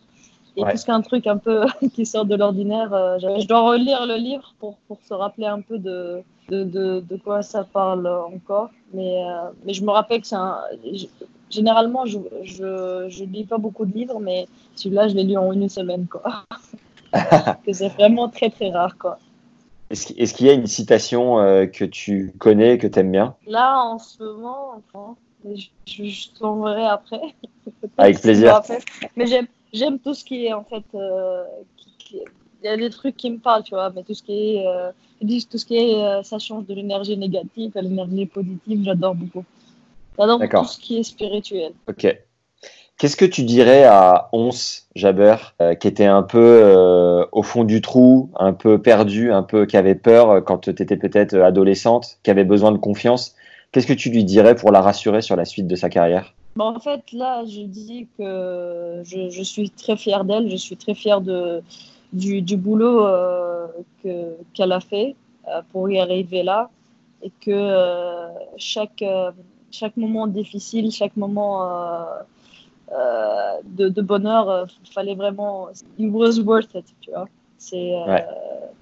Et 0.56 0.62
Ouais. 0.62 0.70
plus 0.70 0.84
qu'un 0.84 1.00
truc 1.00 1.26
un 1.26 1.36
peu 1.36 1.64
qui 1.94 2.04
sort 2.06 2.24
de 2.24 2.34
l'ordinaire, 2.34 2.92
euh, 2.92 3.18
je 3.18 3.46
dois 3.46 3.60
relire 3.60 4.06
le 4.06 4.16
livre 4.16 4.54
pour, 4.58 4.76
pour 4.88 4.98
se 5.02 5.14
rappeler 5.14 5.46
un 5.46 5.60
peu 5.60 5.78
de, 5.78 6.22
de, 6.48 6.64
de, 6.64 7.00
de 7.08 7.16
quoi 7.16 7.42
ça 7.42 7.64
parle 7.64 8.06
encore. 8.06 8.70
Mais, 8.92 9.22
euh, 9.24 9.50
mais 9.64 9.72
je 9.72 9.84
me 9.84 9.90
rappelle 9.90 10.20
que 10.22 10.26
c'est 10.26 10.36
un. 10.36 10.58
je- 10.92 11.06
Généralement, 11.50 12.06
je, 12.06 12.18
je, 12.44 13.06
je 13.08 13.24
lis 13.24 13.42
pas 13.42 13.58
beaucoup 13.58 13.84
de 13.84 13.92
livres, 13.92 14.20
mais 14.20 14.46
celui-là, 14.76 15.08
je 15.08 15.14
l'ai 15.16 15.24
lu 15.24 15.36
en 15.36 15.50
une 15.52 15.68
semaine, 15.68 16.06
quoi. 16.06 16.44
que 17.66 17.72
c'est 17.72 17.88
vraiment 17.88 18.28
très, 18.28 18.50
très 18.50 18.70
rare, 18.70 18.96
quoi. 18.98 19.18
Est-ce 19.90 20.34
qu'il 20.34 20.46
y 20.46 20.50
a 20.50 20.52
une 20.52 20.68
citation 20.68 21.40
euh, 21.40 21.66
que 21.66 21.84
tu 21.84 22.32
connais, 22.38 22.78
que 22.78 22.86
tu 22.86 23.00
aimes 23.00 23.10
bien? 23.10 23.34
Là, 23.48 23.82
en 23.82 23.98
ce 23.98 24.22
moment, 24.22 24.74
enfin, 24.76 25.16
je, 25.44 25.66
je, 25.86 26.28
t'enverrai 26.38 26.86
après. 26.86 27.20
Avec 27.98 28.16
si 28.16 28.22
plaisir. 28.22 28.60
Mais 29.16 29.26
j'aime, 29.26 29.48
j'aime 29.72 29.98
tout 29.98 30.14
ce 30.14 30.24
qui 30.24 30.46
est, 30.46 30.52
en 30.52 30.64
fait, 30.64 30.84
euh, 30.94 31.44
qui- 31.76 31.92
qui- 31.98 32.22
il 32.62 32.66
y 32.66 32.68
a 32.68 32.76
des 32.76 32.90
trucs 32.90 33.16
qui 33.16 33.30
me 33.30 33.38
parlent, 33.38 33.62
tu 33.62 33.74
vois, 33.74 33.90
mais 33.94 34.02
tout 34.02 34.14
ce 34.14 34.22
qui 34.22 34.56
est, 34.56 34.66
euh, 34.66 34.90
ils 35.20 35.26
disent 35.26 35.48
tout 35.48 35.58
ce 35.58 35.64
qui 35.64 35.76
est, 35.76 35.94
euh, 36.02 36.22
ça 36.22 36.38
change 36.38 36.66
de 36.66 36.74
l'énergie 36.74 37.16
négative 37.16 37.72
à 37.76 37.80
l'énergie 37.82 38.26
positive, 38.26 38.82
j'adore 38.84 39.14
beaucoup. 39.14 39.44
J'adore 40.18 40.40
tout 40.40 40.64
ce 40.66 40.78
qui 40.78 40.98
est 40.98 41.02
spirituel. 41.02 41.72
Ok. 41.88 42.18
Qu'est-ce 42.98 43.16
que 43.16 43.24
tu 43.24 43.44
dirais 43.44 43.84
à 43.84 44.28
Ons 44.34 44.82
Jaber, 44.94 45.36
euh, 45.62 45.74
qui 45.74 45.88
était 45.88 46.04
un 46.04 46.22
peu 46.22 46.38
euh, 46.38 47.24
au 47.32 47.42
fond 47.42 47.64
du 47.64 47.80
trou, 47.80 48.28
un 48.38 48.52
peu 48.52 48.82
perdu, 48.82 49.32
un 49.32 49.42
peu 49.42 49.64
qui 49.64 49.78
avait 49.78 49.94
peur 49.94 50.44
quand 50.44 50.58
tu 50.58 50.70
étais 50.70 50.98
peut-être 50.98 51.34
adolescente, 51.38 52.18
qui 52.22 52.30
avait 52.30 52.44
besoin 52.44 52.72
de 52.72 52.76
confiance? 52.76 53.34
Qu'est-ce 53.72 53.86
que 53.86 53.94
tu 53.94 54.10
lui 54.10 54.24
dirais 54.24 54.54
pour 54.54 54.70
la 54.70 54.82
rassurer 54.82 55.22
sur 55.22 55.34
la 55.36 55.46
suite 55.46 55.66
de 55.66 55.76
sa 55.76 55.88
carrière? 55.88 56.34
Bon, 56.56 56.64
en 56.76 56.80
fait, 56.80 57.12
là, 57.12 57.44
je 57.44 57.62
dis 57.62 58.08
que 58.18 59.02
je, 59.04 59.30
je 59.30 59.42
suis 59.42 59.70
très 59.70 59.96
fière 59.96 60.24
d'elle, 60.24 60.50
je 60.50 60.56
suis 60.56 60.76
très 60.76 60.94
fière 60.94 61.20
de, 61.20 61.62
du, 62.12 62.42
du 62.42 62.56
boulot 62.56 63.06
euh, 63.06 63.68
que, 64.02 64.36
qu'elle 64.52 64.72
a 64.72 64.80
fait 64.80 65.14
euh, 65.48 65.62
pour 65.70 65.88
y 65.88 65.98
arriver 66.00 66.42
là 66.42 66.68
et 67.22 67.30
que 67.40 67.50
euh, 67.50 68.28
chaque, 68.56 69.04
chaque 69.70 69.96
moment 69.96 70.26
difficile, 70.26 70.90
chaque 70.90 71.16
moment 71.16 71.64
de, 72.90 73.88
de 73.88 74.02
bonheur, 74.02 74.66
fallait 74.92 75.14
vraiment. 75.14 75.68
It 75.98 76.10
was 76.12 76.40
worth 76.40 76.74
it, 76.74 76.86
tu 77.00 77.10
vois. 77.10 77.28
C'est, 77.58 77.92
Ouais. 78.06 78.26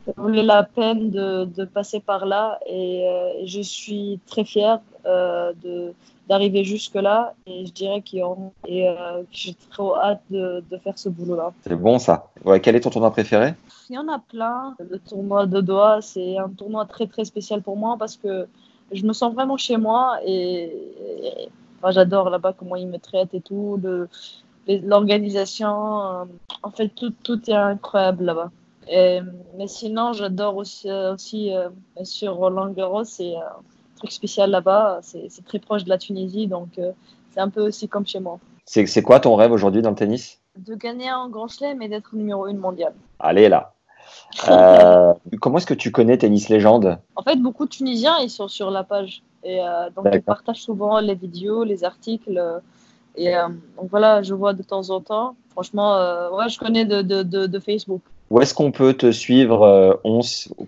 ça 0.07 0.13
valait 0.17 0.43
la 0.45 0.63
peine 0.63 1.11
de, 1.11 1.45
de 1.45 1.65
passer 1.65 2.01
par 2.01 2.25
là 2.25 2.59
et 2.67 3.05
je 3.45 3.61
suis 3.61 4.21
très 4.27 4.45
fière 4.45 4.81
de 5.05 5.93
d'arriver 6.29 6.65
jusque 6.65 6.95
là 6.95 7.35
et 7.47 7.67
je 7.67 7.73
dirais 7.73 8.03
qu'il 8.03 8.19
y 8.21 8.23
en 8.23 8.53
et 8.67 8.89
euh, 8.89 9.23
que 9.23 9.29
j'ai 9.31 9.55
trop 9.71 9.97
hâte 9.97 10.23
de, 10.31 10.63
de 10.71 10.77
faire 10.79 10.99
ce 10.99 11.09
boulot 11.09 11.37
là. 11.37 11.53
C'est 11.63 11.75
bon 11.75 11.99
ça. 11.99 12.27
Ouais, 12.45 12.61
quel 12.61 12.77
est 12.77 12.81
ton 12.81 12.91
tournoi 12.91 13.11
préféré? 13.11 13.55
Il 13.91 13.95
y 13.95 13.99
en 13.99 14.09
a 14.09 14.19
plein. 14.19 14.75
Le 14.79 14.99
tournoi 14.99 15.47
de 15.47 15.61
Doha, 15.61 16.01
c'est 16.03 16.37
un 16.39 16.49
tournoi 16.51 16.85
très 16.87 17.07
très 17.07 17.25
spécial 17.25 17.63
pour 17.63 17.77
moi 17.77 17.97
parce 17.99 18.17
que 18.17 18.47
je 18.93 19.05
me 19.05 19.13
sens 19.13 19.33
vraiment 19.35 19.57
chez 19.57 19.77
moi 19.77 20.19
et, 20.25 20.65
et- 20.65 21.49
enfin, 21.79 21.91
j'adore 21.93 22.31
là-bas 22.31 22.53
comment 22.53 22.77
ils 22.77 22.89
me 22.89 22.99
traitent 22.99 23.35
et 23.35 23.41
tout, 23.41 23.81
l'organisation. 24.67 26.03
euh, 26.03 26.25
en 26.63 26.71
fait, 26.71 26.89
tout, 26.91 27.13
tout 27.23 27.49
est 27.51 27.55
incroyable 27.55 28.25
là-bas. 28.25 28.51
Et- 28.89 29.21
mais 29.57 29.69
sinon, 29.69 30.13
j'adore 30.13 30.57
aussi, 30.57 30.91
aussi 30.91 31.55
euh, 31.55 31.69
bien 31.97 32.05
sûr 32.05 32.35
Roland 32.35 32.71
Garros, 32.71 33.05
truc 33.99 34.13
spécial 34.13 34.51
là-bas. 34.51 35.01
C'est 35.03 35.45
très 35.45 35.59
proche 35.59 35.85
de 35.85 35.89
la 35.89 35.99
Tunisie, 35.99 36.47
donc 36.47 36.79
euh, 36.79 36.93
c'est 37.33 37.41
un 37.41 37.51
peu 37.51 37.61
aussi 37.61 37.89
comme 37.89 38.07
chez 38.07 38.21
moi. 38.21 38.39
C'est 38.65 39.03
quoi 39.03 39.21
ton 39.21 39.35
rêve 39.35 39.53
aujourd'hui 39.53 39.83
dans 39.83 39.91
le 39.91 39.97
tennis? 39.97 40.41
De 40.57 40.75
gagner 40.75 41.09
un 41.09 41.29
grand 41.29 41.49
chelem 41.49 41.81
et 41.83 41.89
d'être 41.89 42.15
numéro 42.15 42.47
une 42.47 42.59
mondial. 42.59 42.93
Allez 43.19 43.49
là. 43.49 43.73
Euh, 44.49 45.13
comment 45.41 45.59
est-ce 45.59 45.67
que 45.67 45.75
tu 45.75 45.91
connais 45.91 46.17
Tennis 46.17 46.49
Légende? 46.49 46.99
En 47.17 47.23
fait, 47.23 47.37
beaucoup 47.37 47.65
de 47.65 47.71
Tunisiens, 47.71 48.19
ils 48.19 48.31
sont 48.31 48.49
sur 48.49 48.71
la 48.71 48.83
page. 48.85 49.23
Et 49.43 49.61
euh, 49.61 49.91
donc, 49.91 50.07
ils 50.13 50.23
partagent 50.23 50.63
souvent 50.63 51.01
les 51.01 51.15
vidéos, 51.15 51.65
les 51.65 51.85
articles. 51.85 52.43
et 53.17 53.37
euh, 53.37 53.49
donc, 53.77 53.91
voilà, 53.91 54.23
je 54.23 54.35
vois 54.35 54.55
de 54.55 54.63
temps 54.63 54.91
en 54.91 55.01
temps. 55.01 55.37
Franchement, 55.59 55.97
euh, 55.97 56.31
ouais, 56.31 56.49
je 56.49 56.57
connais 56.57 56.85
de, 56.85 57.03
de, 57.03 57.25
de, 57.25 57.47
de 57.49 57.59
Facebook. 57.59 58.01
Où 58.31 58.41
est-ce 58.41 58.55
qu'on 58.55 58.71
peut 58.71 58.95
te 58.95 59.11
suivre, 59.11 59.63
euh, 59.63 59.93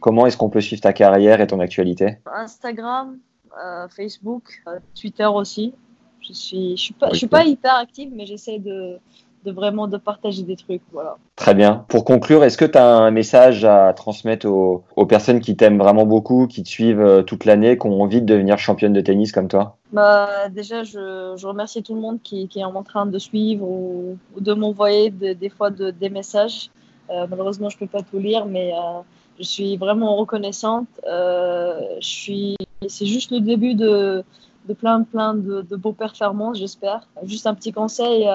Comment 0.01 0.27
est-ce 0.27 0.37
qu'on 0.37 0.51
peut 0.51 0.61
suivre 0.61 0.83
ta 0.83 0.93
carrière 0.93 1.41
et 1.41 1.47
ton 1.47 1.61
actualité? 1.61 2.19
Instagram, 2.27 3.17
euh, 3.65 3.87
Facebook, 3.87 4.65
Twitter 5.01 5.27
aussi. 5.27 5.75
Je 6.21 6.33
suis, 6.33 6.77
je 6.77 6.83
suis 6.83 6.95
pas, 6.95 7.11
je 7.13 7.19
suis 7.19 7.29
pas 7.29 7.45
hyper 7.45 7.77
active, 7.77 8.11
mais 8.13 8.27
j'essaie 8.27 8.59
de, 8.59 8.99
de 9.45 9.53
vraiment 9.53 9.87
de 9.89 9.97
partager 9.97 10.43
des 10.43 10.57
trucs. 10.57 10.83
Voilà. 10.93 11.17
Très 11.37 11.55
bien. 11.55 11.85
Pour 11.89 12.05
conclure, 12.05 12.45
est-ce 12.45 12.59
que 12.59 12.65
tu 12.65 12.77
as 12.79 12.87
un 12.87 13.11
message 13.11 13.65
à 13.65 13.93
transmettre 13.95 14.47
aux, 14.47 14.85
aux 14.97 15.07
personnes 15.07 15.41
qui 15.41 15.57
t'aiment 15.57 15.79
vraiment 15.79 16.05
beaucoup, 16.05 16.47
qui 16.47 16.63
te 16.63 16.69
suivent 16.69 17.01
euh, 17.01 17.23
toute 17.23 17.45
l'année, 17.45 17.79
qui 17.79 17.87
ont 17.87 18.03
envie 18.03 18.21
de 18.21 18.27
devenir 18.27 18.59
championne 18.59 18.93
de 18.93 19.01
tennis 19.01 19.33
comme 19.33 19.49
toi? 19.49 19.77
Bah, 19.93 20.49
déjà, 20.51 20.85
je, 20.85 21.35
je 21.37 21.47
remercie 21.47 21.83
tout 21.83 21.95
le 21.95 22.01
monde 22.01 22.19
qui, 22.23 22.49
qui 22.49 22.61
est 22.61 22.65
en 22.65 22.83
train 22.83 23.07
de 23.07 23.19
suivre 23.19 23.65
ou, 23.67 24.19
ou 24.37 24.41
de 24.41 24.53
m'envoyer 24.53 25.11
de- 25.11 25.33
des 25.33 25.49
fois 25.49 25.71
de- 25.71 25.91
des 25.91 26.11
messages. 26.11 26.71
Euh, 27.11 27.27
malheureusement, 27.29 27.69
je 27.69 27.79
peux 27.79 27.87
pas 27.87 28.03
tout 28.03 28.19
lire, 28.19 28.47
mais 28.47 28.73
euh, 28.73 29.01
je 29.39 29.45
suis 29.45 29.77
vraiment 29.77 30.17
reconnaissante. 30.17 30.87
Euh, 31.09 31.81
je 32.01 32.07
suis, 32.07 32.57
c'est 32.87 33.07
juste 33.07 33.33
le 33.33 33.41
début 33.41 33.75
de, 33.75 34.23
de 34.69 34.75
plein, 34.75 35.03
plein 35.03 35.35
de, 35.35 35.63
de 35.63 35.77
beaux 35.77 35.93
performances, 35.93 36.59
j'espère. 36.59 37.09
Juste 37.25 37.47
un 37.47 37.55
petit 37.55 37.73
conseil 37.73 38.29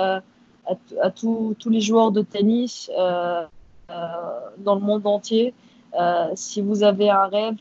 à, 0.67 0.73
à, 1.07 1.11
tous 1.11 1.55
les 1.69 1.81
joueurs 1.81 2.11
de 2.11 2.21
tennis 2.21 2.89
euh, 2.97 3.43
euh, 3.91 3.93
dans 4.57 4.75
le 4.75 4.81
monde 4.81 5.05
entier. 5.07 5.53
euh, 5.99 6.27
si 6.35 6.61
vous 6.61 6.83
avez 6.83 7.09
un 7.09 7.27
rêve, 7.27 7.55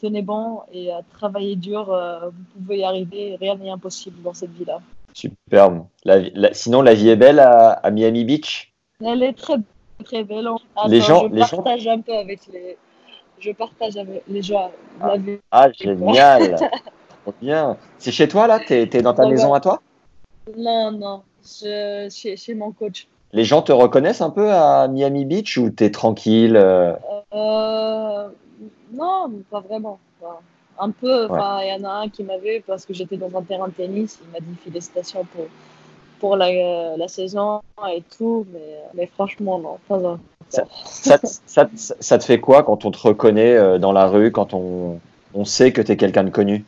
tenez 0.00 0.22
bon 0.22 0.60
et 0.72 0.90
travaillez 1.12 1.56
dur. 1.56 1.84
vous 2.24 2.60
pouvez 2.60 2.78
y 2.78 2.84
arriver. 2.84 3.36
Rien 3.40 3.56
n'est 3.56 3.70
impossible 3.70 4.22
dans 4.22 4.34
cette 4.34 4.52
vie-là. 4.52 4.80
Superbe. 5.14 5.84
La 6.04 6.18
vie- 6.20 6.32
la- 6.34 6.54
sinon, 6.54 6.80
la 6.82 6.94
vie 6.94 7.08
est 7.10 7.16
belle 7.16 7.40
à, 7.40 7.70
à 7.72 7.90
Miami 7.90 8.24
Beach? 8.24 8.72
Elle 9.04 9.22
est 9.22 9.32
très, 9.32 9.56
très 10.04 10.24
belle. 10.24 10.46
Attends, 10.46 10.88
Les 10.88 11.00
gens- 11.00 11.28
je 11.28 11.34
les 11.34 11.42
gens- 11.42 11.56
partage 11.62 11.86
un 11.88 12.00
peu 12.00 12.14
avec 12.14 12.46
les. 12.52 12.76
Je 13.40 13.52
partage 13.52 13.96
avec 13.96 14.22
les 14.28 14.42
gens. 14.42 14.70
La 15.00 15.16
vie. 15.16 15.38
Ah, 15.50 15.70
génial. 15.72 16.56
Trop 17.22 17.34
bien. 17.40 17.76
C'est 17.98 18.12
chez 18.12 18.28
toi, 18.28 18.46
là? 18.46 18.58
T'es 18.60 18.82
es 18.92 19.02
dans 19.02 19.14
ta 19.14 19.24
Ouais, 19.24 19.30
maison 19.30 19.50
ouais. 19.50 19.56
à 19.58 19.60
toi? 19.60 19.80
Non, 20.56 20.90
non. 20.92 21.22
Je, 21.60 22.08
chez, 22.10 22.36
chez 22.36 22.54
mon 22.54 22.72
coach. 22.72 23.06
Les 23.32 23.44
gens 23.44 23.62
te 23.62 23.72
reconnaissent 23.72 24.20
un 24.20 24.30
peu 24.30 24.52
à 24.52 24.88
Miami 24.88 25.24
Beach 25.24 25.56
ou 25.58 25.70
t'es 25.70 25.90
tranquille 25.90 26.56
euh, 26.56 26.94
Euh, 27.32 28.28
non, 28.92 29.30
pas 29.50 29.60
vraiment. 29.60 29.98
Enfin, 30.20 30.36
un 30.78 30.90
peu. 30.90 31.24
Il 31.24 31.68
y 31.68 31.72
en 31.72 31.84
a 31.84 31.92
un 32.04 32.08
qui 32.08 32.22
m'a 32.22 32.38
vu 32.38 32.62
parce 32.66 32.86
que 32.86 32.94
j'étais 32.94 33.16
dans 33.16 33.36
un 33.36 33.42
terrain 33.42 33.68
de 33.68 33.72
tennis. 33.72 34.18
Il 34.24 34.30
m'a 34.32 34.40
dit 34.40 34.56
félicitations 34.64 35.24
pour, 35.24 35.46
pour 36.20 36.36
la, 36.36 36.96
la 36.96 37.08
saison 37.08 37.60
et 37.90 38.02
tout. 38.16 38.46
Mais, 38.52 38.78
mais 38.94 39.06
franchement, 39.06 39.58
non. 39.58 39.78
Pas 39.88 40.18
ça, 40.48 41.18
te- 41.18 41.26
ça, 41.26 41.66
te- 41.66 41.70
ça 41.76 42.18
te 42.18 42.24
fait 42.24 42.40
quoi 42.40 42.62
quand 42.62 42.84
on 42.84 42.90
te 42.90 42.98
reconnaît 42.98 43.54
euh, 43.54 43.78
dans 43.78 43.92
la 43.92 44.06
rue, 44.06 44.32
quand 44.32 44.54
on, 44.54 44.98
on 45.34 45.44
sait 45.44 45.72
que 45.72 45.82
t'es 45.82 45.96
quelqu'un 45.96 46.24
de 46.24 46.30
connu? 46.30 46.64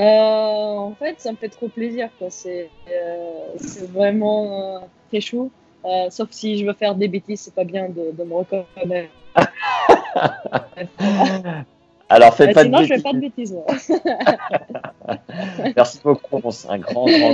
En 0.00 0.94
fait, 0.98 1.20
ça 1.20 1.32
me 1.32 1.36
fait 1.36 1.48
trop 1.48 1.68
plaisir. 1.68 2.08
quoi. 2.18 2.28
C'est 2.30 2.70
euh, 2.90 3.40
c'est 3.58 3.90
vraiment 3.90 4.76
euh, 4.76 4.78
très 5.10 5.20
chou. 5.20 5.50
Euh, 5.84 6.08
sauf 6.10 6.28
si 6.30 6.58
je 6.58 6.66
veux 6.66 6.74
faire 6.74 6.94
des 6.94 7.08
bêtises, 7.08 7.40
c'est 7.42 7.54
pas 7.54 7.64
bien 7.64 7.88
de, 7.88 8.12
de 8.12 8.24
me 8.24 8.34
reconnaître. 8.34 9.10
Alors, 12.08 12.34
fais 12.34 12.50
Euh, 12.50 12.52
pas 12.52 12.64
de 12.64 12.68
sinon, 12.68 12.82
je 12.82 12.94
fais 12.94 13.02
pas 13.02 13.12
de 13.14 13.20
bêtises. 13.20 13.56
Merci 15.76 15.98
beaucoup. 16.04 16.40
C'est 16.50 16.68
un 16.68 16.78
grand, 16.78 17.06
grand, 17.06 17.32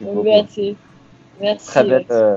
grand 0.00 0.22
merci. 0.22 0.24
Merci. 0.24 0.76
Merci. 1.40 1.66
Très 1.66 1.84
belle, 1.84 2.06
euh, 2.10 2.36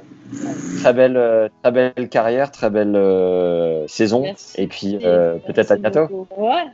très 0.81 0.93
belle, 0.93 1.17
euh, 1.17 1.49
très 1.61 1.71
belle 1.71 2.09
carrière, 2.09 2.51
très 2.51 2.69
belle 2.69 2.95
euh, 2.95 3.87
saison. 3.87 4.21
Merci. 4.21 4.61
Et 4.61 4.67
puis 4.67 4.99
euh, 5.03 5.37
peut-être 5.45 5.71
à 5.71 5.75
bientôt. 5.75 6.27
Ouais. 6.37 6.65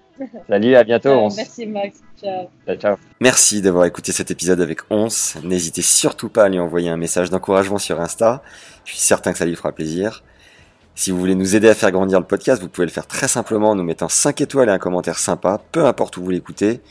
Salut, 0.47 0.75
à 0.75 0.83
bientôt. 0.83 1.09
Euh, 1.09 1.29
merci 1.35 1.65
Max. 1.65 1.97
Ciao. 2.21 2.47
Ciao, 2.65 2.75
ciao. 2.75 2.95
Merci 3.19 3.61
d'avoir 3.61 3.85
écouté 3.85 4.11
cet 4.11 4.31
épisode 4.31 4.61
avec 4.61 4.79
Once. 4.89 5.37
N'hésitez 5.43 5.81
surtout 5.81 6.29
pas 6.29 6.45
à 6.45 6.49
lui 6.49 6.59
envoyer 6.59 6.89
un 6.89 6.97
message 6.97 7.29
d'encouragement 7.29 7.79
sur 7.79 7.99
Insta. 7.99 8.43
Je 8.85 8.91
suis 8.91 8.99
certain 8.99 9.31
que 9.31 9.37
ça 9.37 9.45
lui 9.45 9.55
fera 9.55 9.71
plaisir. 9.71 10.23
Si 10.93 11.09
vous 11.09 11.17
voulez 11.17 11.35
nous 11.35 11.55
aider 11.55 11.69
à 11.69 11.73
faire 11.73 11.91
grandir 11.91 12.19
le 12.19 12.25
podcast, 12.25 12.61
vous 12.61 12.67
pouvez 12.67 12.85
le 12.85 12.91
faire 12.91 13.07
très 13.07 13.27
simplement 13.27 13.69
en 13.69 13.75
nous 13.75 13.83
mettant 13.83 14.09
5 14.09 14.41
étoiles 14.41 14.69
et 14.69 14.71
un 14.71 14.77
commentaire 14.77 15.17
sympa, 15.17 15.61
peu 15.71 15.85
importe 15.85 16.17
où 16.17 16.23
vous 16.23 16.29
l'écoutez, 16.29 16.81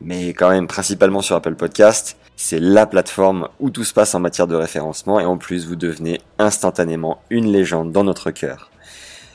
mais 0.00 0.28
quand 0.28 0.48
même 0.50 0.68
principalement 0.68 1.22
sur 1.22 1.36
Apple 1.36 1.56
Podcast. 1.56 2.16
C'est 2.40 2.60
la 2.60 2.86
plateforme 2.86 3.48
où 3.58 3.68
tout 3.68 3.82
se 3.82 3.92
passe 3.92 4.14
en 4.14 4.20
matière 4.20 4.46
de 4.46 4.54
référencement 4.54 5.18
et 5.18 5.24
en 5.24 5.38
plus 5.38 5.66
vous 5.66 5.74
devenez 5.74 6.20
instantanément 6.38 7.20
une 7.30 7.50
légende 7.50 7.90
dans 7.90 8.04
notre 8.04 8.30
cœur. 8.30 8.70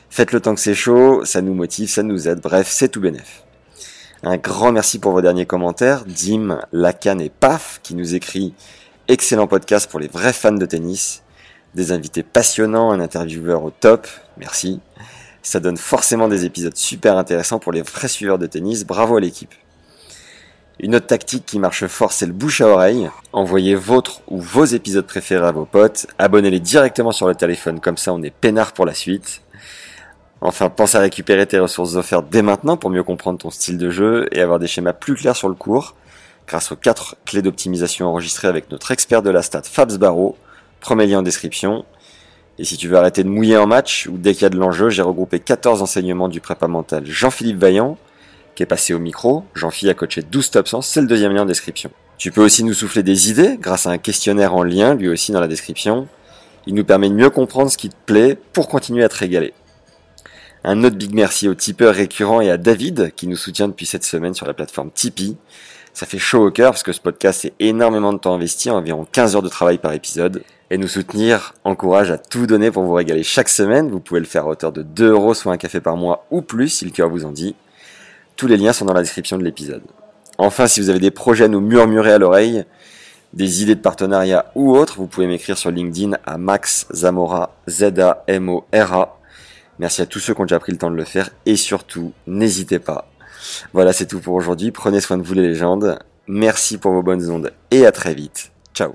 Faites 0.08 0.32
le 0.32 0.40
temps 0.40 0.54
que 0.54 0.60
c'est 0.62 0.74
chaud, 0.74 1.22
ça 1.26 1.42
nous 1.42 1.52
motive, 1.52 1.90
ça 1.90 2.02
nous 2.02 2.28
aide, 2.28 2.40
bref, 2.40 2.66
c'est 2.70 2.88
tout 2.88 3.02
bénef. 3.02 3.44
Un 4.22 4.38
grand 4.38 4.72
merci 4.72 4.98
pour 4.98 5.12
vos 5.12 5.20
derniers 5.20 5.44
commentaires. 5.44 6.06
Dim, 6.06 6.58
Lacan 6.72 7.18
et 7.18 7.28
Paf 7.28 7.78
qui 7.82 7.94
nous 7.94 8.14
écrit 8.14 8.54
excellent 9.06 9.48
podcast 9.48 9.90
pour 9.90 10.00
les 10.00 10.08
vrais 10.08 10.32
fans 10.32 10.52
de 10.52 10.64
tennis. 10.64 11.22
Des 11.74 11.92
invités 11.92 12.22
passionnants, 12.22 12.90
un 12.90 13.00
intervieweur 13.00 13.64
au 13.64 13.70
top. 13.70 14.06
Merci. 14.38 14.80
Ça 15.42 15.60
donne 15.60 15.76
forcément 15.76 16.28
des 16.28 16.46
épisodes 16.46 16.76
super 16.76 17.18
intéressants 17.18 17.58
pour 17.58 17.72
les 17.72 17.82
vrais 17.82 18.08
suiveurs 18.08 18.38
de 18.38 18.46
tennis. 18.46 18.86
Bravo 18.86 19.18
à 19.18 19.20
l'équipe. 19.20 19.52
Une 20.80 20.96
autre 20.96 21.06
tactique 21.06 21.46
qui 21.46 21.60
marche 21.60 21.86
fort, 21.86 22.10
c'est 22.10 22.26
le 22.26 22.32
bouche 22.32 22.60
à 22.60 22.66
oreille. 22.66 23.08
Envoyez 23.32 23.76
votre 23.76 24.22
ou 24.26 24.40
vos 24.40 24.64
épisodes 24.64 25.06
préférés 25.06 25.46
à 25.46 25.52
vos 25.52 25.66
potes. 25.66 26.06
Abonnez-les 26.18 26.58
directement 26.58 27.12
sur 27.12 27.28
le 27.28 27.36
téléphone, 27.36 27.78
comme 27.78 27.96
ça 27.96 28.12
on 28.12 28.22
est 28.22 28.32
peinard 28.32 28.72
pour 28.72 28.84
la 28.84 28.94
suite. 28.94 29.42
Enfin, 30.40 30.68
pense 30.70 30.96
à 30.96 31.00
récupérer 31.00 31.46
tes 31.46 31.60
ressources 31.60 31.94
offertes 31.94 32.26
dès 32.28 32.42
maintenant 32.42 32.76
pour 32.76 32.90
mieux 32.90 33.04
comprendre 33.04 33.38
ton 33.38 33.50
style 33.50 33.78
de 33.78 33.88
jeu 33.88 34.28
et 34.32 34.42
avoir 34.42 34.58
des 34.58 34.66
schémas 34.66 34.92
plus 34.92 35.14
clairs 35.14 35.36
sur 35.36 35.48
le 35.48 35.54
cours, 35.54 35.94
grâce 36.46 36.72
aux 36.72 36.76
quatre 36.76 37.16
clés 37.24 37.40
d'optimisation 37.40 38.08
enregistrées 38.08 38.48
avec 38.48 38.70
notre 38.70 38.90
expert 38.90 39.22
de 39.22 39.30
la 39.30 39.42
stat 39.42 39.62
Fabs 39.62 39.96
Barreau, 39.96 40.36
premier 40.80 41.06
lien 41.06 41.20
en 41.20 41.22
description. 41.22 41.84
Et 42.58 42.64
si 42.64 42.76
tu 42.76 42.88
veux 42.88 42.96
arrêter 42.96 43.24
de 43.24 43.28
mouiller 43.28 43.56
en 43.56 43.66
match 43.66 44.06
ou 44.06 44.18
dès 44.18 44.34
qu'il 44.34 44.42
y 44.42 44.44
a 44.44 44.50
de 44.50 44.58
l'enjeu, 44.58 44.90
j'ai 44.90 45.02
regroupé 45.02 45.38
14 45.38 45.82
enseignements 45.82 46.28
du 46.28 46.40
prépa 46.40 46.66
mental 46.66 47.06
Jean-Philippe 47.06 47.58
Vaillant, 47.58 47.96
qui 48.54 48.62
est 48.62 48.66
passé 48.66 48.94
au 48.94 48.98
micro. 48.98 49.44
Jean-Philippe 49.54 49.96
a 49.96 49.98
coaché 49.98 50.22
12 50.22 50.50
top 50.50 50.68
100, 50.68 50.82
c'est 50.82 51.00
le 51.00 51.06
deuxième 51.06 51.32
lien 51.32 51.42
en 51.42 51.46
description. 51.46 51.90
Tu 52.16 52.30
peux 52.30 52.44
aussi 52.44 52.64
nous 52.64 52.74
souffler 52.74 53.02
des 53.02 53.30
idées 53.30 53.58
grâce 53.60 53.86
à 53.86 53.90
un 53.90 53.98
questionnaire 53.98 54.54
en 54.54 54.62
lien, 54.62 54.94
lui 54.94 55.08
aussi 55.08 55.32
dans 55.32 55.40
la 55.40 55.48
description. 55.48 56.06
Il 56.66 56.74
nous 56.74 56.84
permet 56.84 57.08
de 57.08 57.14
mieux 57.14 57.30
comprendre 57.30 57.70
ce 57.70 57.76
qui 57.76 57.90
te 57.90 57.96
plaît 58.06 58.38
pour 58.52 58.68
continuer 58.68 59.04
à 59.04 59.08
te 59.08 59.16
régaler. 59.16 59.52
Un 60.62 60.82
autre 60.82 60.96
big 60.96 61.12
merci 61.14 61.46
aux 61.48 61.54
tipeurs 61.54 61.94
récurrents 61.94 62.40
et 62.40 62.50
à 62.50 62.56
David 62.56 63.12
qui 63.14 63.26
nous 63.26 63.36
soutient 63.36 63.68
depuis 63.68 63.84
cette 63.84 64.04
semaine 64.04 64.32
sur 64.32 64.46
la 64.46 64.54
plateforme 64.54 64.90
Tipeee. 64.90 65.36
Ça 65.92 66.06
fait 66.06 66.18
chaud 66.18 66.46
au 66.46 66.50
cœur 66.50 66.70
parce 66.70 66.82
que 66.82 66.92
ce 66.92 67.00
podcast 67.00 67.40
c'est 67.42 67.52
énormément 67.60 68.14
de 68.14 68.18
temps 68.18 68.34
investi, 68.34 68.70
environ 68.70 69.06
15 69.12 69.36
heures 69.36 69.42
de 69.42 69.48
travail 69.48 69.78
par 69.78 69.92
épisode. 69.92 70.42
Et 70.70 70.78
nous 70.78 70.88
soutenir 70.88 71.52
encourage 71.64 72.10
à 72.10 72.16
tout 72.16 72.46
donner 72.46 72.70
pour 72.70 72.82
vous 72.84 72.94
régaler 72.94 73.22
chaque 73.22 73.50
semaine. 73.50 73.90
Vous 73.90 74.00
pouvez 74.00 74.20
le 74.20 74.26
faire 74.26 74.44
à 74.44 74.48
hauteur 74.48 74.72
de 74.72 74.82
2 74.82 75.10
euros, 75.10 75.34
soit 75.34 75.52
un 75.52 75.58
café 75.58 75.80
par 75.80 75.96
mois 75.96 76.26
ou 76.30 76.40
plus 76.40 76.70
si 76.70 76.86
le 76.86 76.90
cœur 76.90 77.10
vous 77.10 77.26
en 77.26 77.30
dit. 77.30 77.54
Tous 78.36 78.46
les 78.46 78.56
liens 78.56 78.72
sont 78.72 78.84
dans 78.84 78.94
la 78.94 79.02
description 79.02 79.38
de 79.38 79.44
l'épisode. 79.44 79.82
Enfin, 80.38 80.66
si 80.66 80.80
vous 80.80 80.90
avez 80.90 80.98
des 80.98 81.10
projets 81.10 81.44
à 81.44 81.48
nous 81.48 81.60
murmurer 81.60 82.12
à 82.12 82.18
l'oreille, 82.18 82.64
des 83.32 83.62
idées 83.62 83.74
de 83.74 83.80
partenariat 83.80 84.50
ou 84.54 84.76
autres, 84.76 84.96
vous 84.96 85.06
pouvez 85.06 85.26
m'écrire 85.26 85.58
sur 85.58 85.70
LinkedIn 85.70 86.16
à 86.24 86.38
Max 86.38 86.86
Zamora, 86.92 87.54
Z-A-M-O-R-A. 87.68 89.18
Merci 89.78 90.02
à 90.02 90.06
tous 90.06 90.20
ceux 90.20 90.34
qui 90.34 90.40
ont 90.40 90.44
déjà 90.44 90.60
pris 90.60 90.72
le 90.72 90.78
temps 90.78 90.90
de 90.90 90.96
le 90.96 91.04
faire 91.04 91.30
et 91.46 91.56
surtout, 91.56 92.12
n'hésitez 92.26 92.78
pas. 92.78 93.10
Voilà, 93.72 93.92
c'est 93.92 94.06
tout 94.06 94.20
pour 94.20 94.34
aujourd'hui. 94.34 94.70
Prenez 94.70 95.00
soin 95.00 95.18
de 95.18 95.22
vous 95.22 95.34
les 95.34 95.42
légendes. 95.42 95.98
Merci 96.26 96.78
pour 96.78 96.92
vos 96.92 97.02
bonnes 97.02 97.30
ondes 97.30 97.52
et 97.70 97.86
à 97.86 97.92
très 97.92 98.14
vite. 98.14 98.50
Ciao. 98.72 98.94